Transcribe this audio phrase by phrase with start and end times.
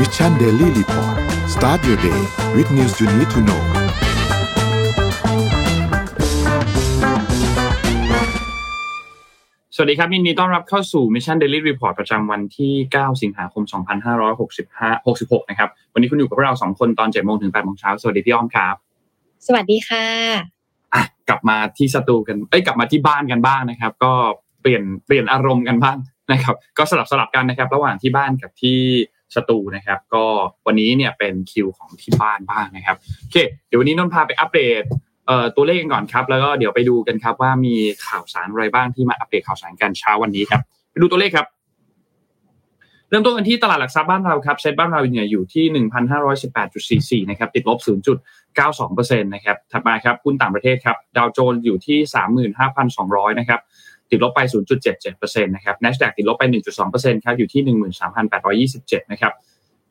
[0.00, 1.16] Mission Daily Report
[1.54, 2.20] start your day
[2.56, 3.62] with news you need to know
[9.74, 13.62] สวัสดีครับยินดีต้อนรับเข้าสู่ Mission Daily Report ประจำวันที่ 9 สิงหาคม
[14.36, 18.74] 2565 66 นะครับ วันนี้คุณอยู่กับเรา 2 คนตอน7โมงถึง8โมงเช้า สวัสดีพี่อ้อมครับ
[19.46, 20.06] สวัสดีค่ะ
[20.94, 24.12] อะ กลับมาที่สตูกัน เอ้ย กลับมาที่บ้านกันบ้างนะครับ ก็
[24.60, 25.96] เปลี่ยน เปลี่ยนอารมณ์กันบ้าง
[26.32, 28.80] นะครับ ก็สลับสลับกันนะครับ ระหว่างที่บ้านกับที่
[29.34, 30.24] สตูนะครับ ก็
[30.66, 34.82] วันนี้เนี่ยเป็นคิวของที่บ้านบ้างนะครับโอเคเดี๋ยววันนี้นนท์พาไปอัปเดต
[35.26, 37.74] เอ่อตัวเลขกันก่อนครับ แล้วก็เดี๋ยวไปดูกันครับว่ามี
[38.06, 40.60] ข่าวสารอะไรบ้างที่มาอัปเดตข่าวสารกันเช้าวันนี้ครับ
[40.90, 41.46] ไปดูตัวเลขครับ
[43.10, 45.64] เริ่มต้นกันที่ตลาดหลักทรัพย์บ้านเราครับเซ็ตบ้านเราเนี่ยอยู่ที่
[47.22, 47.78] 1,518.44นะครับติดลบ
[48.48, 51.98] 0.92%นะครับถัดมาครับหุ้นต่างประเทศครับดาวโจนส์อยู่ที่
[52.68, 53.60] 35,200นะครับ
[54.10, 54.40] ติดลบไป
[54.92, 56.44] 0.77%นะครับ NASDAQ ติดลบไป
[56.84, 57.62] 1.2%ครับ อยู่ที่
[58.62, 59.32] 13,827 นะครับ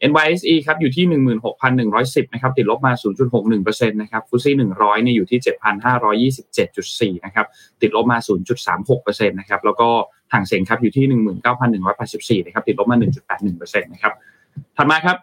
[0.09, 1.05] NYSE ครับ อยู่ที่
[1.69, 2.93] 16,110 นะครับ ติดลบมา
[3.41, 5.39] 0.61%นะครับฟุตซี่100เนี่ยอยู่ที่
[7.09, 7.45] 7,527.4 นะครับ
[7.81, 8.17] ติดลบมา
[8.77, 9.87] 0.36%นะครับ แล้วก็
[10.33, 11.05] ห่างเสียงครับ อยู่ที่
[12.37, 14.13] 19,184 นะครับ ติดลบมา 1.81%นะครับ
[14.77, 15.17] ถัดมาครับ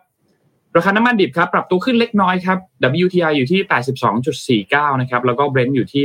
[0.77, 2.59] ราคาน้ำมันดิบครับปรับตัวขึ้นเล็กน้อยครับ
[3.05, 3.61] WTI อยู่ที่
[4.67, 6.03] 82.49 นะครับ แล้วก็ Brent อยู่ที่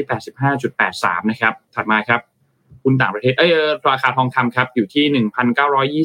[0.65, 2.21] 85.83 นะครับ ถัดมาครับ
[2.88, 3.52] หุ้นต่างประเทศเอ้ย
[3.89, 5.05] ราคาทองคำครับอยู่ที่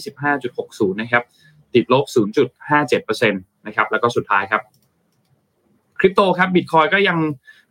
[0.01, 1.23] 1,925.60 นะครับ
[1.75, 2.05] ติดลบ
[2.67, 4.63] 0.57%นะครับแล้วก็สุดท้ายครับ
[6.01, 7.19] คริปโตครับบิตคอยก็ยัง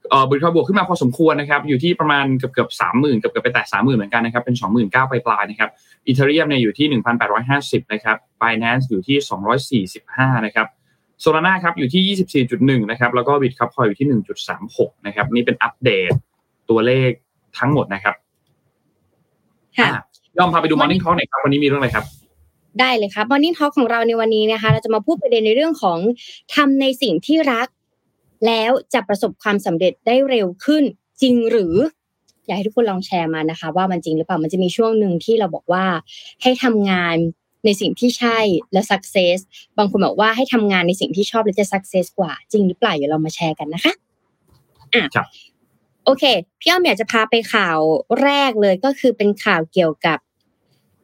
[0.10, 5.70] เอ่อบิตคอยบวกขึ้นมาพอสมควรนะครับอยู่ที่ประมาณเกือบเกือบสามหมื่นเกือบเกือบไปแตะสามหมื่นเหมือนกันนะครับเป็นสองหมื่นเก้าปลายๆนะครับ
[6.06, 10.68] อีเทเรียมเนี่ยอยู่ที่หนึ่งพันแปดร้อยห้าสิบนะครับ Binance อยู่ที่สองร้อยสี่สิบห้านะครับ
[11.22, 16.12] โซลาร่าครับอยู่ที่ยี่สิบสี่จุดหนึ่งนะครับแล้วก็บิตคัพคอยอยู่ที่หนึ่งจุดสามหกนะครับนี่เป็นอัปเดต
[16.70, 17.12] ตัวเลข
[17.60, 18.16] ทั้งหมดนะครับ
[20.38, 22.06] ยอมพาไปดู Morning Call หน่อยครับวันนี้มีเรื่องอะไรครับ
[22.80, 25.98] ได้เลยครับ Morning Talk ของเราในวันนี้นะคะ เราจะมาพูดประเด็นในเรื่องของ
[26.56, 27.68] ทำในสิ่งที่รัก
[28.48, 30.84] แล้วจะประสบความสำเร็จได้เร็วขึ้น
[31.22, 31.76] จริงหรือ
[32.46, 35.86] อยากให้ทุกคนลองแชร์มานะคะ ว่ามันจริงหรือเปล่ามันจะมีช่วงหนึ่งที่เราบอกว่า
[36.42, 37.16] ให้ทำงาน
[37.66, 38.40] ในสิ่งที่ใช่
[38.74, 39.38] และ success
[39.78, 43.94] บางคนบอกว่าให้ทำงานในสิ่งที่ชอบแล้วจะ success กว่าจริงหรือเปล่าเดี๋ยวเรามาแชร์กันนะคะ
[44.94, 45.26] อะครับ
[46.06, 46.24] โอเค
[46.60, 47.78] พี่อ้อมอยากจะพาไปข่าว
[48.24, 50.20] แรกเลยก็คือเป็นข่าวเกี่ยวกับ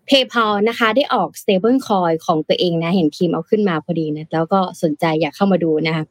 [0.09, 6.06] PayPal นะคะ ได้ออก stable coin ของตัวเองนะ เห็นทีมเอาขึ้นมาพอดีนะ แล้วก็สนใจอยากเข้ามาดูนะคะ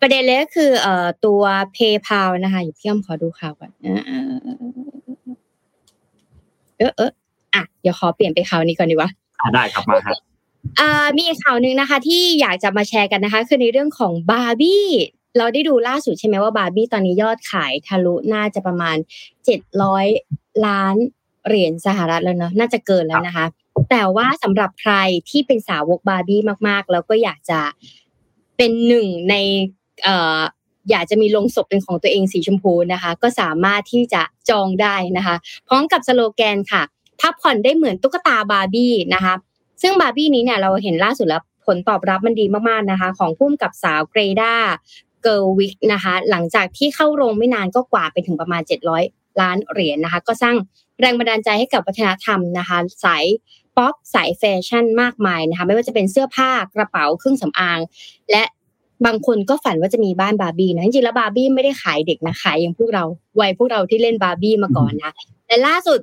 [0.00, 1.42] ประเด็นเลยก็คือเอ่อตัว
[1.76, 4.02] PayPal นะคะอยู่พี่อ้อมขอดูข่าวก่อนเออ
[6.78, 7.10] เออเออ
[7.54, 9.10] อะเดี๋ยวขอเปลี่ยนไปข่าวนี้ก่อนดีกว่า
[9.40, 10.16] อ่าได้ครับมาครับ
[10.78, 14.86] อ่ามีอีกข่าวหนึ่งนะคะที่อยากจะมาแชร์กันนะคะ คือในเรื่องของบาร์บี้
[15.38, 18.96] เราได้ดูล่าสุดใช่ไหมว่าบาร์บี้ตอนนี้ยอดขายทะลุน่าจะประมาณ
[19.44, 20.06] เจ็ดร้อย
[20.66, 20.96] ล้าน
[21.46, 23.46] เหรียญสหรัฐแล้วเนอะน่าจะเกินแล้วนะคะ
[23.90, 24.94] แต่ว่าสำหรับใคร
[25.30, 27.60] ที่เป็นสาวกบาร์บี้มากๆ แล้วก็อยากจะ
[28.56, 29.34] เป็นหนึ่งใน
[30.04, 30.40] เอ่อ
[30.90, 35.36] อยากจะมีลงศพเป็นของตัวเองสีชมพูนะคะ ก็สามารถที่จะจองได้นะคะ
[35.68, 36.82] พร้อมกับสโลแกนค่ะ
[37.20, 39.34] พักผ่อนได้เหมือนตุ๊กตาบาร์บี้นะคะ
[39.82, 44.54] ซึ่งบาร์บี้นี้เนี่ยเราเห็นล่าสุดแล้วผลตอบรับมันดีมากๆนะคะ ของผู้กำกับสาวเกรตา
[45.26, 48.62] เกอร์วิกนะคะ หลังจากที่เข้าโรงไม่นานก็กวาดไปถึงประมาณ
[49.00, 50.56] 700 ล้านเหรียญนะคะ ก็สร้าง
[51.00, 53.24] แรงบันดาลใจให้กับวัฒนธรรมนะคะ สาย
[53.76, 57.80] ป๊อปสายแฟชั่นมากมายนะคะ ไม่ว่าจะเป็นเสื้อผ้ากระเป๋าเครื่องสำอาง
[58.30, 58.44] และ
[59.06, 63.04] บางคนก็ฝันว่าจะมีบ้านบาร์บี้นะจริงๆแล้วบาร์บี้ไม่ได้ขายเด็กนะขายอย่างพวกเรา
[63.40, 65.12] วัยพวกเราที่เล่นบาร์บี้มาก่อนนะ
[65.46, 66.00] แต่ล่าสุด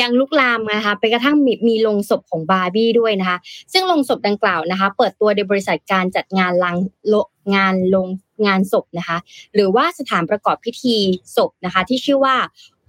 [0.00, 3.38] ยังลุกลามนะคะไปกระทั่งมีมีโลงศพของบาร์บี้ด้วยนะคะ
[3.72, 6.76] ซึ่งโลงศพดังกล่าวนะคะ เปิดตัวโดยบริษัทการจัดงานลัง
[7.08, 7.14] โล
[7.54, 8.08] งานลง
[8.46, 9.18] งานศพนะคะ
[9.54, 10.96] หรือว่าสถานประกอบพิธี
[11.36, 12.36] ศพนะคะ ที่ชื่อว่า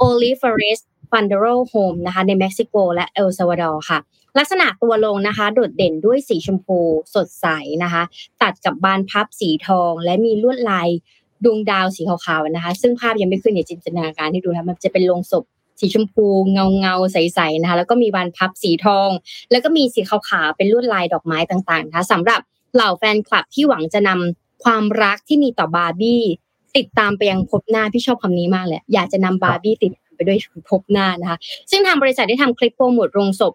[0.08, 0.80] Olivares
[1.10, 4.00] Funeral Home นะคะในเม็กซิโกและเอลซาวาดอร์ค่ะ
[4.38, 6.80] ลักษณะตัวโลงนะคะ โดดเด่นด้วยสีชมพู
[7.16, 7.48] สดใส
[7.84, 8.04] นะคะ
[8.42, 10.90] ตัดกับบานพับสีทอง และมีลวดลาย
[11.44, 15.44] ดวงดาวสีขาวๆนะคะ ซึ่งภาพยังไม่ขึ้นอย่าจินตนาการให้ดูนะมันจะเป็นลงศพ
[15.80, 19.10] สีชมพูเงาเงาใสๆนะคะ แล้วก็มีบานพับสีทอง
[19.52, 22.42] แล้วก็มีสีขาวๆเป็นลวดลายดอกไม้ต่างๆนะคะสำหรับ
[22.76, 26.24] เหล่าแฟนคลับที่หวังจะนำความรักที่มีต่อบาร์บี้
[26.78, 30.38] ติดตามไปยังพบหน้าพี่ชอบคำนี้มากเลยอยากจะนำบาร์บี้ติดไปด้วย
[30.70, 31.38] พบหน้านะคะ
[31.72, 33.54] ซึ่งทางบริษัทได้ทำคลิปโปรโมทโรงศพ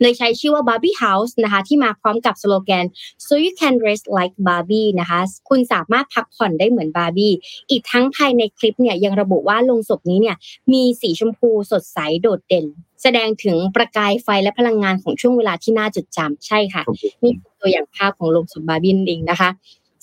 [0.00, 2.84] เลยใช้ชื่อว่า Barbie House นะคะที่มาพร้อมกับสโลแกน
[3.26, 7.32] so you can rest like Barbie นะคะคุณสามารถพักผ่อนได้เหมือนบาร์บี้
[7.70, 10.36] อีกทั้งภายในคลิปเนี่ยยังระบุว่าลงศพนี้เนี่ย
[10.72, 12.66] มีสีชมพูสดใสโดดเด่น
[13.02, 16.82] แสดงถึงประกายไฟและพลังงานของช่วงเวลาที่น่าจดจำใช่ค่ะ
[17.22, 19.50] นี่ตัวอย่างภาพของลงศพบาร์บี้เองนะคะ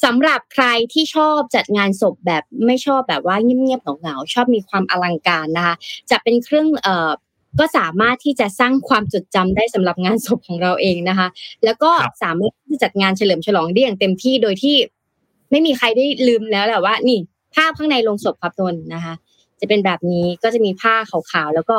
[0.05, 5.75] สำหรับใครที่ชอบจัดงานศพแบบไม่ชอบแบบว่าเงียบๆเหงาๆชอบมีความอลังการนะคะ
[6.11, 7.11] จะเป็นเครื่องเอ่อ
[7.59, 11.27] ก็สามารถที่จะสร้างความจดจำได้สำหรับงานศพของเราเองนะคะ
[11.65, 11.91] แล้วก็
[12.23, 14.75] สามารถที่จะจัดงานเฉลิมฉลองได้อย่างเต็มที่โดยที่
[15.51, 17.19] ไม่มีใครได้ลืมแล้วแหละว่า นี่
[17.55, 19.13] ภาพข้างในโลงศพครับนนนะคะ
[19.59, 20.95] จะเป็นแบบนี้ก็จะมีผ้า
[21.31, 21.75] ขาวๆแล้วก็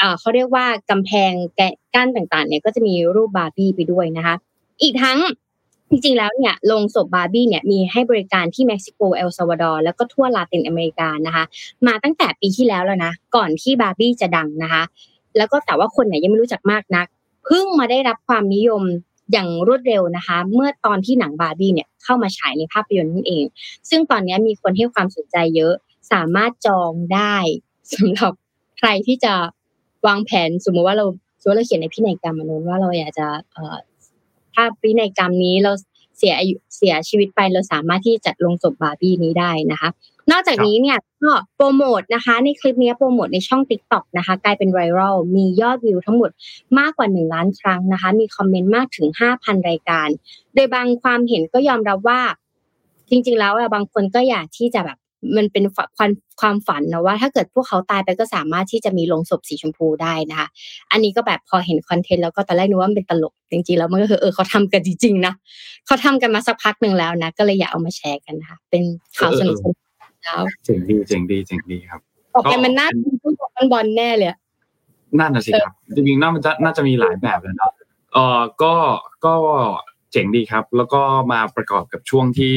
[0.00, 1.60] อ่าเขาเรียกว่ากำแพงแก
[1.94, 4.34] กั้นต่างๆ เนี่ยก็จะมีรูปบาร์บี้ไปด้วยนะคะ
[4.82, 5.18] อีกทั้ง
[5.90, 11.44] จริงๆ แล้วเนี่ยโลงศพบาร์บี้เนี่ยมีให้บริการที่เม็กซิโกเอลซาวาดอร์แล้วก็ทั่วลาตินอเมริกานะคะ
[11.86, 14.82] มาตั้งแต่ปีที่แล้วแล้วนะ ก่อนที่บาร์บี้จะดังนะคะ
[15.36, 17.06] แล้วก็แต่ว่าคนเนี่ยยังไม่รู้จักมากนัก
[17.44, 18.82] เพิ่งมาได้รับความนิยม
[19.32, 23.44] อย่างรวดเร็วนะคะ เมื่อตอนที่หนังบาร์บี้เนี่ยเข้ามาฉายในภาพยนตร์นั่นเอง
[23.90, 25.74] ซึ่งตอนนี้มีคนให้ความสนใจเยอะ
[26.12, 27.36] สามารถจองได้
[27.94, 28.32] สำหรับ
[28.78, 29.34] ใครที่จะ
[30.06, 31.06] วางแผนสมมติว่าเรา
[31.40, 33.76] สมมติเราเขียนในพินัยกรรมมนุษย์ว่าเราอยากจะเอ่อ
[34.60, 35.72] ถ้าพินัยกรรมนี้เรา
[36.18, 39.88] เสียอายุเสียชีวิตไปเราสามารถที่จะจัดลงศพบาร์บี้นี้ได้นะคะ
[40.30, 46.30] นอกจากนี้เนี่ยก็โปรโมทนะคะ ในคลิปนี้โปรโมทในช่อง Tik t o อกนะคะ กลายเป็นไวรัลมียอดวิวทั้งหมด
[46.78, 50.08] มากกว่า 1 ล้านครั้งนะคะ มีคอมเมนต์มากถึง 5,000 รายการ
[50.54, 52.20] โดยบางความเห็นก็ยอมรับว่า
[53.10, 54.98] จริงๆแล้วบางคนก็อยากที่จะแบบ
[55.36, 55.64] มันเป็น
[55.96, 60.48] ความความฝันนะว่า ถ้าเกิดพวกเขาตายไปก็สามารถที่จะมีลงศพสีชมพูได้นะคะ
[60.90, 65.34] อันนี้ก็แบบพอเห็นคอนเทนต์แล้วก็ตอนแรกนึกว่ามันเป็นตลกจริงๆแล้วมันก็คือเออเขาทำกันจริงๆนะ
[65.86, 68.82] เขาทำกันมาสักพักหนึ่งแล้วนะก็เลยอยากเอามาแชร์กันนะคะเป็น
[69.16, 72.00] ข่าวสนุกๆแล้วเจ๋งดีเจ๋งดีเจ๋งดีครับ
[72.34, 74.30] ออกไปมันน่าเป็นผู้บอลบอลแน่เลย
[75.18, 77.72] นั่นน่ะสิครับจริงๆน่ามันจะน่าจะมีหลายแบบเลยเนาะ
[78.12, 78.74] เออก็
[79.24, 79.34] ก็
[80.12, 81.00] เจ๋งดีครับ แล้วก็
[81.32, 82.54] มาประกอบกับช่วงที่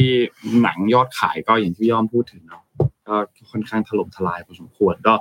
[0.62, 2.62] หนังยอดขายก็อย่างที่ย่อมพูดถึงเนาะ
[3.08, 3.16] ก็
[3.50, 5.14] ค่อนข้างถล่มทลายพอสมควรก็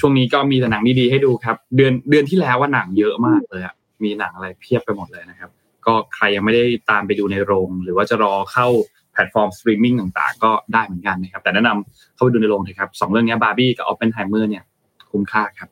[0.00, 5.50] ช่วงนี้ก็มีแต่หนังดีๆให้ดูครับ เดือนเดือนที่แล้วว่าหนังเยอะมากเลยอะมีหนังอะไรเพียบไปหมดเลยนะครับ
[5.86, 8.68] ก็ใครยังไม่ได้ตามไปดูในโรง หรือว่าจะรอเข้า
[9.12, 14.64] แพลตฟอร์มสตรีมมิ่งต่างๆ ก็ได้เหมือนกันนะครับ แต่แนะนำเข้าไปดูในโรงเถอะครับสองเรื่องนี้บาร์บี้กับออปเปนไฮเมอร์เนี่ย
[15.10, 15.68] คุ้มค่าครับ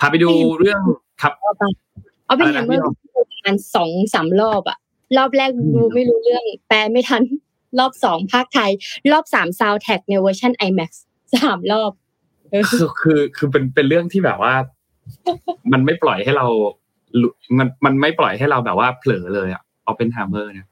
[0.00, 0.80] พาไปดูเรื่อง
[1.22, 1.32] ครับ
[2.26, 2.80] เอาเป็นอย่างเมื่อ
[3.30, 4.78] ประมาณสองสามรอบอะ
[5.16, 7.22] รอบแรกดูไม่รู้เรื่อง แปลไม่ทัน
[7.78, 8.70] รอบสองพากย์ไทย
[9.12, 10.90] รอบสามซาวแท็กในเวอร์ชัน IMAX
[11.34, 11.92] สามรอบ
[12.70, 14.54] คือคือคือเป็นเป็นเรื่องที่แบบว่า
[15.72, 16.46] มันไม่ปล่อยให้เรา
[17.58, 20.68] มันมันไม่ปล่อยให้เราแบบว่าเผลอเลยอะออปเปนไฮเมอร์เนี่ย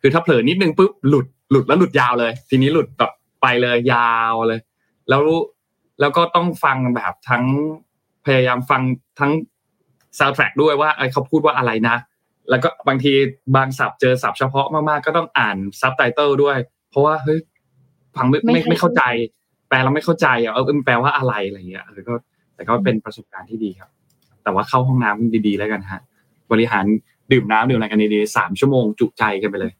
[0.00, 3.12] คือถ้าเผลอนิดนึงปุ๊บหลุดหลุดแล้วหลุดยาวเลย ทีนี้หลุดแบบ
[3.42, 4.60] ไปเลยยาวเลย
[5.08, 5.22] แล้ว
[6.00, 7.44] แล้วก็ต้องฟังแบบทั้ง
[8.26, 8.82] พยายามฟัง
[9.18, 9.32] ทั้ง
[10.18, 11.96] ซาวด์แทร็กด้วยว่าเขาพูดว่าอะไรนะ
[12.50, 13.12] แล้วก็บางที
[13.56, 16.56] บางศัพท์เจอศัพท์เฉพาะมากๆก็ต้องอ่านซับไตเติลด้วย
[16.90, 17.38] เพราะว่าเฮ้ย
[18.16, 19.02] ฟังไม่ไม่ไม่เข้าใจ
[19.68, 22.14] แปลเราไม่เข้าใจอะเออแปลว่าอะไรอะไรเงี้ยแต่ก็
[22.54, 23.90] แต่ก็เป็นประสบการณ์ที่ดีครับ
[24.44, 26.00] แต่ว่าเข้าห้องน้ำดีๆแล้วกันฮะ
[26.52, 26.84] บริหาร
[27.32, 29.72] ดื่มน้ำดื่มอะไรกันดีๆสามชั่วโมงจุใจกันไปเลย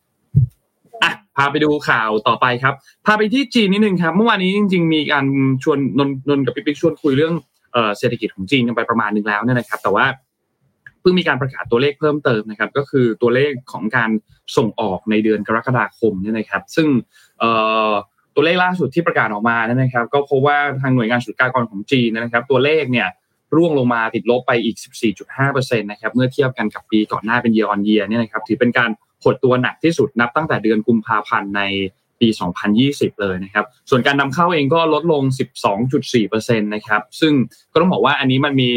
[1.03, 2.75] อะพาไปดูข่าวต่อไปครับ
[3.07, 5.25] พาไปที่จีนนิดนึงครับ เมื่อวานนี้จริง ๆ มีการ
[5.63, 7.35] ชวนนนนนกับปิ๊กปิ๊กชวนคุยเรื่อง
[7.99, 14.11] เศรษฐกิจของจีนกันไปประมาณนึงแล้วเนี่ยนะครับ แต่ว่าเพิ่งมีการประกาศตัวเลขเพิ่มเติมนะครับ ก็คือตัวเลขของการ
[14.57, 16.89] ส่งออกในเดือนกรกฎาคมเนี่ยนะครับ ซึ่ง
[18.35, 23.09] ตัวเลขล่าสุดที่ประกาศออกมาเนี่ยนะครับ ก็พบว่าทางหน่วยงานสุลกากรของจีนนะครับ ตัวเลขเนี่ย
[23.57, 24.77] ร่วงลงมาติดลบไปอีก
[25.27, 28.91] 14.5%นะครับเมื่อเทียบกันกับปีก่อนหน้าเป็น year on year เนี่ยนะครับถือเป็นการ
[29.25, 31.63] หดตัวหนักที่สุดนับตั้งแต่เดือนกุมภาพันธ์ใน
[32.21, 32.29] ปี
[32.75, 35.23] 2020 เลยนะครับ ส่วนการนำเข้าเองก็ลดลง
[35.95, 37.33] 12.4%นะครับ ซึ่ง
[37.73, 38.71] ก็ต้องบอกว่าอันนี้มันมี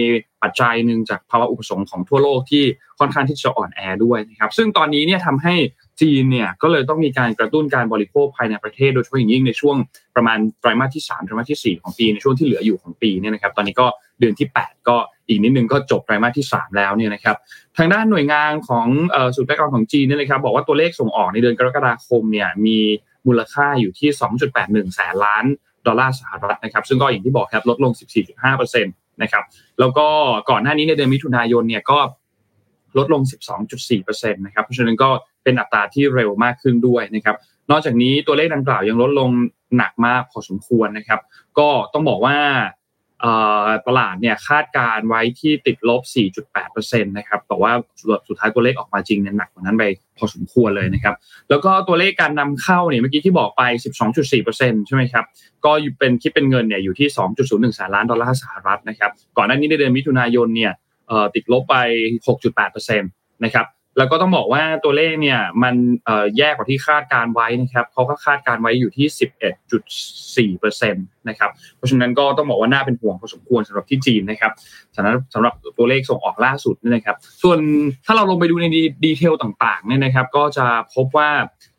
[0.43, 2.63] ปัจจัยหนึ่งจากภาวะอุปสงค์ของทั่วโลกที่
[2.99, 5.55] ค่อนข้างที่จะอ่อนแอด้วยนะครับ ซึ่งตอนนี้เนี่ยทำให้
[6.01, 9.75] จีนเนี่ยก็เลยต้องมีการกระตุ้นการบริโภคภายในประเทศ โดยเฉพาะอย่างยิ่งในช่วง
[10.15, 13.87] ประมาณไตรมาสที่ 3 ไตรมาสที่ 4 ของปีในช่วงที่เหลืออยู่ของปีเนี่ยนะครับ ตอนนี้ก็
[14.19, 17.35] เดือนที่ 8 ก็อีกนิดนึงก็จบไตรมาสที่ 3 แล้วเนี่ยนะครับ
[17.77, 18.87] ทางด้านหน่วยงานของ
[19.35, 22.77] สูตรแรกของจีนเนี่ยนะครับบอกว่าตัวเลขส่งออกในเดือนกรกฎาคมเนี่ยมี
[23.27, 24.09] มูลค่าอยู่ที่
[24.53, 25.45] 2.81 แสนล้าน
[25.87, 27.91] ดอลลาร์สหรัฐนะครับซึ่งก็อย่างที่บอกครับลดลง
[28.41, 29.43] 14.5%นะครับ
[29.79, 30.07] แล้วก็
[30.49, 31.99] ก่อนหน้านี้ในเดือนมิถุนายนเนี่ยก็
[32.97, 33.21] ลดลง
[33.81, 35.09] 12.4%นะครับเพราะฉะนั้นก็
[35.43, 37.35] เป็นอัตราที่เร็วมากขึ้นด้วยนะครับ
[37.71, 39.29] นอกจากนี้ตัวเลขดังกล่าวยังลดลง
[39.77, 41.19] หนักมากพอสมควรนะครับ
[41.59, 42.37] ก็ต้องบอกว่า
[43.87, 46.01] ตลาดเนี่ยคาดการไว้ที่ติดลบ
[46.55, 47.71] 4.8%นะครับแต่ว่า
[48.27, 49.83] สุดท้ายตัวเลขออกมาจริงเนี่ยหนักกว่านั้นไป
[50.17, 51.15] พอสมควรเลยนะครับ
[51.49, 53.61] แล้วก็ตัวเลขการนำเข้าเนี่ยเมื่อกี้ที่บอกไป
[54.25, 55.25] 12.4%ใช่ไหมครับ
[55.65, 57.07] ก็เป็นคิดเป็นเงินเนี่ยอยู่ที่
[57.39, 60.71] 2.01แสนล้านดอลลาร์สหรัฐนะครับ ก่อนหน้านี้ในเดือนมิถุนายนเนี่ย
[61.35, 61.75] ติดลบไป
[62.39, 63.65] 6.8%นะครับ
[63.99, 65.75] แล้วก็ต้องบอกว่าตัวเลขเนี่ยมัน
[66.37, 69.07] แย่กว่าที่คาดการไว้นะครับเขาก็คาดการไว้อยู่ที่
[70.87, 74.51] 11.4%นะครับเพราะฉะนั้นก็ต้องบอกว่าน่าเป็นห่วงพอสมควรสำหรับที่จีนนะครับ
[74.95, 77.59] สำหรับสำหรับตัวเลขส่งออกล่าสุดนี่นะครับ ส่วน
[78.05, 78.65] ถ้าเราลงไปดูใน
[79.05, 80.65] ดีเทลต่างๆเนี่ยนะครับ ก็จะ
[80.95, 81.29] พบว่า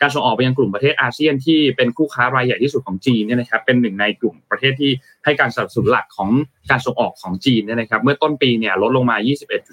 [0.00, 4.90] การส่งออกไปยังกลุ่มประเทศอาเซียนที่เป็นคู่ค้ารายใหญ่ที่สุดของจีนเนี่ยนะครับเป็นหนึ่งในกลุ่มประเทศที่
[5.24, 6.30] ให้การสนับสนุนหลักของ
[6.70, 9.16] การส่งออกของจีนเนี่ยนะครับเมื่อต้นปีเนี่ยลดลงมา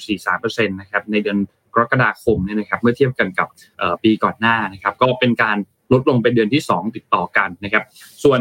[0.05, 1.37] 21.43%นะครับในเดือน
[1.73, 3.47] กรกฎาคมเนี่ยนะครับเมื่อเทียบกันกับ
[4.03, 5.57] ปีก่อนหน้านะครับก็เป็นการ
[5.93, 7.83] ลดลงเป็นเดือนที่ 2 ติดต่อกันนะครับ
[8.23, 8.39] ส่วน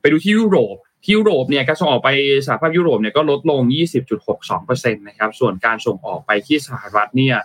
[0.00, 2.10] ไปดูที่ยุโรปที่ยุโรปเนี่ยการส่งออกไป
[2.46, 3.60] สหภาพยุโรปเนี่ยก็ลดลง
[4.16, 7.36] 20.62%นะครับส่วนการส่งออกไปที่สหรัฐเนี่ย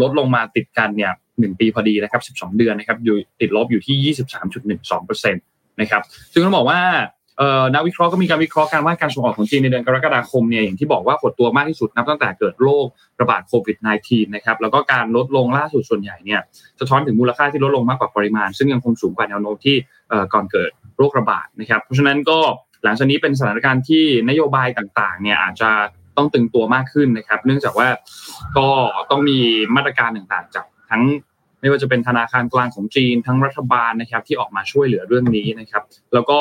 [0.00, 4.14] ลดลงมาติดกันเนี่ยหนึ่งปีพอดีนะครับ 12 เดือนนะครับอยู่ติดลบอยู่ที่
[4.70, 6.80] 23.12%นะครับซึ่งต้องบอกว่า
[7.74, 12.86] นักวิเคราะห์ก็มีการวิเคราะห์กันว่าการส่งออกของจีนในเดือนกรกฎาคมเนี่ยอย่างที่บอกว่าหดตัวมากที่สุดนับตั้งแต่เกิดโรค
[13.20, 16.40] ระบาดโควิด -19 นะครับแล้วก็การลดลงล่าสุดส่วนใหญ่เนี่ย
[16.80, 19.76] สะท้อนถึงมูลค่าที่ลดลงมากกว่าปริมาณ ซึ่งยังคงสูงกว่าแนวโน้มที่
[20.34, 22.38] ก่อนเกิดโรคระบาดนะครับเพราะฉะนั้นก็
[22.84, 25.70] หลังจากนี้เป็นสถานการณ์ที่นโยบายต่างๆเนี่ยอาจจะ
[26.18, 27.88] ต้องตึงตัวมากขึ้นนะครับ เนื่องจากว่า
[28.56, 28.68] ก็
[29.10, 29.38] ต้องมี
[29.76, 31.02] มาตรการต่างๆจากทั้ง
[31.60, 35.82] ไม่ว่าจะเป็นธนาคารกลางของจีนทั้งรัฐบาลนะครับ ที่ออกมาช่วยเหลือเรื่องนี้นะครับ
[36.14, 36.38] แล้วก็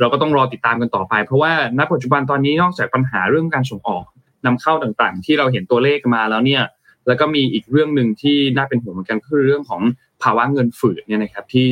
[0.00, 4.04] เราก็ต้องรอติดตามกันต่อไป เพราะว่าณปัจจุบันตอนนี้นอกจากปัญหาเรื่องการส่งออก
[4.46, 6.62] นำเข้าต่างๆ ที่เราเห็นตัวเลขมาแล้วเนี่ย
[7.06, 9.82] แล้วก็มีอีกเรื่องหนึ่งที่น่าเป็นห่วงเหมือนกันคือเรื่องของ
[10.22, 11.68] ภาวะเงินฝืดเนี่ยนะครับ ที่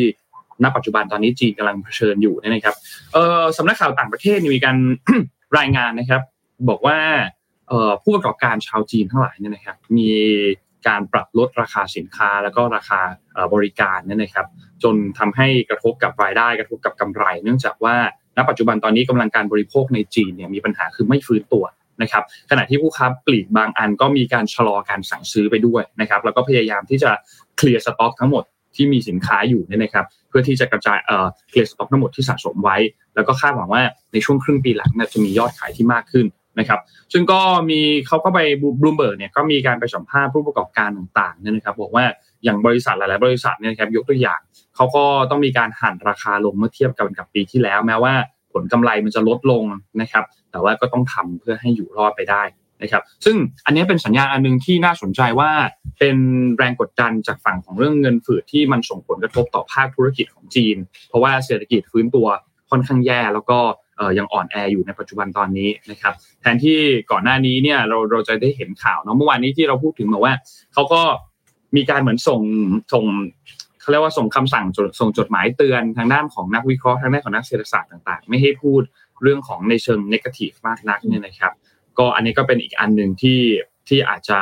[0.63, 2.75] ณปัจจุบันตอนนี้จีนกำลังเผชิญอยู่เนี่ยนะครับ
[3.15, 4.77] เออสำนักข่าวต่างประเทศมีการ
[5.59, 6.23] รายงานนะครับ
[6.69, 6.99] บอกว่า
[8.03, 10.11] ผู้ประกอบการชาวจีนทั้งหลายเนี่ยนะครับมี
[10.89, 13.01] การปรับลดราคาสินค้าแล้วก็ราคา
[13.55, 14.47] บริการเนี่ยนะครับ
[14.83, 17.97] จนทำให้กระทบกับรายได้กระทบกับกำไร เนื่องจากว่า
[18.37, 21.65] ณปัจจุบันตอนนี้กำลังการบริโภคในจีนเนี่ยมีปัญหาคือไม่ฟื้นตัว
[22.03, 27.11] นะครับ ขณะที่ผู้ค้าปลีกบางอันก็มีการชะลอการสั่งซื้อไปด้วยนะครับ แล้วก็พยายามที่จะ
[27.57, 28.45] เคลียร์สต็อกทั้งหมด
[28.77, 32.77] ที่มีสินค้าอยู่เนี่ยนะครับ เพื่อที่จะกระจายเอ่อเคลียร์สต็อกทั้งหมดที่สะสมไว้
[33.15, 33.83] แล้วก็คาดหวังว่า
[34.13, 36.27] ในช่วงครึ่งปีหลังจะมียอดขายที่มากขึ้น
[36.59, 36.81] นะครับ
[37.13, 38.39] ซึ่งก็มีเขาก็ไป
[38.81, 42.05] บลูเบิร์กเนี่ยก็มีการไปสัมภาษณ์ผู้ประกอบการต่างๆเนี่ยนะครับบอกว่า
[42.45, 44.41] อย่างบริษัทหลาย ๆ บริษัทเนี่ยครับยกตัวอย่าง
[44.77, 48.15] เขาก็ต้องมีการหั่นราคาลงเมื่อเทียบกันกับปีที่แล้ว แม้ว่า
[48.53, 49.65] ผลกำไรมันจะลดลง
[50.01, 52.43] นะครับ แต่ว่าก็ต้องทำเพื่อให้อยู่รอดไปได้
[52.83, 53.37] นะครับ ซึ่ง
[53.67, 55.51] อันนี้เป็นสัญญาณอันนึงที่น่าสนใจว่า
[55.99, 56.17] เป็น
[56.57, 60.77] แรงกดดันจากฝั่งของเรื่องเงินฝืดที่มันส่งผลกระทบต่อภาคธุรกิจของจีน
[61.09, 62.27] เพราะว่าเศรษฐกิจฟื้นตัว
[62.71, 63.59] ค่อนข้างแย่แล้วก็
[64.19, 66.79] ยังอ่อนแออยู่ในปัจจุบันตอนนี้นะครับ แทนที่
[67.11, 70.35] ก่อนหน้านี้เนี่ยเราเราจะได้เห็นข่าวเนาะเมื่อวานนี้ที่เราพูดถึงบอกว่า
[70.75, 71.03] เขาก็
[71.77, 72.41] มีการเหมือนส่ง
[72.93, 73.05] ส่ง
[73.81, 74.67] เขาเรียกว่าส่งคำสั่ง
[75.01, 78.83] ส่งจดหมายเตือนทางด้านของนักวิเคราะห์ทางด้านของนักเศรษฐศาสตร์ต่าง ๆ ไม่ให้พูด
[79.23, 81.53] เรื่องของในเชิงนกาทีฟมากนักเนี่ยนะครับ
[81.99, 83.41] ก็อันนี้ก็เป็นอีกอันหนึ่งที่
[83.89, 84.39] ที่อาจจะ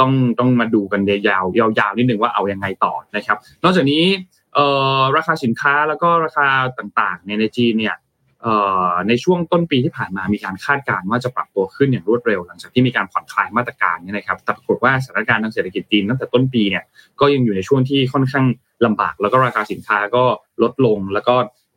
[0.00, 1.44] ต้องต้องมาดูกันยาว
[1.78, 4.04] ยาวๆนิดนึงว่าเอายังไงต่อนะครับ นอกจากนี้
[5.16, 6.48] ราคาสินค้าแล้วก็ราคา
[6.78, 7.94] ต่างๆในจีนเนี่ย
[9.08, 16.84] ในช่วงต้นปีที่ผ่านมามีการคาดการณ์ว่าจะปรับตัวขึ้นอย่างรวดเร็ว หลังจากที่มีการผ่อนคลายมาตรการนี่นะครับแต่ปรากฏว่าสถานการณ์ทางเศรษฐกิจจีนตั้งแต่ต้นปีเนี่ย
[17.20, 18.46] ก็ยังอยู่ในช่วงที่ค่อนข้าง
[18.86, 20.24] ลำบาก แล้วก็ราคาสินค้าก็
[20.62, 21.34] ลดลง แล้วก็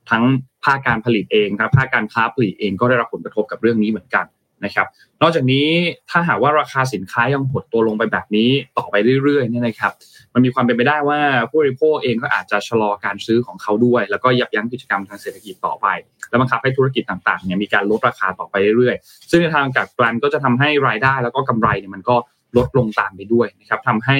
[0.10, 0.24] ทั้ง
[0.66, 4.26] ภาคการผลิตเองครับภาคการค้าปลีกเองก็ได้รับผลกระทบกับเรื่องนี้เหมือนกัน
[4.66, 4.88] นะครับ
[5.22, 5.68] นอกจากนี้
[6.10, 9.94] ถ้าหากว่าราคาสินค้ายังหดตัวลงไปแบบนี้ต่อไปเรื่อยๆเนี่ยนะครับ
[10.34, 15.88] มันมีความเป็นไปได้ว่าผู้บริโภคเองก็อาจจะชะลอการซื้อของเขาด้วย แล้วก็ยับยั้งกิจกรรมทางเศรษฐกิจต่อไป
[16.30, 22.16] แล้วบังคับให้ธุรกิจต่างๆเนี่ยมีการลดราคาต่อไปเรื่อยๆ ซึ่งในทางกับกลันก็จะทำให้รายได้ แล้วก็กำไรเนี่ยมันก็
[22.58, 24.18] ลดลงตามไปด้วยนะครับทำให้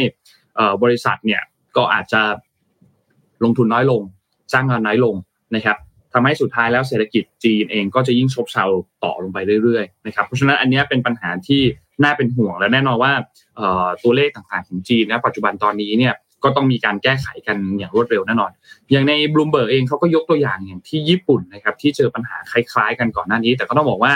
[0.84, 1.42] บริษัทเนี่ย
[1.78, 2.22] ก็อาจจะ
[3.44, 4.02] ลงทุนน้อยลง
[4.52, 5.16] จ้างงานน้อยลง
[5.56, 5.78] นะครับ
[6.14, 8.66] ทำให้สุดท้ายแล้วเศรษฐกิจจีนเองก็จะยิ่งซบเซา
[9.04, 11.62] ต่อลงไปเรื่อยๆนะครับเพราะฉะนั้นอันนี้เป็นปัญหาที่
[12.04, 13.14] น่าเป็นห่วงและแน่นอนว่า
[14.04, 16.14] ตัวเลขต่างๆของจีนนะปัจจุบันตอนนี้เนี่ย
[16.44, 18.52] ก็ต้องมีการแก้ไขกันอย่างรวดเร็วแน่นอน
[18.92, 24.14] อย่างในบลูมเบิร์กเองเขาก็ยกตัวอย่างอย่างที่ญี่ปุ่นนะครับที่เจอปัญหาคล้ายๆ กันก่อนหน้านี้ แต่ก็ต้องบอกว่า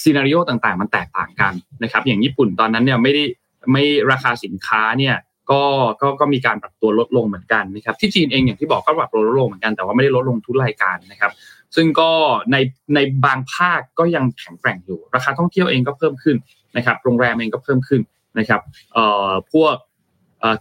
[0.00, 1.52] scenario ต่างๆ มันแตกต่างกัน
[1.82, 3.24] นะครับอย่างญี่ปุ่นตอนนั้นเนี่ยไม่ได้
[3.72, 5.14] ไม่ราคาสินค้าเนี่ย
[5.50, 5.62] ก็
[6.00, 11.32] ก็ก็มีการปรับตัวลดลงเหมือนกันนะครับที่จีนเองอย่างที่บอกก็ปรับตัวลดลงเหมือนกันแต่ว่าไม่ได้ลดลงทุกรายการนะครับ
[11.76, 12.10] ซึ่งก็
[12.52, 12.56] ใน
[12.94, 16.36] ในบางภาคก็ยังแข็งแกร่งอยู่ ราคาท่องเที่ยวเองก็เพิ่มขึ้น
[16.76, 18.00] นะครับโรงแรมเองก็เพิ่มขึ้น
[18.38, 18.60] นะครับ
[18.92, 19.74] เอ่อพวก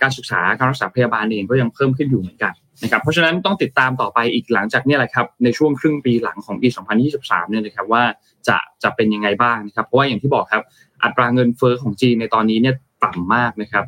[0.02, 6.68] การศึกษาการรักษาพยาบาลเองก็ยังเพิ่มขึ้นอยู่เหมือนกันนะครับเพราะฉะนั้นต้องติดตามต่อไปอีกหลังจากนี้แหละครับในช่วงครึ่งปีหลังของปี
[7.10, 8.04] 2023 เนี่ยนะครับว่า
[8.48, 10.64] จะจะเป็นยังไงบ้างนะครับเพราะว่าอย่างที่บอกครับ
[11.04, 13.86] อัตราเงินเฟ้อของจีนในตอนนี้เนี่ยต่ำมากนะครับ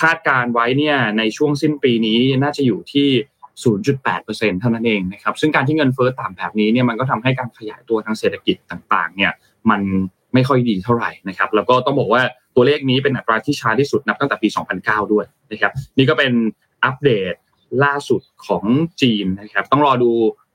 [0.00, 3.08] คาดการไว้เนี่ยในช่วงสิ้นปีนี้น่าจะอยู่ที่
[3.62, 9.32] 0.8%เท่านั้นเองนะครับซึ่งการที่เงินเฟ้อต่ำแบบนี้เนี่ยมันก็ทำให้การขยายตัวทางเศรษฐกิจต่างๆเนี่ย
[9.70, 9.80] มัน
[10.34, 12.22] ไม่ค่อยดีเท่าไหร่นะครับแล้วก็ต้องบอกว่า
[12.54, 14.48] ตัวเลขนี้เป็นอัตราที่ช้าที่สุดนับตั้งแต่ปี
[14.80, 16.32] 2009 ด้วยนะครับนี่ก็เป็น
[16.84, 17.34] อัปเดต
[17.84, 18.64] ล่าสุดของ
[19.02, 20.10] จีนนะครับต้องรอดู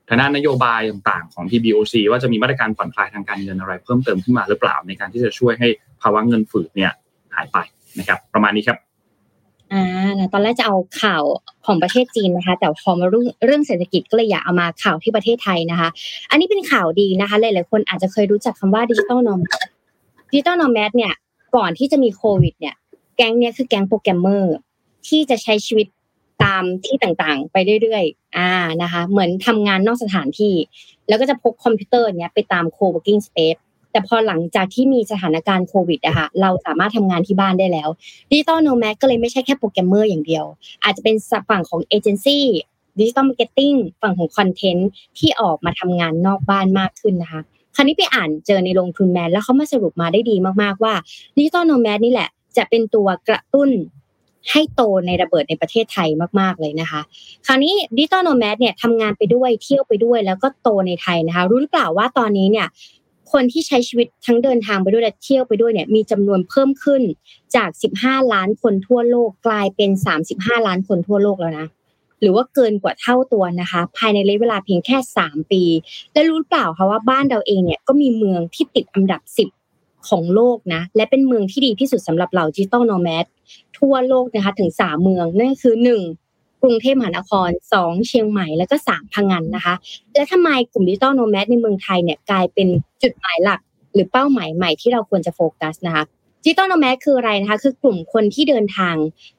[0.08, 5.68] ทางด้านนโยบายต่างๆของ TBOC ว่าจะมีมาตรการผ่อนคลายทางการเงินอะไรเพิ่มเติมขึ้นมาหรือเปล่าในการที่จะช่วยให้
[6.02, 6.92] ภาวะเงินฝืดเนี่ย
[7.34, 7.56] หายไป
[7.98, 8.78] นะครับประมาณนี้ครับ
[9.72, 9.84] อ่า
[10.32, 11.22] ตอนแรกจะเอาข่าว
[11.66, 15.88] ของประเทศจีนนะคะ แต่พอมาเรื่องเรื่องเศรษฐกิจก็เลยอยากเอามาข่าวที่ประเทศไทยนะคะ
[16.30, 19.40] อันนี้เป็นข่าวดีนะคะ หลายๆคนอาจจะเคยรู้จักคำว่า digital nomad
[20.32, 21.14] digital nomad เนี่ย
[21.56, 22.74] ก่อนที่จะมีโควิด เนี่ย
[23.16, 24.54] แก๊งเนี่ยคือแก๊งโปรแกรมเมอร์
[25.08, 25.86] ที่จะใช้ชีวิต
[26.44, 28.50] ตามที่ต่างๆ ไปเรื่อยๆ อ่า
[28.82, 30.54] นะคะ เหมือนทำงานนอกสถานที่
[31.08, 33.56] แล้วก็จะพกคอมพิวเตอร์เนี้ยไปตาม co-working space
[33.92, 37.88] แต่พอหลังจากที่มีสถานการณ์โควิดอะค่ะเราสามารถทำงานที่บ้านได้แล้ว
[38.30, 40.44] digital nomad็เลยไม่ใช่แค่โปรแกรมเมอร์อย่างเดียว
[40.84, 41.16] อาจจะเป็น
[41.50, 47.40] ฝั่งของ agency digital marketing ฝั่งของ content ที่ออกมาทำงานนอกบ้านมากขึ้นนะคะ
[47.74, 50.94] คราวนี้ไปอ่านเจอในลงทุนแมนแล้วเขามาสรุปมาได้ดีมากๆว่า
[51.36, 53.70] digital nomad นี่แหละ จะเป็นตัวกระตุ้น
[54.50, 56.08] ให้โตในระเบิดในประเทศไทย
[56.40, 57.00] มากๆเลยนะคะ
[57.46, 62.66] คราวนี้ digital nomad เนี่ยทำงานไปด้วยเที่ยวไปด้วยแล้วก็โตในไทยนะคะ รู้หรือเปล่าว่าตอนนี้เนี่ย
[63.32, 67.02] คนที่ใช้ชีวิตทั้งเดินทางไปด้วยและเที่ยวไปด้วยเนี่ยมีจำนวนเพิ่มขึ้น
[67.56, 67.70] จาก
[68.00, 69.90] 15 ล้านคนทั่วโลกกลายเป็น
[70.28, 71.66] 35 ล้านคนทั่วโลกแล้วนะ
[72.20, 75.62] หรือว่าเกินกว่าเท่าตัวนะคะ ภายในระยะเวลาเพียงแค่ 3 ปี
[76.12, 79.22] และรู้เปล่าคะว่าบ้านเราเองเนี่ยก็มีเมืองที่ติดอันดับ
[79.64, 83.24] 10 ของโลกนะและเป็นเมืองที่ดีที่สุดสำหรับเหล่า digital nomad
[83.78, 86.27] ทั่วโลกนะคะถึง 3 เมืองนั่นคือ 1
[86.62, 87.48] กรุงเทพมหานคร
[87.78, 89.74] 2 เชียงใหม่แล้วก็ 3 พะงันนะคะ
[90.14, 92.68] และทำไมกลุ่ม digital nomad ในเมืองไทยเนี่ยกลายเป็น
[93.02, 93.60] จุดหมายหลัก
[93.94, 96.04] หรือเป้าหมายใหม่ที่เราควรจะโฟกัสนะคะ
[96.44, 98.96] digital nomad คืออะไรนะคะ คือกลุ่มคนที่เดินทาง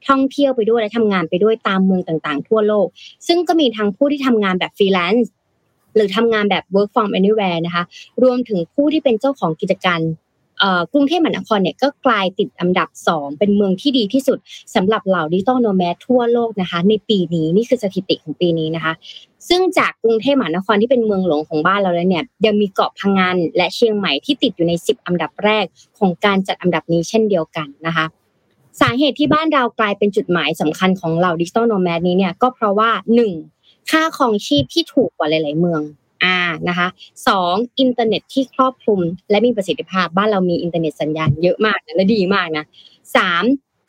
[0.08, 2.88] ท่องเที่ยวไปด้วยและทำงานไปด้วยตามเมืองต่างๆ ทั่วโลก
[3.28, 5.30] ซึ่งก็มีทั้งผู้ที่ทำงานแบบฟรีแลนซ์
[5.96, 7.84] หรือทำงานแบบ work from anywhere นะคะ
[8.24, 10.00] รวมถึงผู้ที่เป็นเจ้าของกิจการ
[10.94, 14.38] กรุงเทพมหานครเนี่ยก็กลายติดอันดับ 2 เป็นเมืองที่ดีที่สุด
[14.76, 18.94] สำหรับเหล่า digital nomad ทั่วโลกนะคะ ในปีนี้นี่คือสถิติของปีนี้นะคะ
[19.50, 25.66] ซึ่งจากกรุงเทพมหานครที่เป็นเมืองหลวงของบ้านเราแล้วเนี่ยยังมีเกาะพะงันและเชียงใหม่ที่ติดอยู่ใน 10 อันดับแรก
[26.00, 28.06] ของการจัดอันดับนี้เช่นเดียวกันนะคะ
[28.82, 32.92] สาเหตุที่บ้านเรากลายเป็นจุดหมายสำคัญของเหล่า digital nomad นี้เนี่ยก็เพราะว่า
[33.42, 35.82] 1 ค่าครองชีพที่ถูกกว่าหลาย ๆ เมือง
[36.24, 36.38] อ่า
[36.70, 36.88] นะคะ
[37.28, 39.00] สองอินเทอร์เน็ตที่ครอบคลุม
[39.30, 42.66] และมีประสิทธิภาพบ้านเรามีอินเทอร์เน็ตสัญญาณเยอะมากและดีมากนะ
[43.16, 43.44] สาม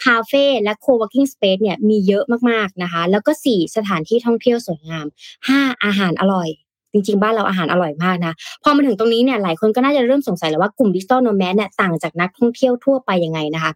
[0.04, 5.06] คาเฟ่และ co-working space เนี่ยมีเยอะมากๆนะคะ แล้วก็สี่สถานที่ท่องเที่ยวสวยงาม
[5.48, 6.48] ห้าอาหารอร่อย
[6.92, 13.72] จริงๆ บ้านเราอาหารอร่อยมากนะ พอมาถึงตรงนี้เนี่ยหลายคนก็น่าจะเริ่มสงสัยแล้วว่ากลุ่ม digital nomad เนี่ยต่างจากนักท่องเที่ยวทั่วไปยังไงนะคะ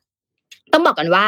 [0.72, 1.26] ต้องบอกกันว่า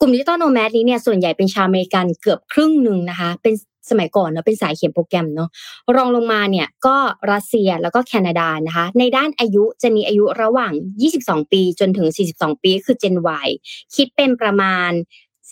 [0.00, 3.54] กลุ่ม digital nomad นี้เนี่ยส่วนใหญ่เป็นชาวอเมริกันเกือบครึ่งหนึ่งนะคะ เป็น
[3.88, 5.48] สมัยก่อนเนาะเป็นสายเขียนโปรแกรมเนาะ
[5.96, 6.96] รองลงมาเนี่ยก็
[7.32, 10.72] รัสเซียแล้วก็แคนาดานะคะ ในด้านอายุจะมีอายุระหว่าง
[11.12, 13.48] 22 ปีจนถึง 42 ปีคือ Gen Y
[13.94, 14.90] คิดเป็นประมาณ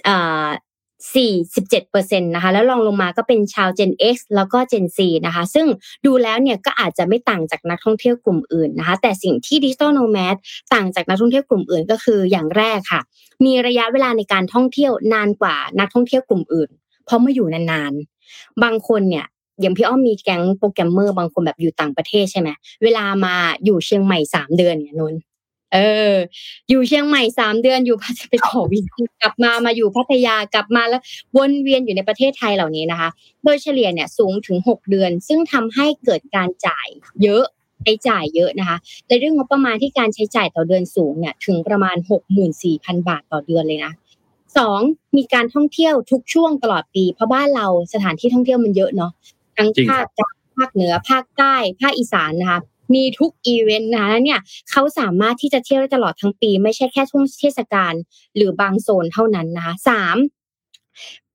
[0.04, 0.48] เอ่อ
[1.14, 5.66] 47%นะคะแล้วรองลงมาก็เป็นชาว Gen X แล้วก็ Gen Z นะคะ ซึ่ง
[6.06, 10.36] ดูแล้วเนี่ยก็อาจจะไม่ต่างจากนักท่องเที่ยวกลุ่มอื่นนะคะ แต่สิ่งที่ดิจิตอลโนแมด
[10.74, 13.00] ต่างจากนักท่องเที่ยวกลุ่มอื่นก็คืออย่างแรกค่ะ
[13.44, 16.70] มีระยะเวลาในการท่องเที่ยวนานกว่านักท่องเที่ยวกลุ่มอื่น
[17.04, 18.17] เพราะมาอยู่นานๆ
[18.62, 19.26] บางคนเนี่ย
[19.60, 22.48] อย่างพี่อ้อมมีแก๊งโปรแกรมเมอร์บางคนแบบอยู่ต่างประเทศใช่ไหม
[22.82, 25.14] เวลามาอยู่เชียงใหม่สามเดือนเนี่ยนน
[25.74, 25.78] เอ
[26.12, 26.14] อ
[26.68, 31.02] อยู่เชียงใหม่สามเดือนอยู่พัทไปขอวีซ่ากลับมามาอยู่พัทยากลับมาแล้ว
[31.36, 33.08] วนเวียนอยู่ในประเทศไทยเหล่านี้นะคะ
[33.44, 36.88] โดยเฉลี่ยเนี่ยสูงถึงหกเดือน ซึ่งทำให้เกิดการจ่าย
[37.22, 37.44] เยอะ
[37.82, 43.92] ใช้จ่ายเยอะนะคะและเรื่องงบประมาณที่การใช้จ่ายต่อเดือนสูงเนี่ยถึงประมาณหกหมื่นสี่พันบาทต่อเดือนเลยนะ
[44.56, 44.80] สอง
[45.16, 49.12] มีการท่องเที่ยวทุกช่วงตลอดปี เพราะบ้านเราสถานที่ท่องเที่ยวมันเยอะเนาะ
[49.56, 52.60] ทั้งภาคกลางภาคเหนือภาคใต้ภาคอีสานนะคะ
[52.94, 57.94] มีทุกอีเวนต์นะเนี่ยเขาสามารถที่จะเที่ยวได้ตลอดทั้งปี ไม่ใช่แค่ช่วงเทศกาล
[58.36, 60.16] หรือบางโซนเท่านั้นนะคะสาม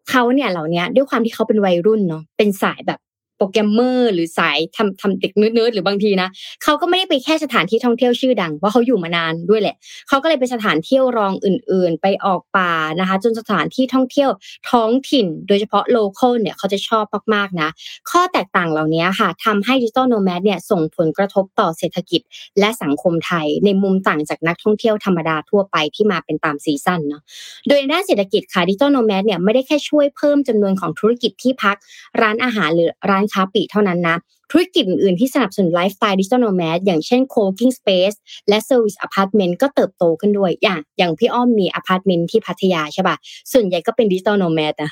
[0.10, 3.13] เขาเนี่ยเหล่านี้ด้วยความที่เขาเป็นวัยรุ่นเนาะเป็นสายแบบโป
[3.44, 6.30] โปรแกรมเมอร์หรือสายทำทำเทคเนาะหรือบางทีนะ
[6.64, 9.76] เขาก็ไม่ได้ไปแค่สถานที่ท่องเที่ยวชื่อดังเพราะเขาอยู่มานานด้วยแหละ
[10.08, 14.30] เขาก็เลยไปสถานเที่ยวรองอื่น ๆ ไปออกป่านะคะ จนสถานที่ท่องเที่ยว
[14.70, 17.70] ท้องถิ่น โดยเฉพาะ local เนี่ยเขาจะชอบมากๆนะ
[18.12, 22.22] ข้อแตกต่างเหล่านี้ค่ะทำให้ digital nomad เนี่ยส่งผลกระทบต่อเศรษฐกิจ
[22.60, 27.22] และสังคมไทย ในมุมต่างจากนักท่องเที่ยวธรรมดาทั่วไปที่มาเป็นตาม season เนาะ
[27.68, 31.78] โดยในด้านเศรษฐกิจค่ะ digital nomad เนี่ยไม่ได้แค่ช่วยเพิ่มจำนวนของธุรกิจที่พัก
[32.22, 34.18] ร้านอาหารหรือร้านค้าปลีกเท่านั้นนะ
[34.52, 38.16] ธุรกิจอื่นๆที่สนับสนุนไลฟ์สไตล์ digital nomad อย่างเช่น co-working space
[38.50, 43.16] และ service apartment ก็เติบโตขึ้นด้วย อย่างอย่างพี่อ้อมมีอพาร์ตเมนต์ที่พัทยาใช่ป่ะ
[43.52, 44.92] ส่วนใหญ่ก็เป็น digital nomad นะ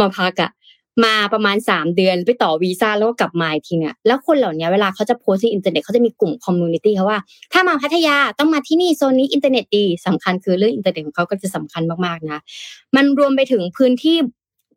[0.00, 0.52] มาพักอะ
[1.04, 7.20] มาประมาณ 3 เดือนไปต่อวีซ่าแล้วก็กลับมาทีเนี่ยแล้วคนเหล่านี้เวลาเขาจะโพสต์ในอินเทอร์เน็ตเขาจะมีกลุ่ม community เขาว่า
[7.52, 12.38] ถ้ามาพัทยาต้องมาที่นี่โซนนี้อินเทอร์เน็ตดีสำคัญคือเรื่องอินเทอร์เน็ตของเขาก็จะสำคัญมากๆนะ
[12.96, 14.16] มันรวมไปถึงพื้นที่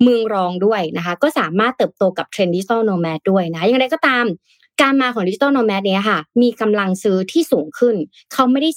[0.03, 4.25] เมืองรองด้วยนะคะ ก็สามารถเติบโตกับเทรนด์ digital nomad ด้วยนะอย่างไรก็ตาม
[4.81, 7.95] การมาของ digital nomad เนี้ยค่ะ มีกำลังซื้อที่สูงขึ้น
[8.33, 8.69] เขาไม่ได้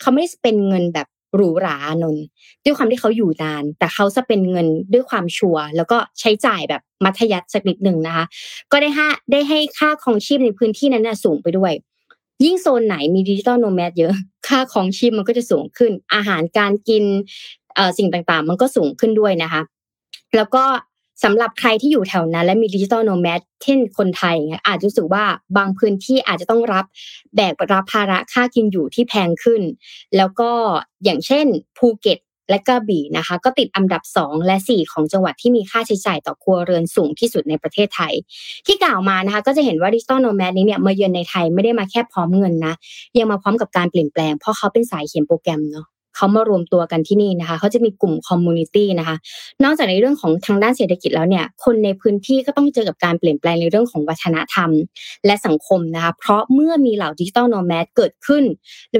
[0.00, 1.06] เขาไม่ได้เป็นเงินแบบ
[1.36, 2.16] หรูหรานะ
[2.64, 8.24] ด้วยความที่เขาอยู่นาน แต่เขาจะเป็นเงินด้วยความชัวร์แล้วก็ใช้จ่ายแบบมัธยัสถ์สักนิดหนึ่งนะคะ
[8.72, 11.72] ก็ได้ให้ได้ให้ค่าครองชีพในพื้นที่นั้นน่ะสูงไปด้วย
[12.44, 14.14] ยิ่งโซนไหนมี digital nomad เยอะ
[14.48, 17.04] ค่าครองชีพมันก็จะสูงขึ้น อาหารการกิน
[17.78, 19.62] อ่อสิ่งต่างๆ มันก็สูงขึ้นด้วยนะคะ
[20.36, 20.64] แล้วก็
[21.24, 25.24] สำหรับใครที่อยู่แถวนั้น และมี digital nomad เช่นคนไทยเนี่ยอาจจะรู้สึกว่า
[25.56, 26.84] บางพื้นที่อาจจะต้องรับ
[27.36, 29.62] แบกรับภาระค่ากินอยู่ที่แพงขึ้น
[30.16, 30.50] แล้วก็
[31.04, 31.46] อย่างเช่น
[31.78, 32.18] ภูเก็ต
[32.50, 38.14] และกระบี่นะคะ ก็ติดอันดับ 2 และ 4 ของจังหวัดที่มีค่าใช้จ่ายต่อครัวเรือนสูงที่สุดในประเทศไทย
[38.66, 42.74] ที่กล่าวมานะคะ ก็จะเห็นว่า digital nomad นี้เนี่ยมาเยือนในไทยไม่ได้มาแค่พร้อมเงินนะ
[43.18, 49.16] ยังมาพร้อมกับการเปลี่ยนแปลง เพราะเขาเป็นสายเขียนโปรแกรมเนาะ เขามารวมตัวกันที่นี่นะคะเขาจะมีกลุ่ม community นะคะ
[49.64, 54.70] นอกจากในเรื่องของทางด้านเศรษฐกิจแล้วเนี่ย คนในพื้นที่ก็ต้องเจอกับการเปลี่ยนแปลงในเรื่องของวัฒนธรรม
[55.26, 58.44] และสังคมนะคะ เพราะเมื่อมีเหล่า digital nomad เกิดขึ้น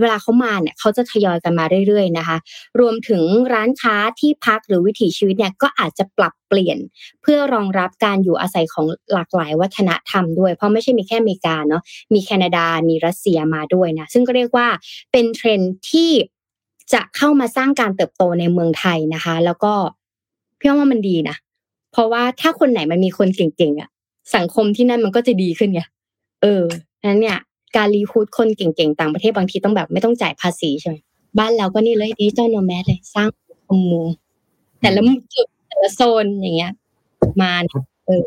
[0.02, 2.36] เวลาเขามาเนี่ยเขาจะทยอยกันมาเรื่อยๆนะคะ
[2.80, 3.22] รวมถึง
[3.52, 6.78] ร้านค้าที่พักหรือวิถีชีวิตเนี่ยก็อาจจะปรับเปลี่ยน
[7.22, 11.82] เพื่อรองรับการอยู่อาศัยของหลากหลายวัฒนธรรมด้วย เพราะไม่ใช่มีแค่อเมริกาเนาะ
[12.14, 14.68] มีแคนาดามีรัสเซียมาด้วยนะซึ่งก็เรียกว่า
[15.12, 16.10] เป็นเทรนด์ที่
[16.92, 19.72] จะเข้ามาสร้างการเติบโตในเมืองไทยนะคะ แล้วก็
[20.58, 21.36] พี่ว่ามันดีนะ
[21.92, 23.88] เพราะว่าถ้าคนไหนมันมีคนเก่งๆอะ
[24.34, 25.82] สังคมที่นั่นมันก็จะดีขึ้นไง
[26.42, 26.62] เออ
[27.08, 27.38] นั้นเนี่ย
[27.76, 30.96] การ recruit คนเก่งๆต่างประเทศบางทีต้องแบบไม่ต้องจ่ายภาษีใช่ไหม
[31.38, 33.28] บ้านเราก็นี่เลย digital nomad เลยสร้าง
[33.68, 34.02] commu
[34.80, 35.00] แต่ละ
[35.34, 36.72] จุดแต่ละโซนอย่างเงี้ย
[37.42, 37.52] มา
[38.06, 38.24] เออ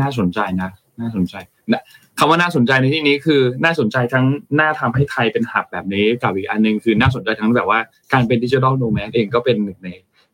[0.00, 0.70] น่าสนใจนะ
[1.00, 1.34] น่าสนใจ
[1.72, 1.82] นะ
[2.18, 4.24] คำว่าน่าสนใจในที่นี้คือน่าสนใจทั้ง
[4.60, 7.78] น่าทำให้ไทยเป็นหับแบบนี้กับอีกอันหนึงคือน่าสนใจทั้งแบบว่า
[8.12, 9.88] การเป็นดิจิทัลโนแมดเองก็เป็นหนึ่งใน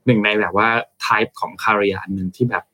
[0.07, 0.69] หนึ่งในแบบว่า
[1.05, 2.65] type ของคาเรียอันหนึ่งที่แบบ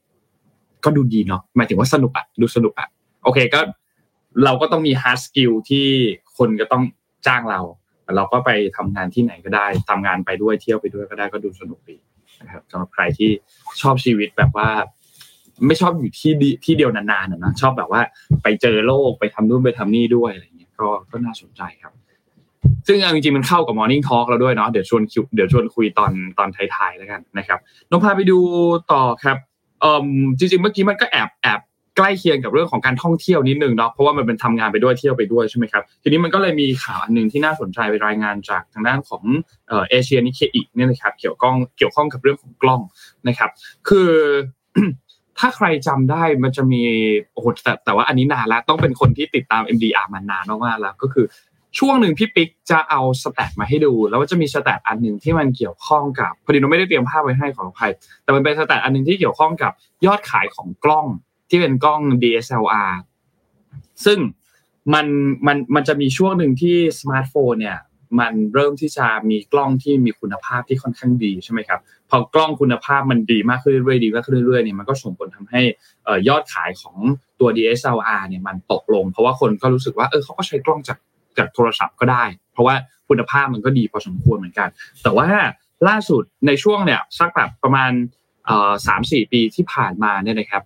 [0.85, 2.89] ก็ดูดีเนาะหมายถึงว่าสนุกอะดูสนุกอะ
[3.25, 3.61] โอเคก็
[4.45, 5.87] เราก็ต้องมี hard skill ที่
[6.37, 6.83] คนก็ต้อง
[7.27, 7.61] จ้างเรา
[8.17, 11.97] เราก็ไปทำงานที่ไหนก็ได้ทำงานไปด้วยเที่ยวไปด้วยก็ได้ก็ดูสนุกดี
[12.41, 13.31] นะครับสำหรับใครที่
[13.81, 14.69] ชอบชีวิตแบบว่า
[15.67, 16.33] ไม่ชอบอยู่ที่
[16.65, 18.03] ที่เดียวนานๆนะชอบแบบว่า
[18.43, 21.93] ไปเจอโลกไปทำนู่นไปทำนี่ด้วยอะไรเงี้ยก็ก็น่าสนใจครับ
[22.87, 27.59] ซึ่งเอาจริงๆมันเข้ากับ Morning Talk เราด้วยเนาะเดี๋ยวชวนคิวเดี๋ยวชวนคุยตอนตอนท้ายๆแล้วกันนะครับ
[27.91, 28.39] น้องพาไปดู
[28.93, 29.37] ต่อครับ
[29.81, 30.07] เอ่อ
[30.39, 31.61] จริงๆเมื่อกี้มันก็แอบแอบ
[31.97, 39.23] ใกล้เคียงกับเรื่องของการท่องเที่ยวนิดนึงเนาะเพราะว่ามันเป็นทำงานไปด้วยเที่ยวไปด้วยใช่ไหมครับทีนี้มันก็เลยมีข่าวอันหนึ่งที่น่าสนใจไปรายงานจากทางด้านของ
[39.69, 42.81] Asia Nikkei เนี่ยนะครับเกี่ยวข้องเกี่ยวข้องกับเรื่องของกล้อง
[43.29, 43.51] นะครับ
[43.89, 44.11] คือ
[45.39, 46.83] ถ้าใครจำได้มันจะมี
[47.33, 51.27] โอ้โหแต่แต่ว่าอันนี้นานแล้วต้องเป็นคนที่ติดตาม MDR มานานมากๆแล้วก็คือ
[51.79, 57.93] ช่วงหนึ่งพี่ปิ๊กจะเอา stat มาให้ดู แล้วก็จะมี stat อันหนึ่งที่มันเกี่ยวข้องกับพอดีเราไม่ได้เตรียมภาพไว้ให้ขออภัย
[58.23, 59.73] แต่มันเป็น stat อันหนึ่งที่เกี่ยวข้องกับ
[60.07, 61.07] ยอดขายของกล้อง
[61.51, 62.93] ที่เป็นกล้อง DSLR
[64.05, 64.19] ซึ่ง
[64.95, 65.07] มัน
[65.47, 67.79] มันมันจะมีช่วงหนึ่งที่สมาร์ทโฟนเนี่ย
[68.21, 75.63] มันเริ่มที่จะมีกล้องที่มีคุณภาพที่ค่อนข้างดีใช่ไหมครับพอกล้องคุณภาพมันดีมากขึ้นเรื่อยๆดีมากขึ้นเรื่อยๆเนี่ยมันก็ส่งผลทำให้
[76.29, 76.97] ยอดขายของ
[77.41, 80.99] ตัว DSLR เนี่ยมันตกลง เพราะว่าคนก็รู้สึกว่าเออเขาก็ใช้กล้องจาก
[81.39, 82.75] จากโทรศัพท์ก็ได้ เพราะว่า
[83.09, 84.69] คุณภาพมันก็ดีพอสมควรเหมือนกัน
[85.03, 85.29] แต่ว่า
[85.89, 87.93] ล่าสุดในช่วงเนี่ยสักแบบประมาณ
[88.87, 90.63] สามสี่ปีที่ผ่านมาเนี่ยนะครับ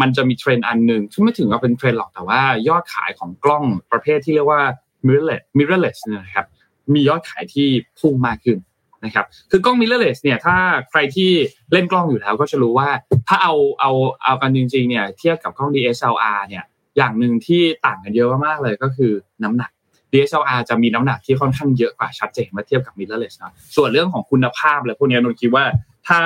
[0.00, 4.62] มันจะมีเทรนด์อันหนึ่งที่ไม่ถึงกับเป็นเทรนด์หรอกแต่ว่ายอดขายของกล้องประเภทที่เรียกว่า
[5.06, 6.46] mirrorless mirrorless เนี่ยนะครับ
[6.94, 7.68] มียอดขายที่
[8.00, 8.58] พุ่งมากขึ้น
[9.04, 10.56] นะครับ คือกล้อง mirrorless เนี่ยถ้า
[10.90, 11.30] ใครที่
[11.72, 12.88] เล่นกล้องอยู่แล้วก็จะรู้ว่า
[13.28, 13.92] ถ้าเอาเอา
[14.24, 16.64] เอากันจริงๆเนี่ยเทียบกับกล้อง DSLR เนี่ย
[16.96, 19.12] อย่างหนึ่งที่ต่างกันเยอะมากเลยก็คือ
[19.44, 19.70] น้ำหนัก
[20.12, 25.64] DSLR จะมีน้ำหนักที่ค่อนข้างเยอะกว่าชัดเจนเมื่อเทียบกับ mirrorless นะส่วนเรื่องของคุณภาพอะไรพวกนี้นนคิดว่า
[26.08, 26.20] ถ้า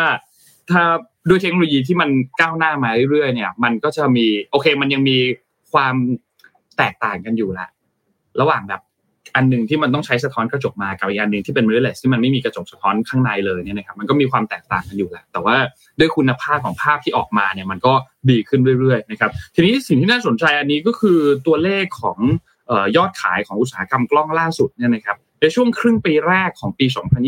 [0.70, 0.82] ถ้า
[1.28, 5.18] ด้วยเทคโนโลยีที่มันก้าวหน้ามาเรื่อยๆเนี่ย มันก็จะมีโอเค มันยังมี
[5.72, 5.94] ความ
[6.78, 7.68] แตกต่างกันอยู่แหละ
[8.40, 8.80] ระหว่างแบบ
[9.36, 15.56] อันหนึ่งที่มันต้องใช้สะท้อนกระจกมากับอีกอันหนึ่งที่เป็น mirrorless ที่มันไม่มีกระจกสะท้อนข้างในเลยเนี่ยนะครับมันก็มีความแตกต่างกันอยู่แหละแต่ว่า
[15.98, 17.92] ด้วยคุณภาพของภาพที่ออกมาเนี่ยมันก็
[18.30, 22.18] ดีขึ้นเรื่อยๆนะครับทีนี้สิ่งที่น่าสนใจอันนี้ก็คือตัวเลขของ
[22.70, 26.86] ออยอดขายของอุตสาหกรรมกล้องล่าสุดเนี่ยนะครับในช่วงครึ่งปีแรกของปี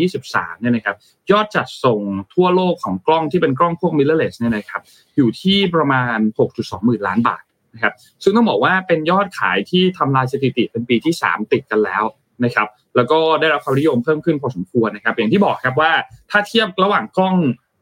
[0.09, 0.97] 2023 เนี่ยนะครับ
[1.31, 2.01] ยอดจัดส่ง
[2.35, 4.83] ทั่วโลกของกล้องที่เป็นกล้องพวก mirrorless เนี่ยนะครับ
[5.16, 6.18] อยู่ที่ประมาณ
[6.49, 7.42] 6.2 หมื่นล้านบาท
[7.75, 12.05] นะครับซึ่งต้องบอกว่าเป็นยอดขายที่ทำลายสถิติเป็นปีที่ 3 ติดกันแล้ว
[12.45, 15.93] นะครับแล้วก็ได้รับความนิยมเพิ่มขึ้นพอสมควรนะครับอย่างที่บอกครับว่า
[16.31, 17.37] ถ้าเทียบระหว่างกล้อง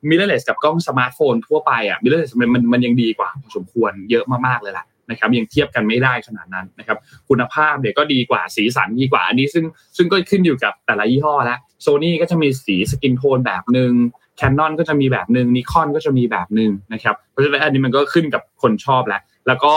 [0.09, 9.65] mirrorless กับกล้องสมาร์ทโฟนทั่วไปอะ mirrorless มันมันยังดีกว่าพอสมควรเยอะมากๆเลยล่ะนะครับยังเทียบกันไม่ได้ขนาดนั้นนะครับคุณภาพเดี๋ยวก็ดีกว่าสีสันดีกว่าอันนี้ซึ่ง
[9.97, 13.93] ซึ่งก็ขึ้นอยู่กับแต่ละยี่ห้อแล้วโซนี่ก็จะมีสีสกินโทนแบบหนึ่ง
[14.37, 19.75] แคนนอนก็จะมีแบบหนึ่งนิคอนก็จะมีแบบหนึ่งนะครับเพราะฉะนั้นอันนี้มันก็ขึ้นกับคนชอบแล้ว แล้วก็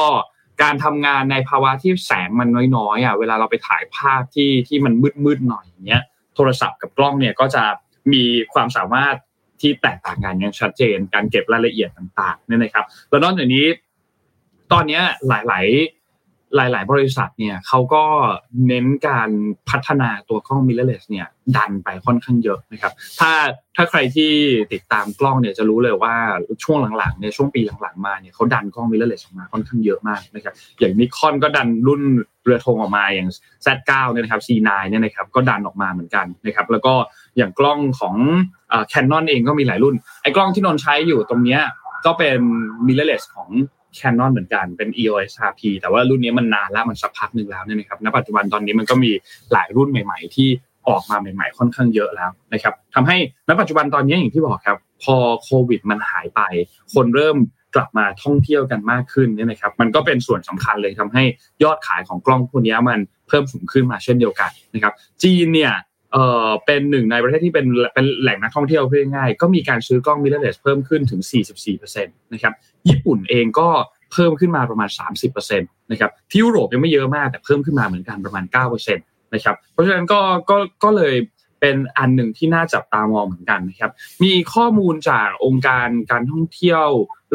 [0.61, 4.93] การทำงานในภาวะที่แสงมันน้อยๆอะเวลาเราไปถ่ายภาพที่ที่มัน
[5.25, 6.03] มืดๆหน่อยอย่างเงี้ย
[6.35, 7.63] โทรศัพท์กับกล้องเนี่ยก็จะ
[8.13, 9.15] มีความสามารถ
[9.61, 13.65] ที่แตกต่างกันอย่างชัดเจน การเก็บรายละเอียดต่างๆเนี่ยนะครับ แล้วนอกจากนี้
[14.71, 15.98] ตอนนี้หลาย ๆ
[16.55, 18.03] หลาย ๆ บริษัทเนี่ยเขาก็
[18.67, 19.29] เน้นการ
[19.69, 23.31] พัฒนาตัวกล้อง mirrorless เนี่ยดันไปค่อนข้างเยอะนะครับ ถ้า
[23.75, 24.31] ถ้าใครที่
[24.73, 26.15] ติดตามกล้องเนี่ยจะรู้เลยว่า
[26.63, 32.01] ช่วงหลังๆเนี่ยช่วงปีหลังๆมาเนี่ยเขาดันกล้อง mirrorless ออกมาค่อนข้างเยอะมากนะครับ อย่างนิคอนก็ดันรุ่น
[32.43, 33.27] เรือธงออกมาอย่าง
[33.65, 36.93] Z9 เนี่ยนะครับ C9 เนี่ยนะครับก็ดันออกมาเหมือนกันนะครับ แล้วก็
[37.37, 38.15] อย่างกล้องของ
[38.89, 41.61] แคนนอนเองก็มีหลายรุ่นไอ้กล้องที่นนใช้อยู่ตรงเนี้ย
[42.05, 42.39] ก็เป็น
[42.87, 43.49] mirrorless ของ
[43.97, 49.11] Canon เหมือนกันเป็น EOS RP แต่ว่ารุ่นนี้มันนานแล้วมันสักพักหนึ่งแล้วเนี่ยนะครับณปัจจุบันตอนนี้มันก็มี
[49.53, 50.49] หลายรุ่นใหม่ ๆ ที่
[50.87, 56.41] ออกมาใหม่ ๆ ค่อนข้างเยอะแล้วนะครับทำให้ณปัจจุบันตอนนี้อย่างที่บอกครับ พอโควิดมันหายไป
[56.93, 57.37] คนเริ่ม
[57.75, 61.23] กลับมาท่องเที่ยวกันมากขึ้นเนี่ยนะครับ มันก็เป็นส่วนสำคัญเลยทำให้
[61.63, 65.73] ยอดขายของกล้องพวกนี้มันเพิ่มสูงขึ้นมาเช่นเดียวกันนะครับ จีนเนี่ย
[66.13, 71.21] เอ่อเป็นหนึ่งในประเทศที่เป็นเป็นแหล่งนักท่องเที่ยวเพื่อง่ายก็มีการซื้อกล้อง mirrorless เพิ่มขึ้นถึง
[71.57, 72.53] 44%นะครับ
[72.87, 73.69] ญี่ปุ่นเองก็
[74.13, 74.89] เพิ่มขึ้นมาประมาณ
[75.39, 80.19] 30%นะครับที่ยุโรปยังไม่เยอะมากแต่เพิ่มขึ้นมาเหมือนกันประมาณ 9%นะครับเพราะฉะนั้นก็
[80.49, 81.15] ก็ก็เลย
[81.61, 83.91] เป็นอันหนึ่งที่น่าจับตามองเหมือนกันนะครับ
[84.23, 86.85] มีข้อมูลจากองค์การการท่องเที่ยว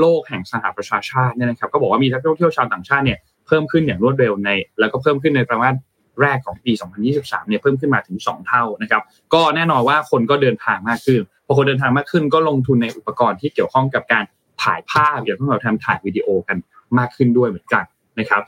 [0.01, 5.75] โลกแห่งสหประชาชาติเนี่ยนะครับก็บอกว่ามีนักท่องเที่ยวชาวต่างชาติเนี่ยเพิ่มขึ้นอย่างรวดเร็วใน แล้วก็เพิ่มขึ้นในประมาณ
[6.21, 6.73] แรกของปี
[7.11, 9.03] 2023 เนี่ยเพิ่มขึ้นมาถึง 2 เท่านะครับ
[9.35, 14.25] ก็แน่นอนว่าคนก็เดินทางมากขึ้น พอคนเดินทางมากขึ้นก็ลงทุนในอุปกรณ์ที่เกี่ยวข้องกับการ
[14.63, 16.57] ถ่ายภาพเกี่ยวข้องกับทำถ่ายวิดีโอกัน
[16.99, 17.85] มากขึ้นด้วยเหมือนกัน
[18.21, 18.43] นะครับ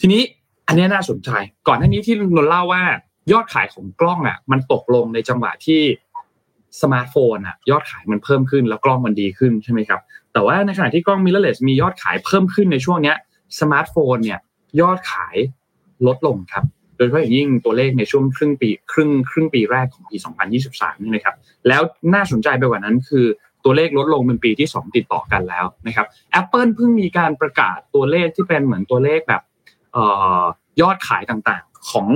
[0.00, 0.22] ทีนี้
[0.66, 1.30] อันนี้น่าสนใจ
[1.68, 2.82] ก่อนหน้านี้ที่นนเล่าว่า
[3.32, 5.80] ยอดขายของกล้องอะ มันตกลงในจังหวะที่
[6.80, 10.00] สมาร์ทโฟนอะยอดขายมันเพิ่มขึ้นแล้วกล้องมันดีขึ้นใช่ไหมครับ
[10.32, 13.16] แต่ว่าในขณะที่กล้อง mirrorless มียอดขายเพิ่มขึ้นในช่วงเนี้ย
[13.60, 14.38] สมาร์ทโฟนเนี่ย
[14.80, 15.36] ยอดขาย
[16.06, 16.64] ลดลงครับ
[16.98, 20.16] โดยเฉพาะอย่างยิ่งตัวเลขในช่วงครึ่งปีครึ่งครึ่งปีแรกของปี
[20.60, 21.36] 2023 นี่นะครับ
[21.68, 21.82] แล้ว
[22.14, 23.26] น่าสนใจไปกว่านั้นคือ
[23.64, 26.06] ตัวเลขลดลงเป็นปีที่ 2 ติดต่อกันแล้วนะครับ
[26.40, 29.42] Apple เพิ่งมีการประกาศตัวเลขที่เป็นเหมือนตัวเลขแบบ
[30.80, 32.08] ยอดขายต่างๆของ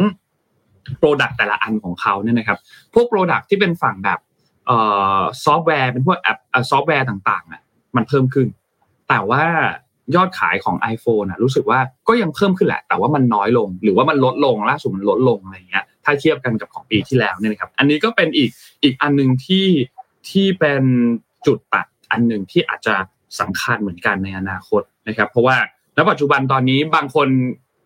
[1.01, 2.59] Product แต่ละอันของเขาเนี่ยนะครับ
[2.95, 4.19] พวก Product ที่เป็นฝั่งแบบ
[5.45, 6.39] ซอฟต์แวร์เป็นพวกแอป
[6.71, 7.63] ซอฟต์แวร์ต่างๆอะ
[7.97, 8.49] มันเพิ่มขึ้น
[9.09, 9.45] แต่ว่า
[10.17, 18.51] ยอดขายของ iPhone นะรู้สึกว่าก็ยังเพิ่มขึ้นแหละ แต่ว่ามันน้อยลง หรือว่ามันลดลงล่าสุดมันลดลงอะไรเงี้ยถ้าเทียบกันกับของปีที่แล้วเนี่ยนะครับ อันนี้ก็เป็นอีก
[18.83, 19.67] อีกอันหนึ่งที่
[20.31, 20.83] ที่เป็น
[21.47, 22.95] จุดตัดอันหนึ่งที่อาจจะ
[23.41, 25.57] สำคัญเหมือนกันในอนาคตนะครับ เพราะว่า
[25.97, 27.29] ณปัจจุบันตอนนี้บางคน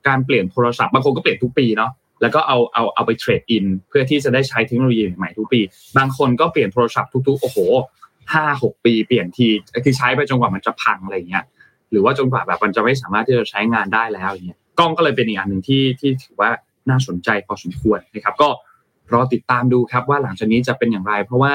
[0.08, 1.90] การเปลี่ยนโทรศัพท์บางคนก็เปลี่ยนทุกปีเนาะ
[2.22, 5.60] แล้วก็เอาเอาเอาไป trade-in เพื่อที่จะได้ใช้เทคโนโลยีใหม่ทุกปี
[5.98, 7.58] บางคนก็เปลี่ยนโทรศัพท์ทุกๆโอ้โห
[8.34, 9.48] ห้าหกปีเปลี่ยนที
[9.84, 11.44] คือใช้ไปจนกว่ามันจะพังอะไรเงี้ย
[11.90, 16.50] หรือว่าจนกว่าแบบมันจะไม่สามารถที่จะใช้งานได้แล้วอย่างเงี้ยกล้องก็เลยเป็นอีกอันหนึ่งที่ที่ถือว่า
[16.88, 18.48] น่าสนใจพอสมควรนะครับ ก็
[19.12, 21.54] รอติดตามดูครับว่าหลังจากนี้จะเป็นอย่างไร เพราะว่า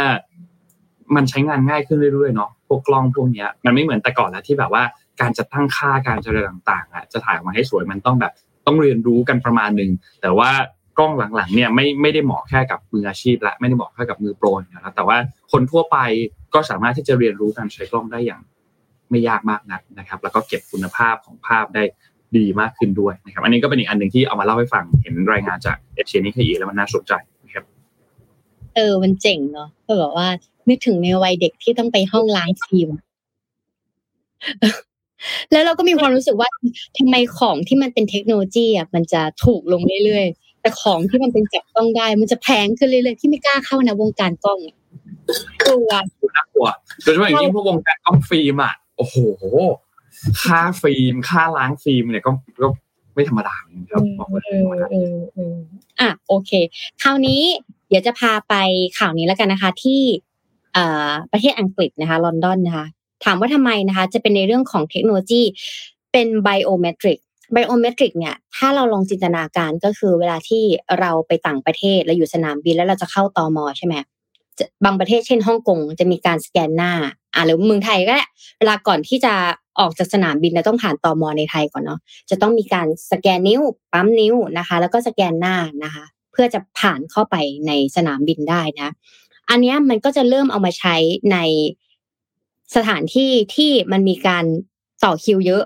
[1.15, 4.83] มันใช้งานง่ายขึ้นเรื่อยๆเนาะพวกกล้องพวกนี้มันไม่เหมือนแต่ก่อนแล้วที่แบบว่า
[5.21, 8.33] การจะตั้งค่าการเจริญต่างๆอะจะถ่ายออกมาให้สวยมันต้องแบบ
[8.65, 9.91] ต้องเรียนรู้กันประมาณหนึ่ง
[10.21, 10.51] แต่ว่า
[10.97, 15.17] กล้องหลังๆเนี่ยไม่ไม่ได้เหมาะแค่กับมืออาชีพละไม่ได้เหมาะแค่กับมือโปรนะแต่ว่า
[15.51, 15.97] คนทั่วไป
[16.53, 18.41] ก็สามารถที่จะเรียนรู้การใช้กล้องได้อย่าง
[19.11, 21.83] ไม่ยากมากนักนะครับ แล้วก็เก็บคุณภาพของภาพได้
[22.37, 27.13] ดีมากขึ้นด้วยนะครับ อันนี้ก็เป็นอีกอันหนึ่งที่เอามาเล่าให้ฟังเห็นรายงานจากเอเชียนิคอีแล้วมันน่าสนใจ
[27.45, 27.65] นะครับ
[28.75, 30.27] เออมันเจ๋งเนาะก็บอกว่า
[30.69, 32.89] นึกถึงในวัยเด็กที่ต้องไปห้องล้างฟิล์ม
[35.51, 36.49] แล้วเราก็มีความรู้สึกว่า
[36.97, 44.59] ทำไมของที่มันเป็นเทคโนโลยีอะมันจะถูกลงเรื่อยๆ แต่ของที่มันเป็นจับต้องได้ มันจะแพงขึ้นเรื่อยๆที่ไม่กล้าเข้านะวงการกล้อง
[45.63, 45.91] กลัว
[46.35, 46.67] น่ากลัว
[47.03, 49.17] โดยเฉพาะอย่างยิ่งพวกวงการกล้องฟิล์มอะ โอ้โห
[50.43, 52.67] ค่าฟิล์ม ค่าล้างฟิล์มเนี่ยก็ก็
[53.13, 53.55] ไม่ธรรมดา
[53.91, 54.57] ครับบอกเลย
[56.01, 56.51] อะโอเค
[57.01, 57.41] คราวนี้
[57.89, 58.53] เดี๋ยวจะพาไป
[58.99, 60.01] ข่าวนี้แล้วกันนะคะ ที่
[61.31, 62.87] ประเทศอังกฤษนะคะ ลอนดอนนะคะ
[63.25, 65.43] ถามว่าทำไมนะคะ จะเป็นในเรื่องของเทคโนโลยี
[66.11, 67.17] เป็นไบโอเมตริก
[67.53, 70.63] ไบโอเมตริกเนี่ย ถ้าเราลองจินตนาการก็คือเวลาที่
[70.99, 73.95] เราไปต่างประเทศเราอยู่สนามบินแล้วเราจะเข้าตอมอใช่ไหม
[74.85, 76.91] บางประเทศเช่นฮ่องกงจะมีการสแกนหน้า
[77.33, 78.25] อ่าหรือเมืองไทยก็ได้
[78.59, 79.33] เวลาก่อนที่จะ
[79.79, 87.35] ออกจากสนามบินเราต้องผ่านตอมอในไทยก่อนเนาะจะต้องมีการสแกนนิ้วปั๊มนิ้วนะคะ แล้วก็สแกนหน้านะคะ เพื่อจะผ่านเข้าไป
[87.67, 88.89] ในสนามบินได้นะ
[89.49, 90.95] อันนี้มันก็จะเริ่มเอามาใช้
[91.31, 91.37] ใน
[92.75, 94.45] สถานที่ที่มันมีการ
[95.03, 95.63] ต่อคิวเยอะ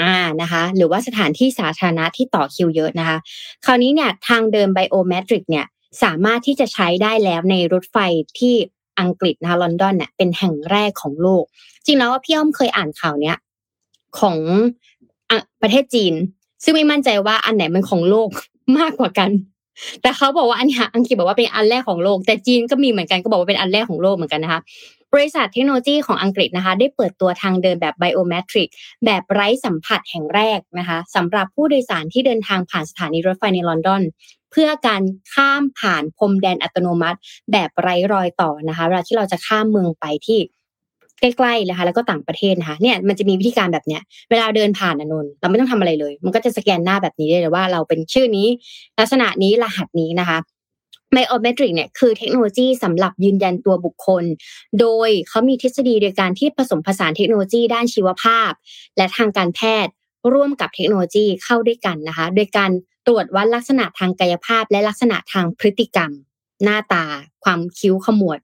[0.00, 3.18] อ่านะคะ หรือว่าสถานที่สาธารณะที่ต่อคิวเยอะนะคะ
[3.64, 5.66] คราวนี้เนี่ยทางเดินไบโอเมตริกเนี่ย
[6.02, 7.96] สามารถที่จะใช้ได้แล้วในรถไฟ
[8.38, 8.54] ที่
[9.00, 11.44] อังกฤษนะคะลอนดอนเนี่ยเป็นแห่งแรกของโลก
[11.84, 13.36] จริงแล้วว่าพี่อ้อมเคยอ่านข่าวเนี้ย
[14.18, 14.38] ของ
[15.62, 16.14] ประเทศจีน
[16.64, 18.28] ซึ่งไม่มั่นใจว่าอันไหนมันของโลก
[18.78, 19.30] มากกว่ากัน
[20.02, 24.60] แต่เขาบอกว่าอันนี้อังกฤษบอกว่าเป็นอันแรกของโลก แต่จีนก็มีเหมือนกันก็บอกว่าเป็นอันแรกของโลกเหมือนกันนะคะ
[25.14, 28.68] บริษัทเทคโนโลยีของอังกฤษนะคะ ได้เปิดตัวทางเดินแบบไบโอเมตริก
[29.04, 34.02] แบบไร้สัมผัสแห่งแรกนะคะสำหรับผู้โดยสารที่เดินทางผ่านสถานีรถไฟในลอนดอน
[34.54, 35.02] เพื่อการ
[35.34, 37.18] ข้ามผ่านพรมแดนอัตโนมัติ
[37.52, 40.38] แบบไร้รอยต่อนะคะเวลาที่เราจะข้ามเมืองไปที่
[41.20, 48.46] ใกล้ๆนะคะแล้วก็ต่างประเทศนะคะเนี่ยมันจะมีวิธีการแบบเนี้ยเวลาเดินผ่านอนนเราไม่ต้องทำอะไรเลย มันก็จะสแกนหน้าแบบนี้ได้เลยว่าเราเป็นชื่อนี้
[48.98, 50.38] ลักษณะนี้รหัสนี้นะคะ
[51.12, 54.24] ไมโอเมตริกเนี่ยคือเทคโนโลยีสำหรับยืนยันตัวบุคคล
[54.80, 58.50] โดยเขามีทฤษฎีโดยการที่ผสมผสานเทคโนโลยีด้านชีวภาพ
[58.96, 59.92] และทางการแพทย์
[60.32, 62.70] ร่วมกับเทคโนโลยีเข้าด้วยกันนะคะ โดยการ
[63.06, 66.10] ตรวจวัดลักษณะทางกายภาพ และลักษณะทางพฤติกรรม
[66.64, 67.04] หน้าตา
[67.44, 68.38] ความคิ้วขมวด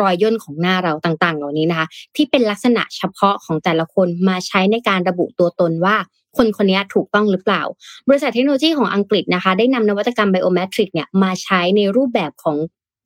[0.00, 5.96] รอยย่นของหน้าเราต่างๆ เหล่านี้นะคะ ที่เป็นลักษณะเฉพาะของแต่ละคนมาใช้ในการระบุตัวตนว่า
[6.36, 7.62] คนคนนี้ถูกต้องหรือเปล่า
[8.08, 12.56] บริษัทเทคโนโลยีของอังกฤษนะคะ ได้นำนวัตกรรมไบโอเมตริกเนี่ยมาใช้ในรูปแบบของ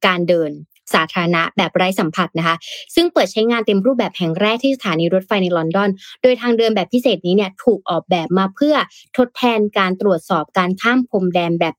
[0.06, 0.50] การเดิน
[0.94, 2.56] สาธารณะแบบไร้สัมผัสนะคะ
[2.94, 5.90] ซึ่งเปิดใช้งานเต็มรูปแบบแห่งแรกที่สถานีรถไฟในลอนดอน
[6.22, 8.74] โดยทางเดินแบบพิเศษนี้เนี่ยถูกออกแบบมาเพื่อ
[9.16, 11.74] ทดแทนการตรวจสอบการข้ามพรมแดนแบบ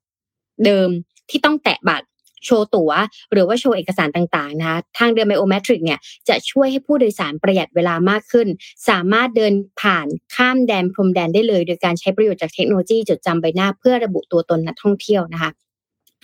[0.66, 0.90] เดิม
[1.30, 2.08] ที่ต้องแตะบัตร
[2.46, 2.92] โชว์ตั๋ว
[3.32, 8.48] หรือว่าโชว์เอกสารต่างๆนะคะทางเดินไบโอเมตริกเนี่ยจะช่วยให้ผู้โดยสารประหยัดเวลามากขึ้น
[8.90, 15.52] สามารถเดินผ่านข้ามแดนพรมแดนได้เลย โดยการใช้ประโยชน์จากเทคโนโลยีจดจำใบหน้าเพื่อระบุตัวตนนักท่องเที่ยวนะคะ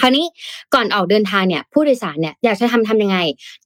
[0.02, 0.26] คราวนี้
[0.74, 3.18] ก่อนออกเดินทางเนี่ยผู้โดยสารเนี่ยอยากจะทำทำยังไง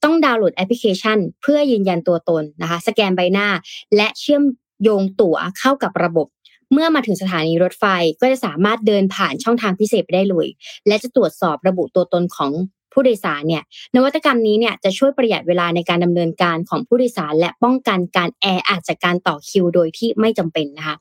[0.04, 3.48] ต้องดาวน์โหลดแอปพลิเคชัน เพื่อยืนยันตัวตนนะคะ สแกนใบหน้า
[3.96, 4.42] และเชื่อม
[4.82, 6.26] โยงตั๋วเข้ากับระบบ
[6.72, 7.84] เมื่อมาถึงสถานีรถไฟ
[8.20, 10.46] ก็จะสามารถเดินผ่านช่องทางพิเศษไปได้เลย
[10.86, 12.52] และจะตรวจสอบระบุตัวตนของ
[12.92, 13.62] ผู้โดยสารเนี่ย
[13.96, 20.96] นวัตกรรมนี้เนี่ยจะช่วยประหยัดเวลาในการดำเนินการของผู้โดยสาร และป้องกันการแออัดจากการต่อคิวโดยที่ไม่จำเป็นนะคะ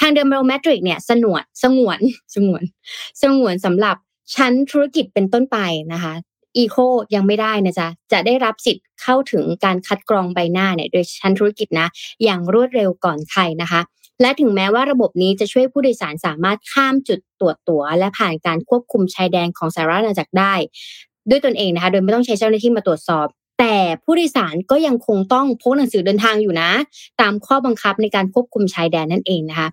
[0.00, 2.00] ทางเดิมโรแมตริกเนี่ยสนวนสงวน
[2.34, 2.62] สงวน
[3.22, 3.96] สงวนสำหรับ
[4.34, 5.58] ชั้นธุรกิจเป็นต้นไป
[5.92, 6.14] นะคะ
[6.56, 6.76] อีโค
[7.14, 11.88] ยังไม่ได้นะจ๊ะ จะได้รับสิทธิ์เข้าถึงการคัดกรองใบหน้าเนี่ยโดยชั้นธุรกิจนะ
[12.24, 13.80] อย่างรวดเร็วก่อนใครนะคะ
[14.20, 20.54] และถึงแม้ว่าระบบนี้จะช่วยผู้โดยสารสามารถข้ามจุดตรวจตั๋ว และผ่านการควบคุมชายแดนของสหรัฐอาณาจักรได้
[21.30, 23.26] ด้วยตนเองนะคะ โดยไม่ต้องใช้เจ้าหน้าที่มาตรวจสอบ
[23.60, 26.70] แต่ผู้โดยสารก็ยังคงต้องพกหนังสือเดินทางอยู่นะ
[27.20, 29.68] ตามข้อบังคับในการควบคุมชายแดนนั่นเองนะคะ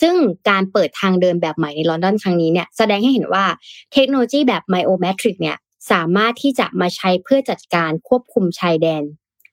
[0.00, 0.14] ซึ่ง
[0.48, 3.44] การเปิดทางเดินแบบใหม่ในลอนดอนครั้งนี้เนี่ยแสดงให้เห็นว่า
[3.92, 5.56] เทคโนโลยีแบบไมโอแมทริกเนี่ย
[5.90, 9.04] สามารถที่จะมาใช้เพื่อจัดการควบคุมชายแดน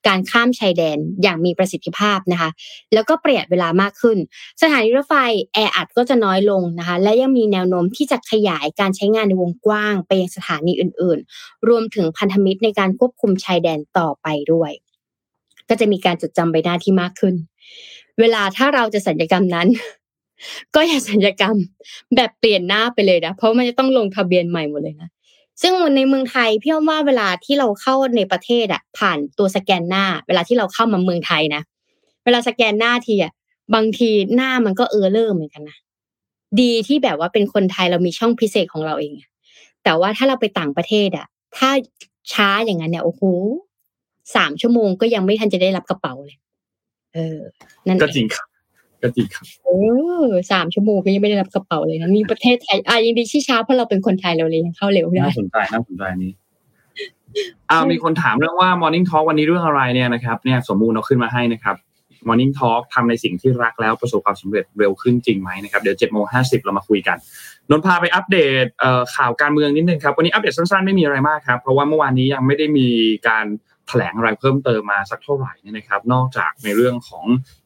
[0.08, 2.50] การข้ามชายแดนอย่างมีประสิทธิภาพนะคะ
[2.92, 4.18] แล้วก็ประหยัดเวลามากขึ้น
[4.62, 5.14] สถานีรถไฟ
[5.54, 14.72] แออัดก็จะน้อยลงนะคะ และยังมีแนวโน้มที่จะขยายการใช้งานในวงกว้าง ไปยังสถานีอื่นๆ รวมถึงพันธมิตรในการควบคุมชายแดนต่อไปด้วย
[15.68, 17.34] ก็จะมีการจดจำใบหน้าที่มากขึ้น
[18.20, 19.68] เวลาถ้าเราจะสัญญกรรมนั้น
[20.74, 21.56] ก็อย่าสัญญกรรม
[22.16, 25.08] แบบเปลี่ยนหน้าไปเลยนะเพราะมันจะต้องลงทะเบียนใหม่หมดเลยนะ
[25.62, 31.62] ซึ่งในเมืองไทยพี่ว่าเวลาที่เราเข้าในประเทศอะ ผ่านตัวสแกนหน้า เวลาที่เราเข้ามาเมืองไทยนะ
[32.24, 33.32] เวลาสแกนหน้าทีอะ
[33.74, 35.76] บางทีหน้ามันก็เออเริ่มเหมือนกันนะ
[36.60, 39.12] ดีที่แบบว่าเป็นคนไทยเรามีช่องพิเศษของเราเอง
[39.84, 41.70] แต่ว่าถ้าเราไปต่างประเทศอะ ถ้า
[42.32, 43.22] ช้าอย่างนั้นเนี่ยโอ้โห
[44.36, 46.38] สามชั่วโมงก็ยังไม่ทันจะได้รับกระเป๋าเลย
[47.14, 47.38] เออ
[47.88, 48.47] นั่นก็จริงครับ
[49.02, 49.78] ก็จริงครับโอ้
[50.52, 56.32] สามชั่วโมงก็ยังไม่ได้รับกระเป๋าเลยนะมีประเทศไทยอะยังดีที่ช้าเพราะเราเป็นคนไทยเราเลยยังเข้าเร็วได้น่าสนใจน่าสนใจนี้
[57.70, 61.76] อ่ามีคนถามเรื่องว่า Morning Talk วันนี้เรื่องอะไรเนี่ยนะครับ เนี่ยสมมูลเราขึ้นมาให้นะครับ
[62.28, 67.16] Morning Talk ทำในสิ่งที่รักแล้วประสบความสำเร็จเร็วขึ้นจริงไหมนะครับเดี๋ยวเจ็ดโมงห้าสิบเรามาคุยกัน
[67.70, 68.64] นนพาไปอัปเดต
[69.14, 72.88] ข่าวการเมืองนิดนึงครับวันนี้อัปเดตสั้นๆไม่มีอะไรมากครับ เพราะว่าเมื่อวานนี้ยังไม่ได้มี
[73.28, 73.46] การ
[73.88, 77.24] แถลงอะไรเพิ่มเติมมาสักเท่าไหร่นี่นะครับ นอกจากในเรื่องของ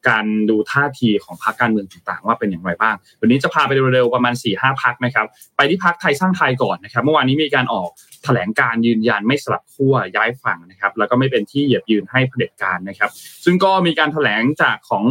[0.09, 5.25] การดูท่าทีของพรรคการเมืองต่างๆ ว่าเป็นอย่างไรบ้าง วันนี้จะพาไปเร็วๆประมาณ4ี่ห้าพักนะครับ
[5.57, 7.89] ไปที่พักไทยสร้างไทยก่อนนะครับ เมื่อวานนี้มีการออก
[8.23, 13.11] แถลงการยืนยันไม่สลับขั้วย้ายฝั่งนะครับ แล้วก็ไม่เป็นที่เหยียบยืนให้เผด็จการนะครับ
[13.45, 15.03] ซึ่งก็มีการแถลงจากของ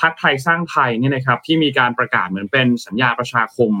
[0.00, 3.72] พักไทยสร้างไทยเนี่ยนะครับ ที่มีการประกาศเหมือนเป็นสัญญาประชาคม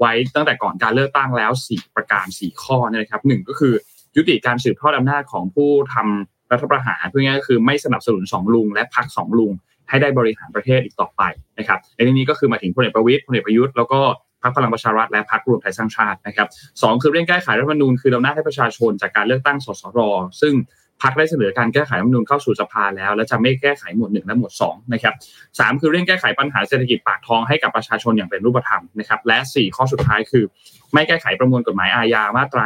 [0.00, 3.74] ไว้ตั้งแต่ก่อนการเลือกตั้งแล้ว 4 ประการ 4 ข้อนะครับหนึ่งก็คือ
[4.16, 9.52] ยุติการสืบทอดอำนาจของผู้ทำ รัฐประหารเพื่อง่ายก็คือไม่สนับสนุนสองลุง และพักสองลุง
[9.88, 11.22] ให้ได้บริหารประเทศอีกต่อไป
[11.58, 14.00] นะครับในที่นี้ก็คือมาถึงพลเอกประวิตยพลเอกประยุทธ์แล้วก็
[14.42, 16.48] พรรคพลังประชารัฐและพรรครวมไทยสร้างชาตินะครับ
[16.82, 20.00] สองคือเร่งแก้ไขรัฐธรรมนูญคือเราหน้าให้ประชาชนจากการเลือกตั้งสสร
[20.40, 20.54] ซึ่ง
[21.02, 25.14] พรรคได้เสนอการแก้ไขรัฐธรรมนูญเข้าสู่สภาแล้ว และจะไม่แก้ไขหมวดหนึ่งและหมวดสองนะครับ
[25.58, 30.44] สามคือเร่งแก้ไขปัญหาเศรษฐกิจปากท้องให้กับประชาชนอย่างเป็นรูปธรรมนะครับและสี่ข้อสุดท้ายคือ
[30.92, 32.64] ไม่แก้ไขประมวลกฎหมายอาญามาตรา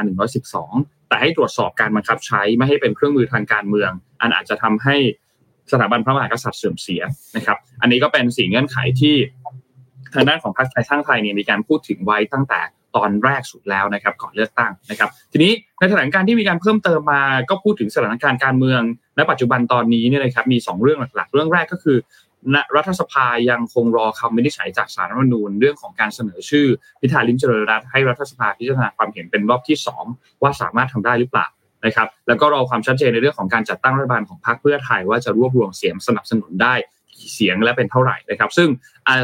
[0.48, 3.90] 112 แต่ให้ตรวจสอบการบังคับใช้ไม่ให้เป็นเครื่องมือทางการเมือง
[4.20, 4.96] อันอาจจะทำให้
[5.72, 7.02] สถาบันพระมหากษัตริย์เสื่อมเสีย
[7.36, 9.16] นะครับ อันนี้ก็เป็นสิ่เงื่อนไขที่
[10.14, 12.60] ทางด้านของพรรคไทยสร้างไทยเนี่ยมีการพูดถึงไว้ตั้งแต่
[12.96, 18.80] ตอนแรกสุดแล้วนะครับ ก่อนเลือกตั้งนะครับ ทีนี้ในแถลงการที่มีการเพิ่มเติมมาก็พูดถึงสถานการณ์การเมือง
[19.18, 21.96] ณปัจจุบันตอนนี้เนี่ยนะครับมี 2 เรื่องหลักๆ เรื่องแรกก็คือ
[22.76, 26.66] รัฐสภายังคงรอคำวินิจฉัยจากสารรัฐมนูญเรื่องของการเสนอชื่อ
[27.00, 29.76] พิธาลิมเจริญรัตให้รัฐสภาพิจารณาความเห็นเป็นรอบที่
[30.08, 31.46] 2 ว่าสามารถทำได้หรือเปล่า
[31.86, 36.74] นะครับแล้วก็รอความชัดเจนในเรื่องของการจัดตั้งรัฐบาลของพรรคเพื่อไทยว่าจะรวบรวมเสียงสนับสนุนได้
[37.16, 38.68] กี่เสียงและเป็นเท่าไหร่นะครับ ซึ่ง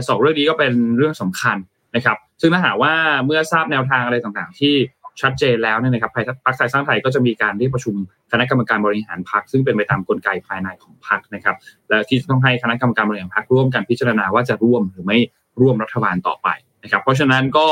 [0.08, 1.56] สองเรื่องนี้ก็เป็นเรื่องสำคัญ
[1.96, 2.92] นะครับซึ่งถ้าหากว่า
[3.26, 4.74] เมื่อทราบแนวทางอะไรต่างๆ ที่
[5.20, 7.94] ชัดเจนแล้วเนี่ยนะครับพรรคไทยสร้างไทยก็จะมีการเรียกประชุม
[8.32, 11.56] คณะกรรมการบริหารพรรคซึ่งเป็นไปตามกลไกภายในของพรรคนะครับ
[11.88, 15.18] และที่ต้องให้คณะกรรมการบริหารพรรคร่วมกันพิจารณาว่าจะร่วมหรือไม่
[15.60, 16.48] ร่วมรัฐบาลต่อไป
[16.82, 17.66] นะครับ เพราะฉะนั้นก็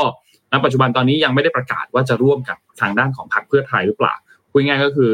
[0.51, 4.13] ณปัจจุบันตอนนี้ยังไม่ได้ประกาศว่าจะร่วมกับทางด้านของพรรคเพื่อไทยหรือเปล่า
[4.49, 5.11] พูดง่ายก็คือ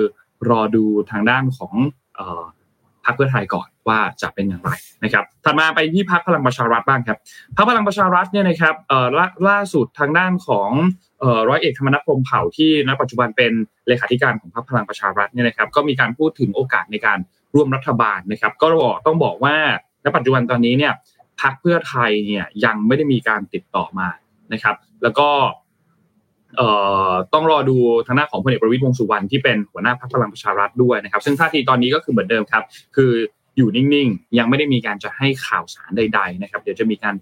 [0.50, 1.74] รอดูทางด้านของ
[3.06, 4.72] พรรคเพื่อไทยก่อนว่าจะเป็นอย่างไร
[5.04, 7.18] นะครับ ถัดมาไปที่พรรคพลังประชารัฐบ้างครับ
[7.56, 8.76] พรรคพลังประชารัฐเนี่ยนะครับ
[9.18, 10.70] ลล่าสุดทางด้านของ
[11.50, 13.52] ร้อยเอกธรรมนัฐพรมเผ่าที่ณปัจจุบันเป็น
[13.88, 17.20] เลขาธิการของพรรคพลังประชารัฐเนี่ยนะครับก็มีการพูดถึงโอกาสในการ
[17.56, 18.68] ร่วมรัฐบาลนะครับ ก็
[19.06, 19.56] ต้องบอกว่า
[20.04, 20.94] ณปัจจุบันตอนนี้เนี่ย
[21.42, 24.10] พรรคเพื่อไทยเนี่ยยังไม่ได้มีการติดต่อมา
[24.54, 25.30] นะครับ แล้วก็
[27.34, 32.64] ต้องรอดูทางหน้าของพลเอกประวิตรวงสุวรรณที่เป็นหัวหน้าพรรคพลังประชารัฐด้วยนะครับ ซึ่งท่าทีตอนนี้ก็คือเหมือนเดิมครับ
[32.96, 33.12] คือ
[33.58, 37.16] อยู่นิ่งๆ ยังไม่ได้มีการจะให้ข่าวสารใด ๆ นะครับ เดี๋ยวจะมีการ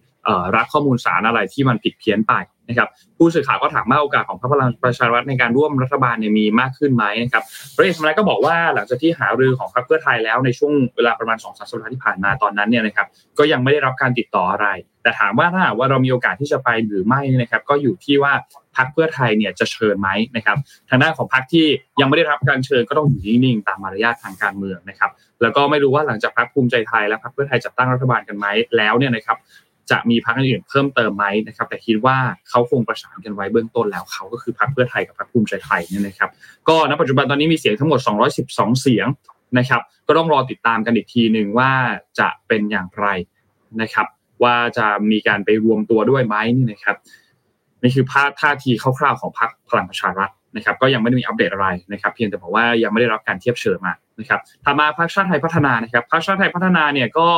[0.55, 2.33] รับข้อมูลสารอะไรที่มันผิดเพี้ยนไป
[2.67, 7.43] นะครับผู้สื่อข่าวก็ถามว่าโอกาสของพรรคพลังประชารัฐในการร่วมรัฐบาลเนี่ยมีมากขึ้นไหมนะครับ
[7.75, 13.07] พระเอกสมัยก็บอกว่าหลังจากที่หารือของพรรคเพื่อไทยแล้วในช่วงเวลาประมาณสองสามสัปดาห์ที่ผ่านมาตอนนั้นเนี่ยนะครับ
[13.37, 14.67] ก็ยังไม่ได้รับการติดต่ออะไร
[15.03, 18.33] แต่ถามว่าถ้าว่าเรามีโอกาสที่จะไปหรือไม่นะครับก็อยู่ที่ว่า
[18.77, 20.57] พรรคเพื่อไทยเนี่ยจะเชิญไหมนะครับ
[20.89, 21.67] ทางด้านของพรรคที่
[21.99, 25.11] ยังไม่ได้รับการเชิญก็ต้องอยู่นิ่งๆตามมารยาททางการเมืองนะครับ
[25.41, 28.47] แล้วก็ไม่รู้ว่าหลังจากพรรคภูมิใจไทยและพรรคเพื่อไทยจัดตั้งรัฐบาลกันไหม
[28.77, 29.37] แล้วเนี่ยนะครับ
[29.91, 32.17] จะมีพรรคอื่นเพิ่มเติมไหมนะครับ แต่คิดว่า
[32.49, 36.29] เขาคงประสานกันไว้เบื้องต้นแล้วเขาก็คือพรรคเพื่อไทยกับพรรคภูมิใจไทยเนี่ยนะครับ
[36.67, 37.99] ก็ณปัจจุบันตอนนี้มีเสียงทั้งหมด
[38.39, 39.07] 212 เสียง
[39.57, 41.71] นะครับ ก็ต้องรอติดตามกันอีกทีหนึ่งว่า
[42.19, 43.07] จะเป็นอย่างไร
[43.81, 44.07] นะครับ
[44.43, 46.97] ว่าจะมีการไปรวมตัวด้วยไหมนี่นะครับ
[47.81, 57.29] นี่คือภาพท่าทีคร่าวๆของพรรคพลังประชารัฐนะครับ ก็ยังไม่ได้มีอัปเดตอะไรนะครับ เพียงแต่บอกว่ายังไม่ได้รับการเทียบเชิญมานะครับถัดมาพรรคชาติไทยพัฒนานะครับพรรคชาติไทยพัฒนาเนี่ยก็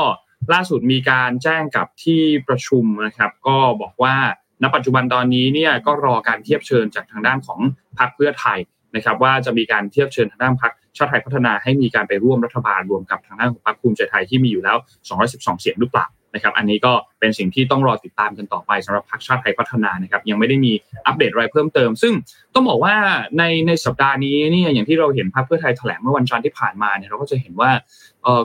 [0.53, 4.15] ล่าสุดมีการแจ้งกับที่ประชุมนะครับ ก็บอกว่า
[4.63, 7.59] ณปัจจุบันตอนนี้เนี่ยก็รอการเทียบเชิญจากทางด้านของ
[7.99, 8.59] พรรคเพื่อไทย
[8.95, 14.77] นะครับ ว่าจะมีการเทียบเชิญทางด้านพรรคชาติไทยพัฒนาให้มีการไปร่วมรัฐบาลรวมกับทางด้านของพรรคภูมิใจไทยที่มีอยู่แล้ว
[15.19, 20.73] 212 เสียงหรือเปล่า นะครับอันนี้ก็เป็นสิ่งที่ต้องรอติดตามกันต่อไปสำหรับพรรคชาติไทยพัฒนานะครับยังไม่ได้มี
[21.05, 22.13] อัปเดตอะไรเพิ่มเติม ซึ่ง
[22.53, 22.95] ต้องบอกว่า
[23.37, 27.71] ในในสัปดาห์นี้เนี่ยอย่างที่เราเห็นพรรคเพื่อไทยแถลงเมื่อวันจันทร์ที่ผ่านมาเนี่ยเราก็จะเห็นว่า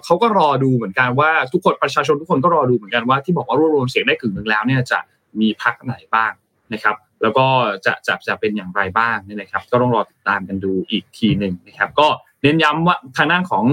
[0.04, 4.98] เขาก็รอดูเหมือนกันว่าทุกคนประชาชนทุกคนก็รอดูเหมือนกันว่าที่บอกว่ารวบรวมเสียงได้กึ่งหนึ่งแล้วเนี่ยจะ
[5.40, 6.32] มีพรรคไหนบ้าง
[6.72, 7.46] นะครับแล้วก็
[7.84, 12.08] จะจะจะเป็นอย่างไรบ้างนี่นะครับ ก็ต้องรอติดตามกันดูอีกทีหนึ่งนะครับ ก็
[12.42, 13.64] เน้นย้ำว่าทางด้านของ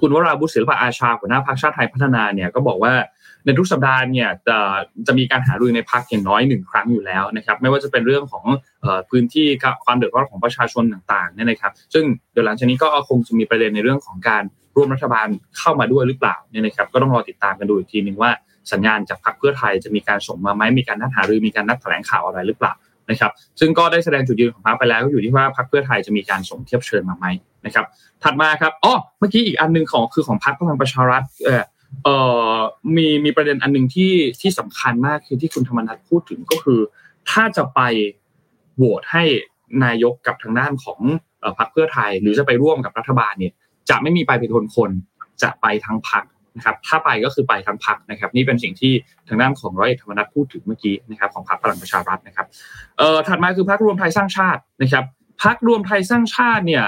[0.00, 2.94] คุณวราบุตรศิลปะอาชาหัวหน้าพรรคชาติไทยพัฒนาเนี่ยก็บอกว่า
[3.44, 4.58] ในทุกสัปดาห์เนี่ยจะ
[5.06, 8.44] จะมีการหารือในพักอย่างน้อยหนึ่งครั้งอยู่แล้วนะครับไม่ว่าจะเป็นเรื่องของ
[9.10, 9.46] พื้นที่
[9.84, 14.42] ความเดือดร้อนของประชาชนต่างๆเนี่ยนะครับ ซึ่งเดี๋ยวหลังจากนี้ก็คงจะมีประเด็นในเรื่องของการ
[14.76, 15.28] ร่วมรัฐบาล
[15.58, 18.30] เข้ามาด้วยหรือเปล่าเนี่ยนะครับ ก็ต้องรอติดตามกันดูอีกทีหนึ่งว่า
[18.72, 22.72] สัญญาณจากพรรคเพื่อไทยจะมีการส่งมาไหมมีการนัดหารือมีการนัดแถลงข่าวอะไรหรือเปล่า
[23.12, 27.26] นะครับ ซึ่งก็ได้แสดงจุดยืนของพรรคไปแล้วก็อยู่ที่ว่าพรรคเพื่อไทยจะมีการส่งเทียบเชิญมาไหม
[27.66, 27.86] นะครับ
[28.22, 31.62] ถัดมาครับอ๋อเมื่อกี้อีกอันนึงของคือของพรรคพลังประชารัฐเออ
[32.04, 32.16] เอ่
[32.54, 32.56] อ
[32.96, 36.80] มีมีประเด็นอันหนึ่งที่ที่สำคัญมากคือที่คุณธรรมนัฐพูดถึงก็คือ
[37.30, 37.80] ถ้าจะไป
[38.76, 39.24] โหวตให้
[39.84, 41.00] นายกกับทางด้านของ
[41.58, 43.52] พรรคเพื่อไทย หรือจะไปร่วมกับรัฐบาลเนี่ย
[43.90, 44.90] จะไม่มีไปเป็นคนคน
[45.42, 46.24] จะไปทั้งพรรค
[46.56, 48.92] นะครับถ้าไปก็คือไปทั้งพรรคนะครับ นี่เป็นสิ่งที่
[49.28, 52.46] ทางด้านของร้อยเอกธรรมนัฐพูดถึงเมื่อกี้นะครับของพรรคพลังประชารัฐนะครับ
[52.98, 55.06] เอ่อถัดมาคือพรรครวมไทยสร้างชาตินะครับ
[55.42, 56.84] พักรวมไทยสร้างชาติเนี่ย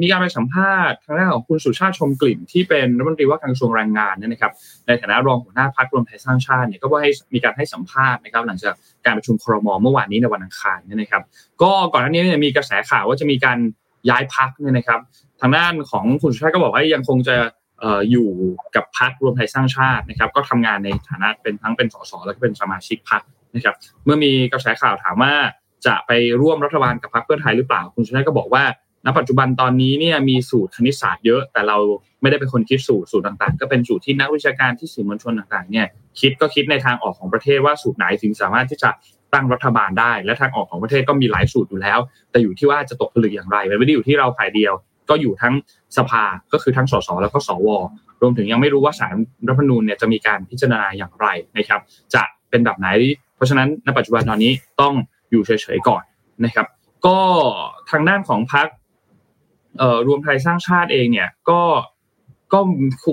[0.00, 4.52] มีการไปสัมภาษณ์ทางด้านของคุณสุชาติชมกลิ่นที่เป็นรัฐมนตรีว่าการกระทรวงแรงงานเนี่ยนะครับ
[4.86, 11.22] ในฐานะรองหัวหน้าพักรวมไทยสร้างชาติเนี่ยก็ว่าให้มีการให้สัมภาษณ์นะครับ หลังจากการประชุมครมเมื่อวานนี้ในวันอังคารเนี่ยนะครับ
[11.62, 13.58] ก็ก่อนหน้านี้เนี่ยมีกระแสข่าวว่าจะมีการ
[14.10, 15.00] ย้ายพักเนี่ยนะครับ
[15.40, 17.36] ทางด้านของคุณสุชาติก็บอกว่ายังคงจะ
[18.10, 18.28] อยู่
[18.76, 23.22] กับพักรวมไทยสร้างชาตินะครับ ก็ทำงานในฐานะเป็นทั้งเป็นสสแล้วก็เป็นสมาชิกพัก
[23.54, 23.74] นะครับ
[24.04, 25.32] เมื่อมีกระแสข่าวถามว่า
[25.86, 26.10] จะไป
[26.40, 28.64] ร่วมรัฐบาลกับพรรคเพื่อไทยหรือเปล่า คุณชนะก็บอกว่า
[29.06, 31.78] ณปัจจุบันตอนนี้เนี่ยมีสูตรคณิตศาสตร์เยอะ แต่เรา
[32.20, 35.86] ไม่ได้เป็นคนคิดสูตรสูตรต่างๆ ก็เป็นสูตรที่นักวิชาการที่สื่อมวลชนต่างๆเนี่ย
[36.20, 38.90] คิดก็คิดในทางออกของประเทศว่าสูตรไหนถึงสามารถที่จะ
[39.34, 41.98] ตั้งรัฐบาลได้ และทางออกของประเทศก็มีหลายสูตรอยู่แล้ว
[42.30, 44.72] แต่อยู่ที่ว่าจะตกผลึกอย่างไรมันไม่ได้อยู่ที่เราฝ่ายเดียว
[45.08, 45.54] ก็อยู่ทั้ง
[45.96, 47.68] สภาก็คือทั้งสสแล้วก็สว
[48.20, 49.16] รวมถึงยังไม่รู้ว่าสาร
[49.48, 51.26] รัฐธรรมนูญเนี่ยจะมีการพิจารณาอย่างไร
[51.56, 51.80] นะครับ
[52.14, 52.88] จะเป็นแบบไหน
[53.36, 54.94] เพราะฉะนั้นในปัจจุบันตอนนี้ต้อง
[55.30, 56.02] อยู่เฉยๆก่อน
[56.44, 56.66] นะครับ
[57.06, 57.18] ก็
[57.90, 58.68] ทางด้านของพรรค
[60.06, 61.60] รวมไทยสร้างชาติเองเนี่ยก็
[62.52, 62.58] ก็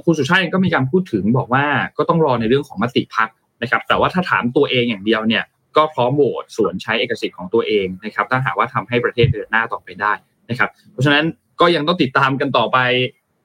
[0.06, 1.66] คุณสุชาติเองก็มีการพูดถึงบอกว่า
[1.98, 3.30] ก็ต้องรอในเรื่องของมติพัก
[3.62, 5.44] นะครับ แต่ว่าถ้าถามตัวเองอย่างเดียวเนี่ย
[5.78, 10.14] ก็พร้อมโหวตสวนใช้เอกสิทธิ์ของตัวเองนะครับ ถ้าหากว่าทำให้ประเทศเดินหน้าต่อไปได้
[10.50, 11.26] นะครับ เพราะฉะนั้น
[11.62, 12.78] ก็ยังต้องติดตามกันต่อไป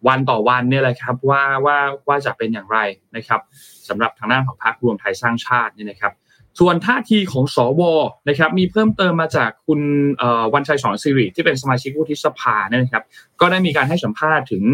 [0.09, 2.79] วันต่อวันเนี่ยแหละครับว่าว่าว่าจะเป็นอย่างไร
[3.17, 3.41] นะครับ
[3.89, 6.13] สำหรับทางด้านของพรรครวมไทยสร้างชาตินี่นะครับ
[6.61, 7.83] ส่วนท่าทีของสว
[8.29, 9.81] นะครับ มีเพิ่มเติมมาจากคุณ
[10.55, 13.05] วันชัยสอนสิริที่เป็นสมาชิกวุฒิสภาเนี่ยนะครับ
[13.41, 14.65] ก็ได้มีการให้สัมภาษณ์ถึง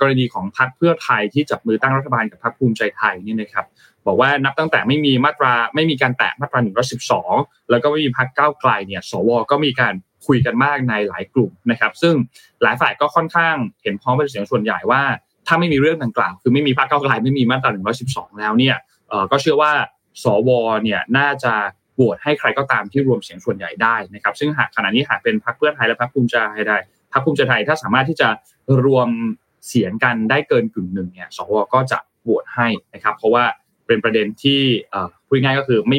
[0.00, 3.66] กรณีของพรรคเพื่อไทยที่จับมือตั้งรัฐบาลกับพรรคภูมิใจไทยนี่นะครับ
[4.06, 7.34] บอกว่านับตั้งแต่ไม่มีมาตราไม่มีการแตะมาตราหนึ่งร้อสิบสอง
[7.70, 9.94] แล้วก็ไม่มีพักเก้าวไกลเนี่ยสวก็มีการ
[10.26, 12.14] คุยกันมากในหลายกลุ่มนะครับ ซึ่ง
[12.62, 15.02] หลายฝ่ายก็ค่อนข้างเห็นพ้องเป็นเสียงส่วนใหญ่ว่า
[15.46, 18.76] ถ้าไม่มีเรื่องดังกล่าว คือไม่มีพักเก้าไกลไม่มีมาตราหนึ่งร้อสิบสองแล้วเนี่ย
[19.30, 19.72] ก็เชื่อว่า
[20.22, 20.50] สว
[20.82, 21.52] เนี่ยน่าจะ
[21.94, 26.78] โหวตให้ใครก็ตามที่รวมเสียงส่วนใหญ่ได้นะครับ ซึ่งหากขณะนี้หากเป็นพรรคเพื่อไทยและพรรคภูมิใจไทยได้
[27.12, 28.28] พรรคภูมิใจไทยถ้าสามารถที่จะ
[28.84, 29.08] รวม
[29.68, 33.44] เสียงกันได้เกินกึ่งหนึ่งเนี่ยสวก็จะโหวตให้นะครับ เพราะว่า
[33.86, 34.60] เป็นประเด็นที่
[35.26, 35.98] พูดง่ายก็คือไม่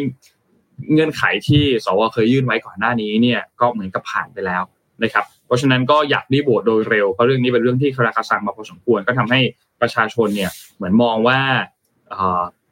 [0.93, 4.63] เงื่อนไขที่สวเคยยื่นไว้ก่อนหน้านี้เนี่ยก็เหมือนกับผ่านไปแล้ว
[5.03, 9.39] นะครับเพราะฉะนั้นก็อยากรีบโหวตโดยเร็วเพราะเรื่องนี้เป็นเรื่องที่คาราคาซังมาพอสมควรก็ทำให้
[9.82, 11.39] ประชาชนเนี่ยเหมือนมองว่า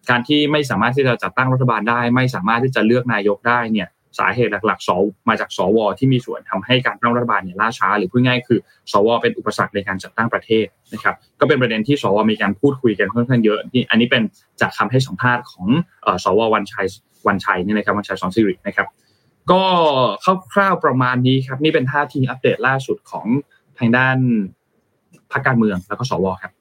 [0.09, 3.87] การที่ไม่สามารถที่จะจัดตั้งรัฐบาลได้ ไม่สามารถที่จะเลือกนายกได้เนี่ย
[4.19, 4.91] สาเหตุหลักๆส
[5.29, 8.59] มาจากสวที่มีส่วนทำให้การตั้งรัฐบาลเนี่ยล่าช้า หรือพูดง่ายคือ
[8.91, 14.23] สวเป็นอุปสรรคในการจัดตั้งประเทศนะครับก็เป็นประเด็นที่สวมีการพูดคุยกันค่อนข้างเยอะที่อันนี้เป็น
[14.61, 15.67] จากคำให้สัมภาษณ์ของ
[16.23, 16.87] สววันชัย
[17.27, 18.87] วันชัยนี่นะครับวันชัยสอนสิรินะครับ
[19.51, 19.63] ก็
[20.53, 23.25] คร่าวๆประมาณนี้ครับ นี่เป็นท่าทีอัปเดตล่าสุดของ
[23.77, 24.17] ทางด้าน
[25.31, 26.51] พรรคการเมืองแล้วก็สวครับ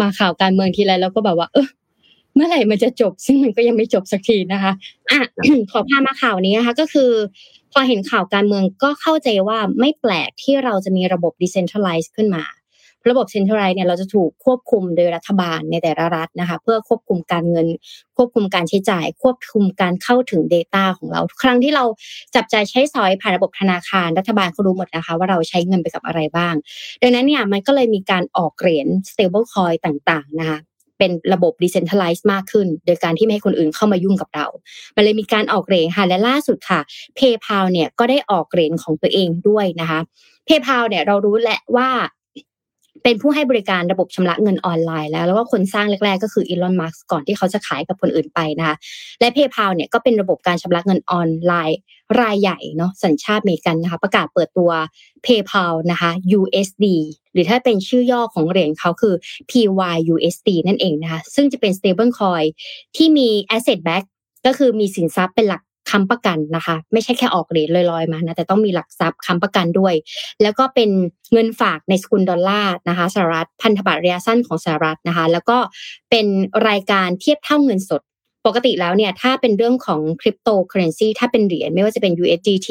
[0.00, 1.68] มาข่าวการเมืองทีไรแล้วก็แบบว่า เออ
[2.34, 4.72] เมื่อไหร่มันจะจบ ซึ่งมันก็ยังไม่จบสักทีนะคะ
[5.10, 5.18] อะ
[5.70, 7.10] ขอพามาข่าวนี้นะคะ ก็คือ
[7.72, 12.44] พอเห็นข่าวการเมืองก็เข้าใจว่าไม่แปลกที่เราจะมีระบบ decentralize ขึ้นมา
[13.08, 17.66] ระบบ centralize เนี่ยเราจะถูกควบคุมโดยรัฐบาลในแต่ละรัฐนะคะ เพื่อควบคุมการเงิน
[18.16, 21.84] ควบคุมการใช้จ่าย ควบคุมการเข้าถึง Data ของเราทุกครั้งที่เรา
[22.34, 26.54] จับจ่ายใช้สอยผ่านระบบธนาคาร รัฐบาลเขารู้หมดนะคะ ว่าเราใช้เงินไปกับอะไรบ้าง
[27.02, 30.60] ดังนั้นเนี่ยมันก็เลยมีการออกเหรียญ stable coin ต่างๆนะคะ
[30.98, 34.46] เป็นระบบ decentralized มากขึ้น โดยการที่ไม่ให้คนอื่นเข้ามายุ่งกับเรา
[34.96, 36.80] มันเลยมีการออกเหรียญค่ะ และล่าสุดค่ะ
[37.18, 40.00] PayPal เนี่ยก็ได้ออกเหรียญของตัวเองด้วยนะคะ
[40.46, 41.88] PayPal เนี่ยเรารู้แหละว่า
[43.02, 48.76] เป็นผู้ให้บริการระบบชำระเงินออนไลน์แล้ว แล้วก็คนสร้างแรก ๆ ก็คืออีลอนมัสก่อนที่เขาจะขายกับคนอื่นไปนะคะ
[49.20, 51.78] และ PayPal เนี่ยก็เป็นระบบการชำระเงินออนไลน์
[52.20, 54.70] รายใหญ่เนาะสัญชาติอเมริกันนะคะ ประกาศเปิดตัว
[55.24, 56.86] PayPal นะคะ USD
[57.32, 59.14] หรือถ้าเป็นชื่อย่อของเหรียญเขาคือ
[59.50, 62.46] PYUSD นั่นเองนะคะ ซึ่งจะเป็น stable coin
[62.96, 64.04] ที่มี asset back
[64.46, 69.94] ก็คือมีสินทรัพย์เป็นหลัก ค้ำประกันนะคะ ไม่ใช่แค่ออกเหรียญลอยๆมานะแต่ต้องมีหลักทรัพย์ค้ำประกันด้วย
[70.42, 70.90] แล้วก็เป็น
[71.32, 75.58] เงินฝากในสกุลดอลลาร์นะคะสหรัฐพันธบัตรระยะสั้นของสหรัฐนะคะ แล้วก็
[76.10, 76.26] เป็น
[76.68, 78.02] รายการเทียบเท่าเงินสด
[78.46, 82.70] ปกติแล้วเนี่ยถ้าเป็นเรื่องของคริปโตเคอเรนซีถ้าเป็นเหรียญไม่ว่าจะเป็น USDT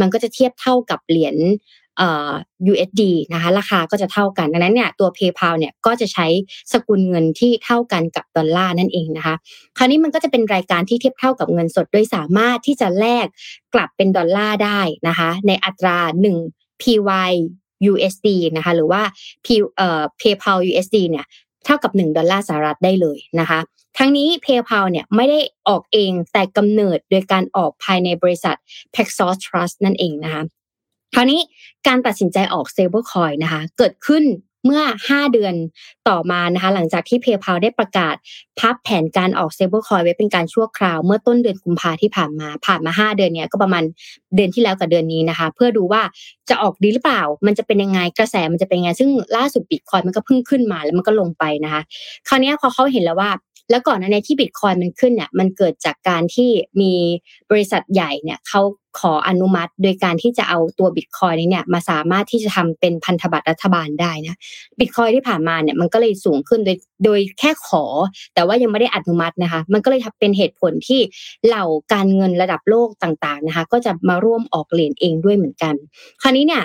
[0.00, 1.36] มันก็จะเทียบเท่ากับเหรียญ
[2.72, 6.26] USD นะคะราคาก็จะเท่ากันดังนั้นเนี่ยตัว PayPal เนี่ยก็จะใช้
[6.72, 9.34] สกุลเงินที่เท่ากันกับดอลลาร์นั่นเองนะคะ
[9.78, 13.26] คราวนี้มันก็จะเป็นรายการที่เทียบเท่ากับเงินสดโดยสามารถที่จะแลก
[13.74, 15.98] กลับเป็นดอลลาร์ได้นะคะในอัตรา
[16.40, 17.30] 1 PY
[17.92, 19.02] USD นะคะหรือว่า
[19.44, 21.26] P เอ่อ PayPal USD เนี่ย
[21.64, 23.60] เท่ากับ 1 ดอลลาร์สหรัฐได้เลยนะคะ
[23.98, 28.56] ทั้งนี้ PayPal เนี่ยไม่ได้ออกเองแต่กำเนิดโดยการออกภายในบริษัท
[28.94, 30.42] Paxos Trust นั่นเองนะคะ
[31.14, 31.40] คราวนี้
[31.86, 34.24] การตัดสินใจออก stablecoin นะคะ เกิดขึ้น
[34.66, 35.54] เมื่อ 5 เดือน
[36.08, 38.14] ต่อมานะคะ หลังจากที่ PayPal ได้ประกาศ
[38.58, 43.84] พับแผนการออก stablecoin ไว้เป็นการชั่วคราว เมื่อต้นเดือนกุมภาที่ผ่านมา ผ่านมา 5 เดือนเนี้ยก็ประมาณ
[44.36, 46.02] เดือนที่แล้วกับเดือนนี้นะคะ เพื่อดูว่า
[46.48, 51.82] จะออกดีหรือเปล่า มันจะเป็นยังไงกระแสมันจะเป็นยังไง ซึ่งล่าสุดบิตคอยมันก็เพิ่งขึ้นมาแล้วมันก็ลงไปนะคะ
[52.28, 53.30] คราวนี้พอเขาเห็นแล้วว่า
[53.70, 56.50] แล้วก่อนในที่บิตคอยมันขึ้นเนี่ยมันเกิดจากการที่
[56.80, 56.92] มี
[57.50, 58.62] บริษัทใหญ่เนี่ยเขา
[59.00, 64.36] ขออนุมัติ โดยการที่จะเอาตัวบิตคอยนี้เนี่ยมาสามารถที่จะทำเป็นพันธบัตรรัฐบาลได้นะ
[64.78, 67.84] บิตคอยที่ผ่านมาเนี่ยมันก็เลยสูงขึ้นโดยโดยแค่ขอ
[68.34, 71.00] แต่ว่ายังไม่ได้อนุมัตินะคะ มันก็เลยเป็นเหตุผลที่
[71.46, 75.74] เหล่าการเงินระดับโลกต่างๆนะคะ ก็จะมาร่วมออกเหรียญเองด้วยเหมือนกัน
[76.22, 76.62] คราวนี้เนี่ย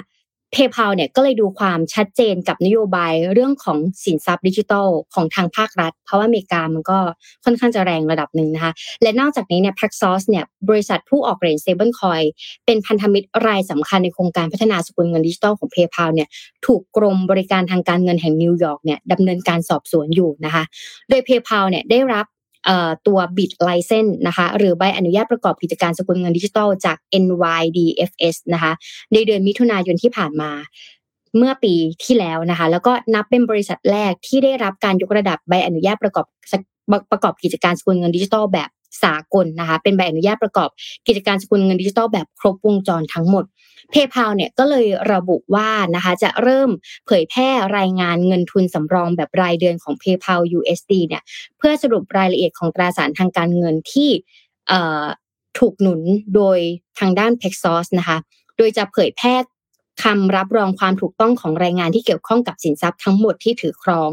[0.54, 7.00] PayPal เนี่ยก็เลยดูความชัดเจนกับนโยบายเรื่องของสินทรัพย์ดิจิทัลของทางภาครัฐ เพราะว่าอเมริกามันก็
[7.46, 8.74] ค่อนข้างจะแรงระดับหนึ่งนะคะ
[9.04, 12.26] และนอกจากนี้เนี่ย Paxos เนี่ยบริษัทผู้ออกเหรียญ Stablecoin
[12.66, 16.28] เป็นพันธมิตรรายสำคัญในโครงการพัฒนาสกุลเงินดิจิทัลของ PayPal เนี่ย
[16.66, 20.64] ถูกกรมบริการทางการเงินแห่งนิวยอร์กเนี่ยดำเนินการสอบสวนอยู่นะคะ
[21.10, 22.26] โดย PayPal เนี่ยได้รับ
[23.08, 28.72] ตัว BitLicense นะคะหรือใบอนุญาตประกอบกิจการสกุลเงินดิจิทัลจาก NYDFS นะคะ
[29.14, 30.52] ในเดือนมิถุนายนที่ผ่านมา
[31.38, 31.74] เมื่อปี
[32.06, 36.26] ที่แล้วนะคะ แล้วก็นับเป็นบริษัทแรกที่ได้รับการยกระดับใบอนุญาตประกอบ
[37.12, 38.70] ประกอบกิจการสกุลเงินดิจิทัลแบบ
[39.04, 40.70] สากลนะคะ เป็นใบอนุญาตประกอบ
[41.08, 43.46] กิจการสกุลเงินดิจิทัลแบบครบวงจรทั้งหมด
[43.94, 46.70] PayPal เนี่ยก็เลยระบุว่านะคะจะเริ่ม
[47.06, 51.24] เผยแพร่รายงานเงินทุนสำรองแบบรายเดือนของ PayPal USD เนี่ย
[51.58, 54.10] เพื่อสรุปรายละเอียดของตราสารทางการเงินที่
[55.60, 56.02] ถูกหนุน
[56.36, 56.60] โดย
[57.00, 58.18] ทางด้าน Paxos นะคะ
[58.58, 59.36] โดยจะเผยแพร่
[60.04, 64.12] คำรับรองความถูกต้องของรายงานที่เกี่ยวข้องกับสินทรัพย์ทั้งหมดที่ถือครอง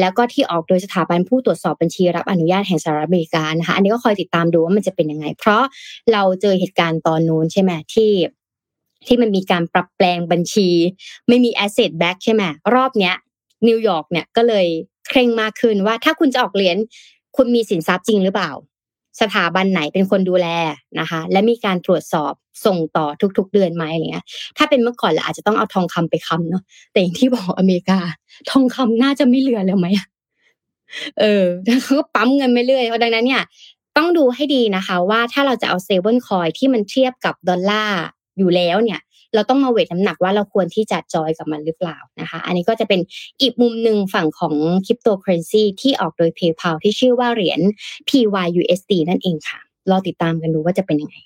[0.00, 5.62] แล้วก็ที่ออกโดยสถาบันผู้ตรวจสอบบัญชีรับอนุญาตแห่งสหรัฐอเมริกานะคะอันนี้ก็คอยติดตามดูว่ามันจะเป็นยังไง เพราะ
[6.12, 8.12] เราเจอเหตุการณ์ตอนนู้นใช่ไหมที่
[9.06, 10.68] ที่มันมีการปรับแปลงบัญชี
[11.28, 12.42] ไม่มี asset back ใช่ไหม
[12.74, 13.14] รอบเนี้ย
[13.68, 14.66] นิวยอร์กเนี่ยก็เลย
[15.08, 16.76] เคร่งมากขึ้นว่าถ้าคุณจะออกเหรียญ
[17.36, 18.50] คุณมีสินทรัพย์จริงหรือเปล่า
[19.20, 20.48] สถาบันไหนเป็นคนดูแล
[21.00, 22.32] นะคะ และมีการตรวจสอบ
[22.66, 23.06] ส่งต่อ
[23.38, 24.24] ทุก ๆ เดือนไหมอะไรเงี้ย
[24.56, 26.62] ถ้าเป็นเมื่อก่อนเราอาจจะต้องเอาทองคำไปค้ำเนาะ
[26.92, 27.98] แต่อย่างที่บอกอเมริกา
[28.50, 29.86] ทองคำน่าจะไม่เหลือแล้วไหม
[31.20, 31.44] เออ
[31.82, 33.42] เขาก็ปั๊มเงินไปเรื่อยเพราะดังนั้นเนี่ย
[33.96, 38.02] ต้องดูให้ดีนะคะ ว่าถ้าเราจะเอา Stablecoin ที่มันเทียบกับดอลลาร์
[38.38, 39.00] อยู่แล้วเนี่ย
[39.34, 43.00] เราต้องมา weight น้ำหนักว่าเราควรที่จะจอยกับมันหรือเปล่านะคะ อันนี้ก็จะเป็น
[43.40, 44.54] อีกมุมหนึ่งฝั่งของ
[44.86, 47.60] คริปโตเคอเรนซีที่ออกโดย PayPal ที่ชื่อว่าเหรียญ
[48.08, 49.60] PYUSD นั่นเองค่ะ
[49.90, 51.16] รอติดตามกันดูว่าจะเป็นยังไง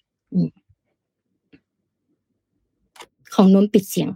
[3.34, 4.08] ของนนปิดเสียง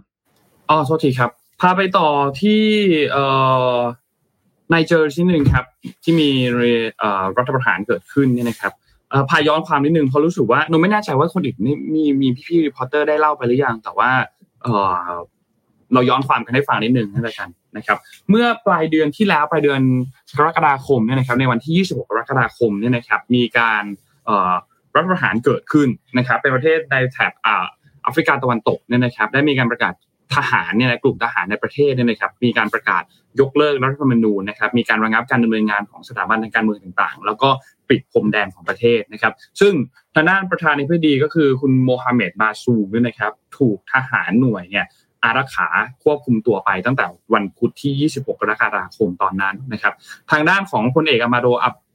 [0.69, 1.29] อ๋อโทษทีครับ
[1.61, 2.07] พาไปต่อ
[2.41, 2.61] ที่
[3.11, 3.25] เอ่
[3.75, 3.77] อ
[4.71, 5.65] ไนเจอร์ทีนึงครับ
[6.03, 6.29] ที่มี
[7.37, 8.73] รัฐประหารเกิดขึ้นเนี่ยนะครับ
[9.29, 14.11] พาย้อนความนิดนึงเพราะรู้สึกว่านนไม่แน่ใจว่าคนอื่นมีมีมีพี่ๆ reporter ได้เล่าไปหรือยัง แต่ว่า
[14.61, 15.13] เออ
[15.93, 17.97] เราย้อนความกันให้ฟังนิดนึงนั่นแหละกันนะครับ
[18.29, 19.81] เมื่อปลายเดือนที่แล้วปลายเดือน
[20.37, 23.83] กรกฎาคมเนี่ยนะครับ ในวันที่ 26 กรกฎาคมเนี่ยนะครับ มีการ
[24.95, 29.93] รัฐประหารเกิดขึ้นนะครับ เป็นประเทศในแถบแอฟริกาตะวันตกเนี่ยนะครับ ได้มีการประกาศ
[30.35, 33.03] ทหารเนี่ยกลุ่มทหารในประเทศเนี่ยนะครับมีการประกาศ
[33.39, 37.49] ยกเลิกรัฐธรรมนูญนะครับมีการระงับการดำเนินงานของสถาบันทางการเมืองต่างๆ แล้วก็
[37.89, 39.73] ปิดพรมแดนของประเทศนะครับ ซึ่ง
[40.15, 44.87] ทางด้านประธานาธิบดีก็คือคุณโมฮัมเหม็ดบาซูมด้วยนะครับถูกทหารหน่วยเนี่ย
[45.23, 45.69] อารักขา
[46.03, 49.93] ควบคุมตัวไปตั้งแต่วันพุธที่ 26 กรกฎาคมตอนนั้นนะครับ
[50.31, 51.47] ทางด้านของพลเอกอามาโด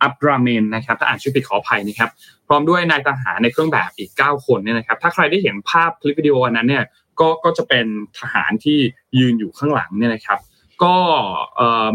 [0.02, 2.10] อับราเมนนะครับถ้าอ่านชื่อผิดขออภัยนะครับ
[2.46, 6.84] พร้อมด้วยนายทหารในเครื่องแบบอีก 9 คนเนี่ยนะครับ ถ้าใครได้เห็นภาพคลิปวิดีโอนั้นเนี่ย
[7.20, 7.86] ก็ก็จะเป็น
[8.18, 8.78] ทหารที่
[9.18, 10.40] ยืนอยู่ข้างหลังเนี่ยนะครับ
[10.84, 10.96] ก็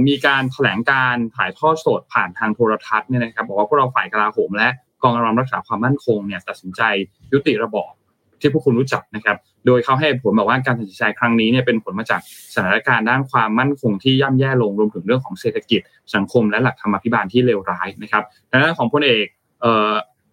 [0.08, 4.70] มีการแถลงการถ่ายทอดสดผ่านทางโทรทัศน์เนี่ยนะครับบอกว่าพวกเราฝ่ายกลาโหมและ
[5.02, 6.82] กองกำลังรักษาความมั่นคงเนี่ยตัดสินใจ
[7.34, 7.92] ยุติระบอบ
[8.40, 12.22] ที่พวกคุณรู้จักนะครับ โดยเขาให้ผลบอกว่าการตัดสินใจครั้งนี้เนี่ยเป็นผลมาจาก
[12.54, 15.82] สถานการณ์ด้านความมั่นคงที่ย่ำแย่ลงรวมถึงเรื่องของเศรษฐกิจ
[16.16, 19.26] สังคมและหลักธรรมพิบาลที่เลวร้ายนะครับในด้านของพลเอก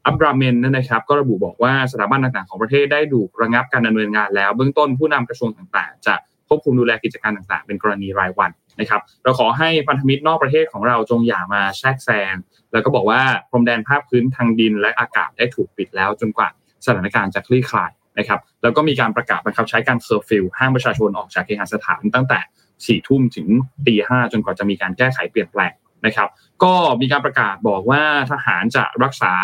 [0.06, 6.14] อับราเมนนั่นนะครับก็ระบุบอกว่าสถาบันต่างๆของประเทศได้ดูระงับการดำเนินงานแล้ว เบื้องต้นผู้นำกระทรวงต่างๆ จะ
[6.48, 12.34] ควบคุมดูแลกิจการต่างๆ เป็นกรณีรายวันนะครับเราขอให้พันธมิตรนอกประเทศของเราจงอย่ามาแทรกแซง
[12.72, 13.20] แล้วก็บอกว่า
[13.50, 16.48] พรมแดนภาคพื้นทางดินและอากาศได้ถูกปิดแล้วจนกว่า
[16.86, 22.40] สถานการณ์จะคลี่คลายนะครับแล้วก็มีการประกาศบังคับใช้การเคอร์ฟิวห้ามประชาชนออกจากเคหสถานตั้งแต่
[22.86, 23.48] สี่ทุ่มถึง
[23.86, 25.72] ตีห้าจนกว่าจะมีการแก้ไขเปลี่ยนแปลง
[26.06, 26.28] นะครับ
[26.62, 29.34] ก็มีการประกาศบอกว่าทหารจะรักษา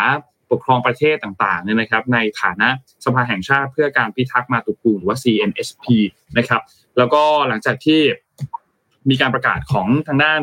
[0.51, 2.67] ปกครองประเทศต่างๆเนี่ยนะครับ ในฐานะ
[3.05, 5.85] สภาแห่งชาติเพื่อการพิทักษ์มาตุภูมิหรือว่า CNSP
[6.37, 6.61] นะครับ
[6.97, 8.01] แล้วก็หลังจากที่
[9.09, 10.41] มีการประกาศของทางด้าน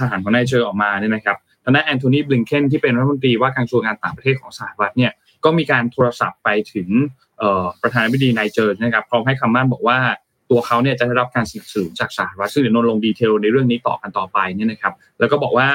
[0.00, 5.12] ทหารของไนเจอร์ออกมาเนี่ยนะครับทางด้านแอนโทนีบลิงเคนที่เป็นรัฐมนตรีว่าการกระทรวงการต่างประเทศของสหรัฐเนี่ย
[5.44, 6.88] ก็มีการโทรศัพท์ไปถึง
[7.82, 9.98] ประธานาธิบดีไนเจอร์นะครับพร้อมให้คำมั่นบอกว่า
[10.50, 15.68] ตัวเขาเนี่ยจะได้รับการสนับสนุนจากสหรัฐซึ่งเดี๋ยวนนลง detail ในเรื่องนี้ต่อกันต่อไปเนี่ยนะครับ แล้วก็บอกว่า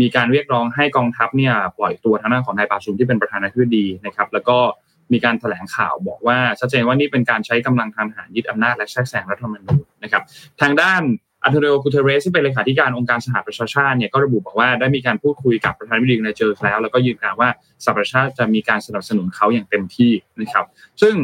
[0.00, 4.58] มีการเรียกร้องให้กองทัพเนี่ยปล่อยตัวทางด้านของนายบาซูมที่เป็นประธานาธิบดีนะครับ แล้วก็
[5.12, 10.22] มีการแถลงข่าวบอกว่าชัดเจนว่านี่เป็นการใช้กำลังทางทหารยึดอำนาจและแทรกแซงรัฐธรรมนูญนะครับ
[10.60, 11.02] ทางด้าน
[11.44, 17.48] อันโตนิโอกูเทเรสที่เป็นเลขาธิการองค์การสหประชาชาติเนี่ยก็ระบุบอกว่าได้มีการพูดคุยกับประธานาธิบดีนายเจอร์แล้ว แล้วก็ยืนยันว่า
[17.84, 20.64] สหประชาชาติจะมีการสนับสนุนเขาอย่างเต็มที่นะครับ
[21.02, 21.14] ซึ่ง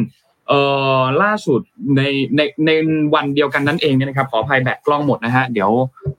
[0.47, 0.61] เอ่
[1.01, 1.61] อล่าสุด
[1.97, 2.01] ใน
[2.35, 2.71] ในใน
[3.15, 5.71] วันเดียวกันนั้นเองเนี่ยนะครับขออภัยแบตกล้องหมดนะฮะเดี๋ยว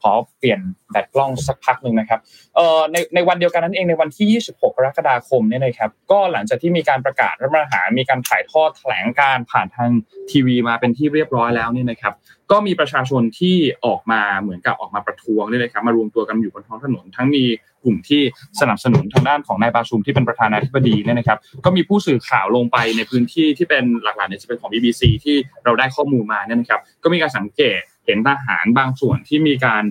[0.03, 0.61] ขอเปลี่ยน
[0.91, 2.21] แบตกล้องสักพักหนึ่งนะครับ
[2.57, 9.91] เอ่อในในวันเดียวกันนั้นเองในวันที่ 26 กรกฎาคมเนี่ยนะครับก็หลังจากที่มีการประกาศรัฐประหารมีการถ่ายทอดแถลงการผ่านทาง
[10.31, 12.15] ทีวีมาเป็นที่เรียบร้อยแล้วเนี่ยนะครับ
[12.53, 17.45] ก็มีประชาชนที่ออกมาเหมือนกับออกมาประท้วงเนี่ยนะครับมารวมตัวกันอยู่บนท้องถนน ทั้งมี
[17.85, 18.23] กลุ่มที่
[18.61, 29.83] สนับสนุนทางด้านของนายบาชุมที่เป็นประธานาธิบดีเนี่ยนะครับ ก็มีผู้สื่อข่าวลงไปในพื้นที่ที่เป็นหลักๆเนี่ยจะเป็นของ BBC ที่เราได้ข้อมูลมาเนี่ยนะครับ ก็มีการสังเกตเห็นทหารบางส่วนที่มีการ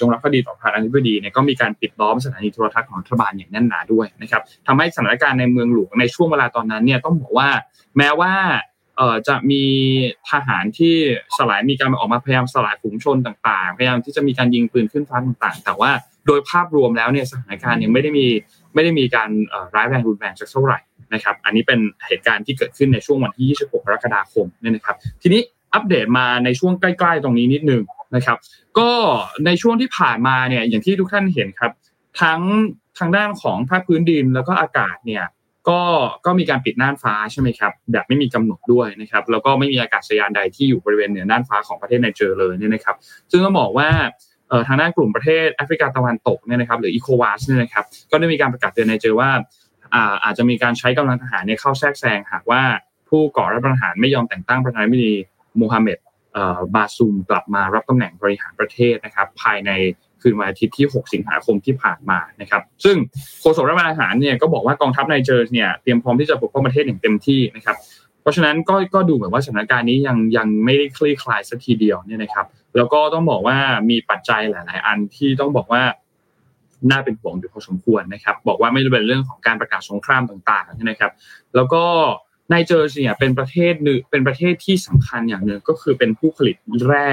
[0.00, 7.48] จงรักภักดีต่อประธานาธิบดีเนี่ยก็มีการปิดล้อมสถานีโทรทัศน์ของรัฐบาลอย่างแน่นหนาด้วยนะครับทำให้สถานการณ์ในเมืองหลวงในช่วงเวลาตอนนั้นเนี่ยต้องบอกว่า
[7.96, 8.32] แม้ว่า
[9.28, 9.64] จะมี
[10.30, 10.94] ทหารที่
[11.36, 15.90] สลายมีการออกมาพยายามสลายฝูงชนต่างๆ พยายามที่จะมีการยิงปืนขึ้นฟ้าต่างๆ แต่ว่า
[16.26, 18.26] โดยภาพรวมแล้วเนี่ยสถานการณ์ยังไม่ได้มี
[18.74, 19.30] ไม่ได้มีการ
[19.74, 20.78] ร้ายแรงรุนแรงสักเท่าไหร่
[21.14, 25.42] นะครับ อันนี้เป็นเหตุการณ์ที่เกิดขึ้นในช่วงวันที่ 26 กรกฎาคมเนี่ยนะครับ ทีนี้
[25.74, 27.82] อัปเดตมาในช่วงใกล้ๆตรงนี้นิดนึง
[28.16, 28.38] นะครับ
[28.78, 28.90] ก็
[29.46, 31.72] ในช่วงที่ผ่านมาเนี่ยอย่างที่ทุกท่านเห็นครับ
[32.20, 32.40] ทั้ง
[32.98, 35.24] ทางด้านของภาคพื้นดินแล้วก็อากาศเนี่ย
[35.68, 35.80] ก็
[36.26, 42.96] ก็มีการปิดน่านฟ้าใช่ไหมครับแบบไม่มีกำหนดด้วยนะครับแล้วก็ไม่มีอากาศยานใดที่อยู่บริเวณเหนือน่านฟ้าของประเทศไนเจอร์เลยเนี่ยนะครับ
[43.30, 43.88] ซึ่งต้องบอกว่า
[44.68, 49.30] ทางด้านกลุ่มประเทศแอฟริกาตะวันตกเนี่ยนะครับหรือ ECOWAS เนี่ยนะครับก็ได้มีการประกาศเตือนไนเจอร์ว่า
[50.24, 52.62] อาจจะมีการใช้กำลังทหารเนี่ยเข้าแทรกแซงหากว่า
[53.08, 55.14] ผู้ก่อรัฐประหารไม่ยอมแต่งตั้งประธานาธิบดี
[55.60, 55.98] มูฮัมหมัด
[56.74, 59.70] บาซูมกลับมารับตำแหน่งบริหารประเทศนะครับภายใน
[60.22, 62.96] คืนวันอาทิตย์ที่ 6 สิงหาคมที่ผ่านมานะครับซึ่ง
[63.40, 67.76] โฆษกรัฐบาลทหารเนี่ยก็บอกว่ากองทัพไนเจอร์เนี่ยเตรียมพร้อมที่จะปกป้องประเทศอย่างเต็มที่นะครับ
[68.22, 72.46] เพราะฉะนั้นก็ก็ดูเหมือนว่าสถานการณ์นี้ยังยังไม่ได้คลี่คลายสักทีเดียวเนี่ยนะครับ
[72.76, 73.56] แล้วก็ต้องบอกว่า
[73.90, 75.82] มีปัจจัยหลาย ๆ อันที่ต้องบอกว่า
[76.90, 81.12] น่าเป็นห่วงอยู่พอสมควรนะครับ บอกว่าไม่ได้เป็นเรื่องของการประกาศสงครามต่างๆนะครับ
[81.54, 81.84] แล้วก็
[82.48, 86.56] ไนเจอร์เนี่ยเป็นประเทศหนึ่งเป็นประเทศที่สำคัญอย่างหนึ่งก็คือเป็นผู้ผลิต
[86.86, 87.08] แร่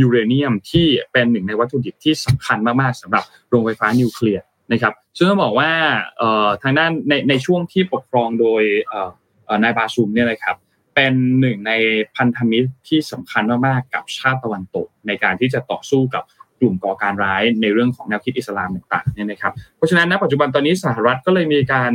[0.00, 5.70] ยูเรเนียมที่เป็นหนึ่งในวัตถุดิบที่สำคัญมากๆสำหรับโรงไฟฟ้านิวเคลียร์นะครับซึ่งต้องบอกว่า
[6.62, 8.62] ทางด้านในในช่วงที่ปกครองโดย
[9.62, 10.56] นายบาซูมเนี่ยนะครับ
[10.94, 11.72] เป็นหนึ่งใน
[12.16, 16.24] พันธมิตรที่สำคัญมากๆกับชาติตะวันตก ในการที่จะต่อสู้กับ
[16.60, 21.92] กลุ่มก่อการร้ายในเรื่องของแนวคิดอิสลามต่างๆเนี่ยนะครับเพราะฉะนั้นณปัจจุบันตอนนี้สหรัฐก็เลยมีการ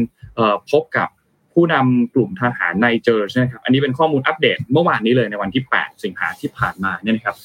[0.72, 1.08] พบกับ
[1.54, 7.36] ผู้นำกลุ่มทหารในเจอร์นะครับอันนี้เป็นข้อมูลอัปเดตเมื่อวานนี้เลยในวันที่ 8 สิงหาที่ผ่านมาเนี่ยนะครับ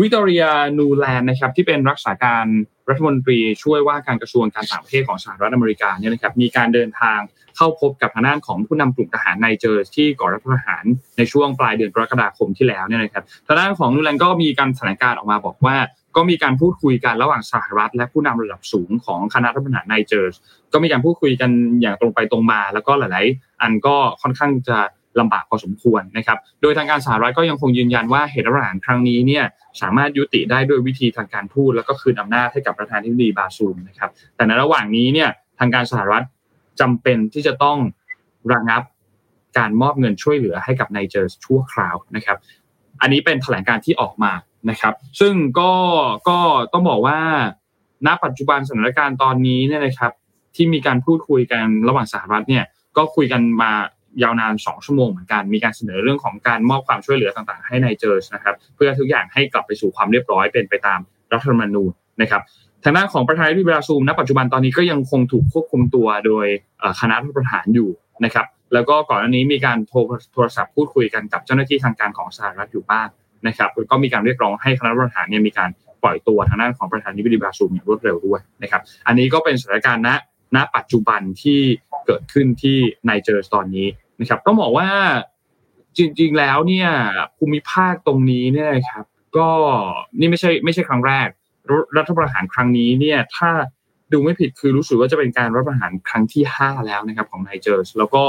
[0.00, 0.44] วิกตอเรีย
[0.78, 2.46] นูแลนด์นะครับที่เป็นรักษาการ
[2.88, 7.18] รัฐมนตรีช่วยว่าการกระทรวงการต่างประเทศของสหรัฐอเมริกาเนี่ยนะครับมีการเดินทาง
[7.56, 10.84] เข้าพบกับทางด้านของผู้นำกลุ่มทหารไนเจอร์ที่ก่อรัฐประหาร
[11.18, 15.76] ในช่วงปลายเดือนกรกฎาคมที่แล้วเนี่ยนะครับทางด้านของนูแลนด์ก็มีการแถลงการออกมาบอกว่า
[16.16, 20.38] ก็มีการพูดคุยกันระหว่างสหรัฐ และผู้นำระดับสูงของคณะรัฐประหารไนเจอร์
[20.72, 21.50] ก็มีการพูดคุยกัน
[21.80, 24.78] อย่างตรงไปตรงมา แล้วก็หลาย ๆ อันก็ค่อนข้างจะ
[25.20, 29.44] ลำบากพอสมควรนะครับ โดยทางการสหรัฐก็ยังคงยืนยันว่าเหตุรัฐประหารครั้งนี้เนี่ย
[29.80, 36.24] สามารถยุติได้ด้วยวิธีทางการทูตแล้วก็คืนอำนาจให้กับประธานาธิบดีบาซูมนะครับ แต่ในระหว่างนี้เนี่ยทางการสหรัฐ
[36.80, 37.78] จำเป็นที่จะต้อง
[38.52, 38.82] ระงับ
[39.58, 42.38] การมอบเงินช่วยเหลือให้กับไนเจอร์ชั่วคราวนะครับ
[43.00, 44.32] อันนี้เป็นแถลงการที่ออกมา
[44.70, 45.72] นะครับ ซึ่งก็
[46.28, 46.38] ก็
[46.72, 47.18] ต้องบอกว่า
[48.06, 50.12] ณปัจจุบันสถานการณ์ตอนนี้เนี่ยนะครับ
[50.56, 52.64] ที่มีการพูดคุยกันระหว่างสหรัฐเนี่ย
[52.96, 53.72] ก็คุยกันมา
[54.22, 61.00] ยาวนาน 2 ชั่วโมงเหมือนกัน มีการเสนอเรื่องของการมอบความช่วยเหลือต่างๆ ให้ในเจอร์นะครับ เพื่อทุกอย่างให้กลับไปสู่ความเรียบร้อยเป็นไปตาม
[61.32, 61.92] รัฐธรรมนูญ
[62.22, 62.42] นะครับ
[62.84, 66.46] ทางด้านของประธานาธิบดีบราซูมณปัจจุบันตอนนี้ก็ยังคงถูกควบคุมตัวโดย
[67.00, 67.88] คณะรัฐประหารอยู่
[68.24, 69.98] นะครับ แล้วก็ก่อนอันนี้มีการโทร
[70.32, 73.08] โทรศัพท์พูดคุยกันกับเจ้าหน้าที่ทางการของสหรัฐอยู่บ้าง
[73.46, 75.70] นะครับก็มีการเรียกร้องให้คณะรัฐประหารเนี่ยมีการ
[76.02, 80.10] ปล่อยตัวทางด้านของประธานาธิบดีบาซูมอย่างรวดเร็วด้วยนะครับ อันนี้ก็เป็นสถานการณ์ณ
[80.56, 81.60] ณปัจจุบันที่
[82.06, 83.86] เกิดขึ้นที่ไนเจอร์ตอนนี้
[84.20, 84.88] นะครับต้องบอกว่า
[85.98, 86.88] จริงๆแล้วเนี่ย
[87.38, 89.04] ภูมิภาคตรงนี้เนี่ยครับ
[89.36, 89.48] ก็
[90.20, 91.28] นี่ไม่ใช่ไม่ใช่ครั้งแรก
[91.96, 93.50] รัฐประหารครั้งนี้เนี่ยถ้า
[94.12, 98.24] ดูไม่ผิดคือรู้สึกว่าจะเป็นการรัฐประหารครั้งที่ 5 แล้วนะครับของไนเจอร์แล้วก็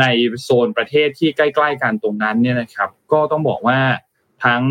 [0.00, 0.04] ใน
[0.42, 3.78] โซนประเทศที่ใกล้ ๆ กันตรงนั้นเนี่ยนะครับ ก็ต้องบอกว่า
[4.44, 4.62] ทั้ง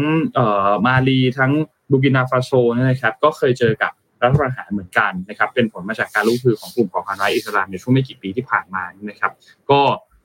[0.86, 1.52] มาลีทั้ง
[1.92, 3.92] บูกินาฟาโซนะครับก็เคยเจอกับ
[4.22, 9.32] รัฐประหารเหมือนกันนะครับเป็นผลมาจากการลุกคือของกลุ่มก่อการร้ายอิสลามในช่วงไม่กี่ปีที่ผ่านมานะครับ
[9.70, 9.82] ก็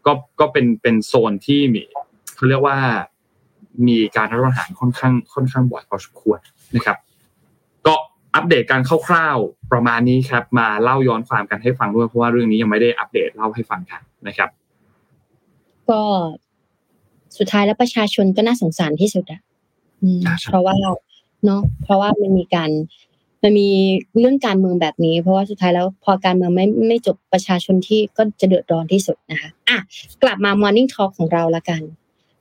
[0.06, 1.82] ก็ก็เป็นเป็นโซนที่มี
[2.34, 2.78] เขาเรียกว่า
[3.88, 6.38] มีการรัฐประหารค่อนข้างค่อนข้างบ่อยพอสมควร
[6.76, 6.96] นะครับ
[7.86, 7.94] ก็
[8.34, 14.50] อัปเดตการคร่าวๆประมาณนี้ครับ มาเล่าย้อนความกันให้ฟังด้วยเพราะว่าเรื่องนี้ยังไม่ได้อัปเดตเล่าให้ฟังกันนะครับ
[15.90, 16.02] ก็
[17.38, 19.40] สุดท้ายแล้วประชาชนก็น่าสงสารที่สุดอะ
[20.50, 20.74] เพราะว่า
[21.44, 22.70] เนาะเพราะว่ามันมีการ
[23.42, 23.68] มันมี
[24.18, 29.78] เรื่องการเมืองแบบนี้ เพราะว่าสุดท้ายแล้วพอการเมืองไม่ไม่จบประชาชนที่ก็จะเดือดร้อนที่สุดนะคะอะ
[30.22, 31.82] กลับมา Morning Talk ของเราละกัน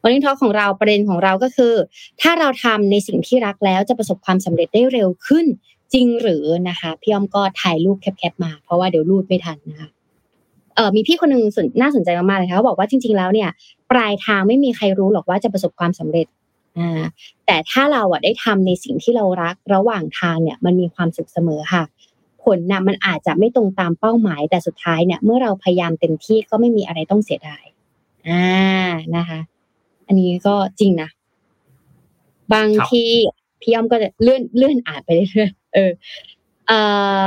[0.02, 1.74] Morning Talk ของเราประเด็นของเราก็คือ
[2.22, 5.46] ถ้าเราทำในสิ่งที่รักแล้วจะประสบความสำเร็จได้เร็วขึ้น
[5.94, 9.90] จริงหรือนะคะพี่อ้อมก็ถ่ายรูปแคปๆมา เพราะว่าเดี๋ยวรูดไม่ทันนะคะ
[10.76, 11.44] เออมีพี่คนหนึ่ง
[11.82, 13.50] น่าสนใจมากๆเลยค่ะเขาบอกว่าจริง ๆแล้วเนี่ย
[13.92, 16.28] ปลายทางไม่มีใครรู้หรอกว่าจะประสบความสำเร็จ
[16.78, 17.02] อ่า
[17.46, 21.84] แต่ถ้าเราอะได้ทำในสิ่งที่เรารักระหว่างทางเนี่ยมันมีความสุขเสมอค่ะ
[22.44, 27.64] ผลนะมันอาจจะไม่ตรงตามเป้าหมาย แต่สุดท้ายเนี่ย เมื่อเราพยายามเต็มที่ก็ไม่มีอะไรต้องเสียดาย
[28.28, 28.46] อ่า
[29.16, 29.40] นะคะ
[30.08, 31.10] อันนี้ก็จริงนะ
[32.54, 33.04] บางที
[33.62, 35.92] พี่ยอมก็จะเลื่อนเลื่อนอ่านไปเรื่อยๆเออ
[36.68, 36.80] เอ่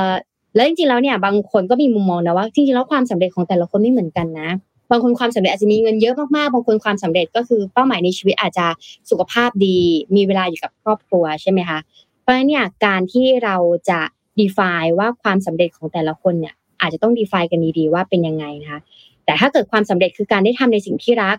[0.06, 0.08] อ
[0.56, 4.48] แล้วจริงๆแล้วเนี่ยบางคนก็มีมุมมองนะว่าจริงๆแล้วความสำเร็จของแต่ละคนไม่เหมือนกันนะ
[4.90, 8.66] บางคนความสำเร็จอาจจะมีเงินเยอะมากๆบางคนความสำเร็จก็คือเป้าหมายในชีวิตอาจจะ
[9.10, 9.78] สุขภาพดี
[10.16, 11.78] มีเวลาอยู่กับครอบครัวใช่ไหมคะ
[12.20, 13.56] เพราะฉะนั้นเนี่ยการที่เรา
[13.90, 14.00] จะ
[14.40, 18.80] define ว่าความสำเร็จของแต่ละคนเนี่ยอาจจะต้อง define กันดีๆว่าเป็นยังไงนะคะ
[19.24, 21.36] แต่ถ้าเกิดความสำเร็จคือการได้ทำในสิ่งที่รัก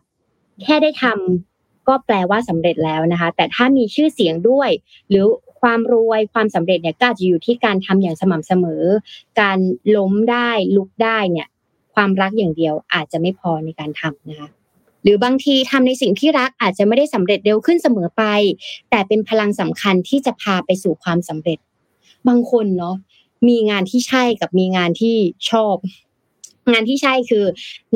[0.63, 4.69] แค่ได้ทำก็แปลว่าสำเร็จแล้วนะคะ แต่ถ้ามีชื่อเสียงด้วย
[5.09, 5.25] หรือ
[5.61, 8.83] ความรวยความสำเร็จเนี่ยก็จะอยู่ที่การทำอย่างสม่ำเสมอ
[9.41, 9.57] การ
[9.95, 11.47] ล้มได้ลุกได้เนี่ย
[11.95, 14.49] ความรักอย่างเดียวอาจจะไม่พอในการทำนะคะ
[15.03, 18.23] หรือบางทีทำในสิ่งที่รักอาจจะไม่ได้สำเร็จเร็วขึ้นเสมอไป
[18.89, 21.59] แต่เป็นพลังสำคัญที่จะพาไปสู่ความสำเร็จ
[22.27, 22.95] บางคนเนาะ
[23.47, 25.15] มีงานที่ใช่กับมีงานที่
[25.49, 25.75] ชอบ
[26.71, 27.45] งานที่ใช่คือ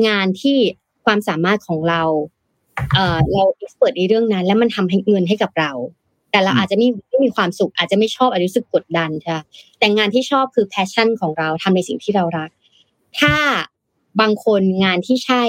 [0.08, 0.58] งานที่
[1.04, 2.02] ความสามารถของเรา
[2.94, 5.72] เอ่อเรา expert ในเรื่องนั้น แล้วมันทำให้เงินให้กับเรา
[6.32, 9.32] แต่เราอาจจะไม่ไม่มีความสุข อาจจะไม่ชอบอาจจะรู้สึกกดดันใช่
[9.78, 12.50] แต่งานที่ชอบคือ passion ของเราทำในสิ่งที่เรารัก
[13.20, 13.34] ถ้า
[14.20, 15.42] บางคนงานที่ใช่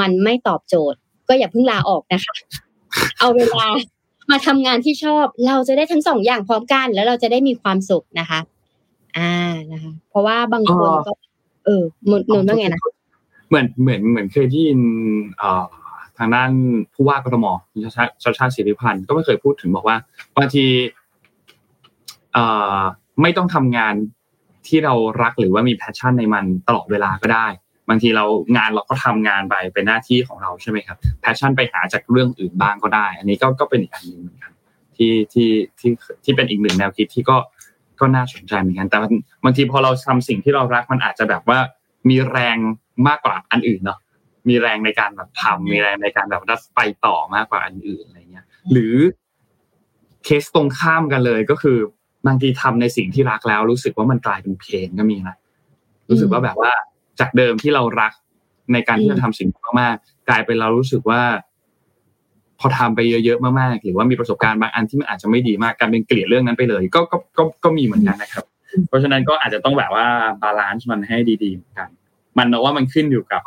[0.00, 2.34] มันไม่ตอบโจทย์ ก็อย่าเพิ่งลาออกนะคะ
[3.18, 3.66] เอาเวลา
[4.30, 8.40] มาทำงานที่ชอบ เราจะได้ทั้งสองอย่างพร้อมกัน แล้วเราจะได้มีความสุขนะคะ
[9.18, 9.32] อ่า
[9.72, 11.12] นะคะ เพราะว่าบางคนก็
[11.64, 12.80] เออมนนว่าไงนะ
[13.48, 14.80] เหมือนเหมือนเหมือนเคยได้ยิน
[15.38, 15.66] เอ่อ
[16.20, 16.50] ทางด้าน
[16.94, 17.46] ผู้ว่ากทม
[17.84, 19.96] ชัชชาติชัชชาติสิทธิพันธุ์ก็ไม่เคยพูดถึงบอกว่า
[20.36, 20.64] บางที
[23.22, 23.94] ไม่ต้องทำงาน
[24.68, 27.46] ที่เรารักหรือว่ามี passion ในมันตลอดเวลาก็ได้
[27.88, 28.24] บางทีเรา
[28.56, 34.52] งานเราก็ทำงานไปเป็นหน้าที่ของเราใช่ไหมครับ passion ไปหาจากเรื่องอื่นบ้างก็ได้ อันนี้ก็ก็เป็นอีกอันหนึ่งเหมือนกัน
[34.96, 35.90] ที่ที่ที่
[36.24, 37.36] ที่เป็นอีกหนึ่งแนวคิดที่ก็
[38.00, 38.98] ก็น่าสนใจเหมือนกัน แต่
[39.44, 41.58] บางทีพอเราทำสิ่งที่เรารักมันอาจจะแบบว่า
[42.08, 42.56] มีแรง
[43.08, 43.98] มากกว่าอันอื่นเนาะ
[44.50, 46.42] มีแรงในการแบบทำมีแรงในการแบบ
[46.76, 48.96] ไปต่อมากกว่าอันอื่นอะไรเงี้ย หรือ
[50.24, 51.78] เคสตรงข้ามกันเลยก็คือ
[52.26, 55.36] บางทีทำในสิ่งที่รักแล้ว รู้สึกว่ามันกลายเป็นเพลงก็มีนะ
[56.10, 56.72] รู้สึกว่าแบบว่า
[57.20, 58.12] จากเดิมที่เรารัก
[58.72, 59.48] ในการที่จะทำสิ่ง
[59.80, 61.22] มากๆกลายเป็นเรารู้สึกว่า
[62.60, 68.44] พอทำไปเยอะๆมากๆหรือว่ามีประสบการณ์บางอันที่มันอาจจะไม่ดีมากการเป็นเกลียดเรื่องนั้นไปเลย ก็ก็ก็ก็มีเหมือนกันนะครับ
[68.88, 70.06] เพราะฉะนั้นก็อาจจะต้องแบบว่า
[70.42, 71.88] balance มันให้ดีๆเหมือนกัน
[72.38, 73.42] มันเนว่ามันขึ้นอยู่กับ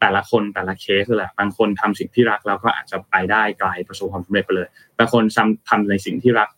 [0.00, 4.68] แต่ละคนแต่ละเคสแหละบางคนทำสิ่งที่รักแล้วก็อาจจะไปได้ไกลประสบความสำเร็จไปเลย
[4.98, 6.48] บางคนทำทำในสิ่งที่รัก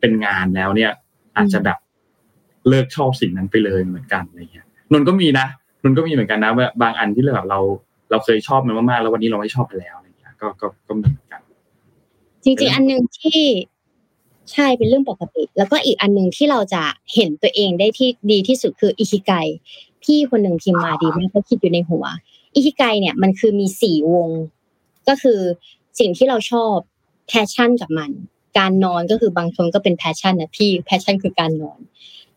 [0.00, 0.90] เป็นงานแล้วเนี่ย
[1.36, 1.78] อาจจะแบบ
[2.68, 5.46] เลิกชอบสิ่งนั้นไปเลยเหมือนกันอะไรเงี้ยนนก็มีนะ
[5.82, 6.52] นนก็มีเหมือนกันนะ
[6.82, 7.60] บางอันที่แบบเรา
[8.10, 11.40] เราเคยชอบมันมากๆแล้ววันนี้เราไม่ชอบไปแล้วอะไรเงี้ยก็ก็ก็มีเหมือนกัน
[12.44, 13.40] จริงๆ อันหนึ่งที่
[14.52, 16.82] ใช่เป็นเรื่องปกติ แล้วก็อีกอันหนึ่งที่เราจะ
[17.14, 19.32] เห็นตัวเองได้ที่ดีที่สุดคือ ikigai
[20.02, 22.04] พี่คนหนึ่งพิมพ์มาดีมากเขาคิดอยู่ในหัว
[22.54, 24.30] ikigai เนี่ยมันคือมีสี่วง
[25.08, 25.40] ก็คือ
[25.98, 26.74] สิ่งที่เราชอบ
[27.28, 28.10] passion กับมัน
[28.58, 31.80] การนอนก็คือบางคนก็เป็น passion นะพี่ passion คือการนอน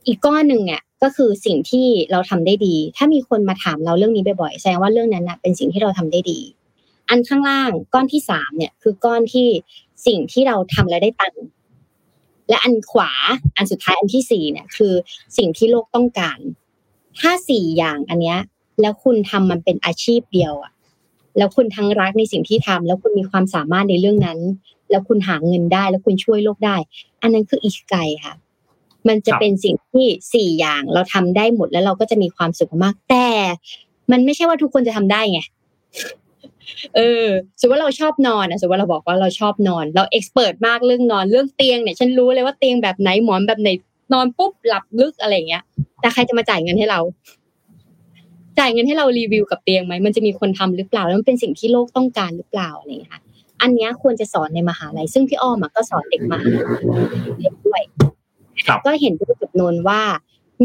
[0.08, 6.40] อีกก้อนหนึ่งเนี่ยก็คือสิ่งที่เราทำได้ดี ถ้ามีคนมาถามเราเรื่องนี้บ่อยๆแสดงว่าเรื่องนั้นนะเป็นสิ่งที่เราทำได้ดี
[7.10, 9.48] อันข้างล่างก้อนที่สามเนี่ยคือก้อนที่
[10.08, 11.44] สิ่งที่เราทำแล้วได้ตังค์
[12.50, 13.12] และอันขวา
[13.58, 14.94] อันสุดท้ายอันที่สี่เนี่ยคือ
[15.38, 16.40] สิ่งที่โลกต้องการ
[17.20, 18.40] ถ้าสี่อย่างอันเนี้ย
[18.82, 20.72] แล้วคุณทำมันเป็นอาชีพเดียวอะ
[21.38, 24.40] แล้วคุณทั้งรักในสิ่งที่ทำแล้วคุณมีความสามารถในเรื่องนั้น
[24.92, 26.76] แล้วคุณหาเงินได้ แล้วคุณช่วยโลกได้
[27.22, 28.34] อันนั้นคืออิชไกค่ะ
[29.08, 33.28] มันจะเป็นสิ่งที่สี่อย่างเราทำได้หมดแล้วเราก็จะมีความสุขมาก แต่
[34.12, 35.40] มันไม่ใช่ว่าทุกคนจะทำได้ไง
[36.96, 37.28] เออ
[37.60, 43.70] สมมติว่าเราชอบนอนอะสมมติว่าเราบอกว่าเราชอบนอน เรา expert มากเรื่องนอนเรื่องเตียงเนี่ย ฉันรู้เลยว่าเตียงแบบไหนหมอนแบบไหน
[44.14, 45.64] นอนปุ๊บหลับลึกอะไรเงี้ย
[46.02, 47.00] แต่ใครจะมาจ่ายเงินให้เรา
[48.60, 53.22] จ่ายเงินให้เรารีวิวกับเตียงไหมมันจะมีคนทำหรือเปล่าแล้วมันเป็นสิ่งที่โลกต้องการหรือเปล่าอะไรเงี้ยค่ะ
[53.62, 56.40] อันนี้ควรจะสอนในมหาลัยซึ่งพี่อ้อมก็สอนเด็กมา
[57.40, 57.82] เด็กด้วย
[58.86, 60.02] ก็เห็นด้วยกับนนว่า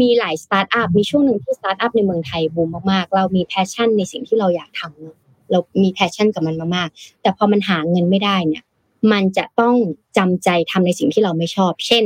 [0.01, 5.15] มีหลายสตาร์ทอัพมีช่วงหนึ่งที่สตาร์ทอัพในเมืองไทยบูมมากๆ เรามี passion ในสิ่งที่เราอยากทำเนาะ
[5.51, 8.63] เรามี passion กับมันมากๆ แต่พอมันหาเงินไม่ได้เนี่ย
[9.11, 9.75] มันจะต้อง
[10.17, 12.03] จำใจทำในสิ่งที่เราไม่ชอบ เช่น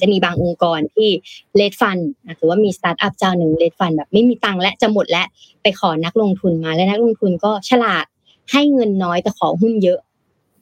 [0.00, 1.08] จะมีบางองค์กรที่
[1.56, 1.98] raise fund
[2.36, 5.24] หรือว่ามีสตาร์ทอัพเจ้าหนึ่ง raise fund แบบไม่มีตังค์และจะหมดและ
[5.62, 8.04] ไปขอนักลงทุนมาและนักลงทุนก็ฉลาด
[8.52, 9.98] ให้เงินน้อยแต่ขอหุ้นเยอะ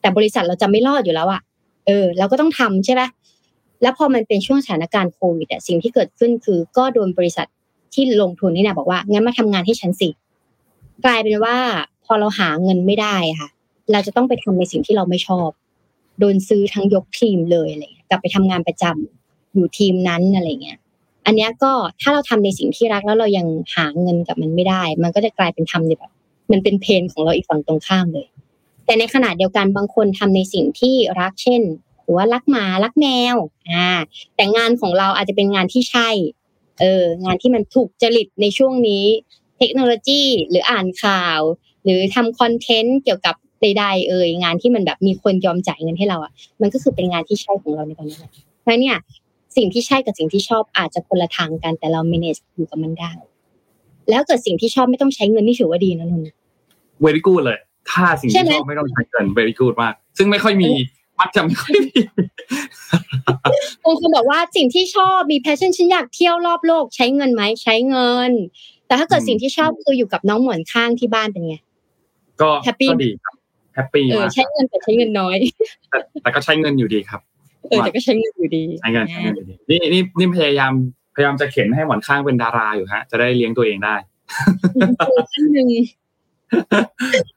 [0.01, 1.41] แต่บริษัทเราจะไม่รอดอยู่แล้วอะ
[1.87, 3.01] เออ เราก็ต้องทำใช่ไหม
[3.81, 7.47] แล้วพอมันเป็นช่วงสถานการณ์โควิดอะสิ่งที่เกิดขึ้นคือก็โดนบริษัท
[7.93, 10.09] ที่ลงทุนนี่นะบอกว่างั้นมาทำงานให้ฉันสิ
[11.05, 11.57] กลายเป็นว่า
[12.05, 13.49] พอเราหาเงินไม่ได้ค่ะ
[13.91, 15.49] เราจะต้องไปทำในสิ่งที่เราไม่ชอบ
[16.19, 19.22] โดนซื้อทั้งยกทีมเลยอะไรเงี้ยกลับไปทำงานประจำ
[19.53, 20.79] อยู่ทีมนั้นอะไรเงี้ย
[21.25, 26.11] อันนี้ก็ถ้าเราทำในสิ่งที่รักแล้วเรายังหาเงินกับมันไม่ได้ มันก็จะกลายเป็นทำในแบบ
[26.51, 28.27] มันเป็นเพนของเราอีกฝั่งตรงข้ามเลย
[28.85, 31.61] แต่ในขณะเดียวกันบางคนทำในสิ่งที่รักเช่น
[32.03, 33.35] หรือว่ารักหมารักแมว
[33.71, 33.89] อ่า
[34.35, 36.09] แต่งานของเราอาจจะเป็นงานที่ใช่
[36.81, 39.05] เอองานที่มันถูกจริตในช่วงนี้
[39.57, 41.39] เทคโนโลยีหรืออ่านข่าว
[41.83, 46.31] หรือทำคอนเทนต์เกี่ยวกับใดๆเอ่ยงานที่มันแบบมีคนยอมจ่ายเงินให้เราอะ
[46.61, 48.17] มันก็คือเป็นงานที่ใช่ของเราในตอนนี้
[48.61, 48.97] เพราะเนี่ย
[49.57, 53.11] สิ่งที่ใช่กับสิ่งที่ชอบอาจจะคนละทางกันแต่เรา manage อยู่กับมันได้
[54.09, 56.33] แล้วเกิดสิ่งที่ชอบไม่ต้องใช้เงินนี่ถือว่าดีนะนนท์
[57.05, 57.59] very good เลย
[57.91, 60.69] ถ้าสิ่งใช่ที่ไหมชอบไม่ต้องใช้เงิน very good มาก ซึ่งไม่ค่อยมี
[61.19, 61.99] มักจะไม่ค่อยมี
[63.83, 68.31] บางคนบอกว่าสิ่งที่ชอบมี passion ฉันอยากเที่ยวรอบโลกใช้เงินไหมใช้เงิน
[68.87, 71.55] แต่ถ้าเกิดอืมสิ่งที่ชอบคืออยู่กับน้องหมอนข้างที่บ้านเป็นไง
[72.41, 73.35] ก็ Happy ก็ดีครับ
[73.75, 75.37] แฮปปี้เออมากใช้เงินแต่ใช้เงินน้อย
[75.89, 77.21] แต่แต่ก็ใช้เงินอยู่ดีครับ
[77.69, 80.73] เออแต่ก็ใช้เงินอยู่ดีใช้เงินใช้เงินอยู่ดีนี่นี่นี่พยายาม
[81.15, 83.95] พยายามจะเข็นให้หมอนข้างเป็นดาราอยู่ฮะ จะได้เลี้ยงตัวเองได้
[85.07, 85.67] ครูท่านหนึ่ง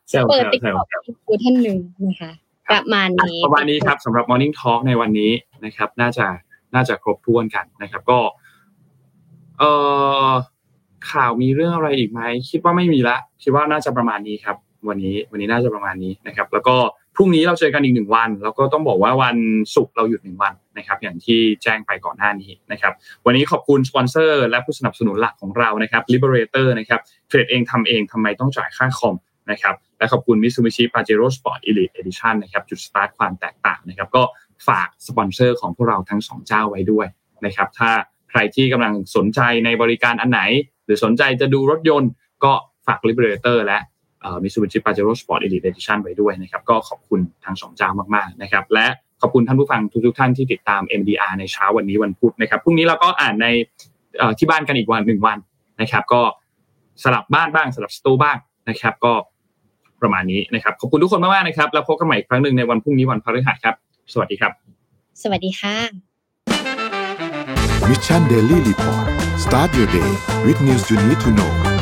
[0.08, 0.86] เซลเปิดเซลติ๊กเซลต็อก
[1.26, 2.32] ครูท่านหนึ่งนะคะ
[2.70, 5.32] ประมาณนี้ประมาณนี้ครับสำหรับ Morning Talk ในวันนี้
[5.64, 6.26] นะครับ น่าจะ
[6.74, 8.18] น่าจะครบถ้วนกันนะครับ ก็
[9.58, 9.70] เอ่
[10.26, 10.30] อ
[11.10, 12.20] ข่าวมีเรื่องอะไรอีกไหม
[12.50, 14.56] คิดว่าไม่มีละคิดว่าน่าจะประมาณนี้ครับ
[14.88, 16.76] วันนี้ วันนี้น่าจะประมาณนี้นะครับ แล้วก็
[17.16, 19.36] พรุ่งนี้เราเจอกันอีกหนึ่งวัน แล้วก็ต้องบอกว่าวัน
[19.74, 22.92] ศุกร์เราหยุดหนึ่งวันนะครับ อย่างที่แจ้งไปก่อนหน้านี้นะครับ
[23.26, 29.16] วันนี้ขอบคุณสปอนเซอร์และผู้สนับสนุนหลักของเรานะครับ Liberator นะครับเทรดเองทำเองทำไมต้องจ่ายค่าคอม
[29.50, 34.22] นะครับและขอบคุณ Mitsubishi Pajero Sport Elite Edition นะครับจุดสตาร์ทความแตกต่างนะครับก็
[34.68, 37.06] ฝากสปอนเซอร์ของพวกเราทั้งสองเจ้าไว้ด้วย
[37.46, 37.90] นะครับถ้า
[38.30, 40.40] ใครที่กำลังสนใจในบริการอันไหน
[40.84, 42.10] หรือสนใจจะดูรถยนต์
[42.44, 42.52] ก็
[42.86, 43.78] ฝาก Liberator และ
[44.20, 48.86] เอ่อ Mitsubishi Pajero Sport Elite Edition ไว้ด้วยนะครับก็ขอบคุณทั้งสองเจ้ามากๆนะครับและ
[49.20, 53.46] ขอบคุณท่านผู้ฟังทุกๆท่านที่ติดตาม MDR ในเช้าวันนี้วันพุธนะครับพรุ่งนี้เราก็อ่านใน
[54.18, 55.38] เอ่อที่บ้านกันอีกวันหนึ่งวัน
[55.80, 56.22] นะครับ ก็
[57.02, 58.36] สลับบ้านบ้างสลับสตูบ้าง
[58.68, 59.12] นะครับ ก็
[60.00, 63.74] ประมาณนี้นะครับ ขอบคุณทุกคนมากๆนะครับ แล้วพบกันใหม่อีกครั้งหนึ่งในวันพรุ่งนี้วันพฤหัสครับ
[64.12, 64.52] สวัสดีครับ
[65.22, 65.76] สวัสดีค่ะ
[67.88, 69.06] Mission Daily Report
[69.44, 70.10] start your day
[70.46, 71.75] with news you need to know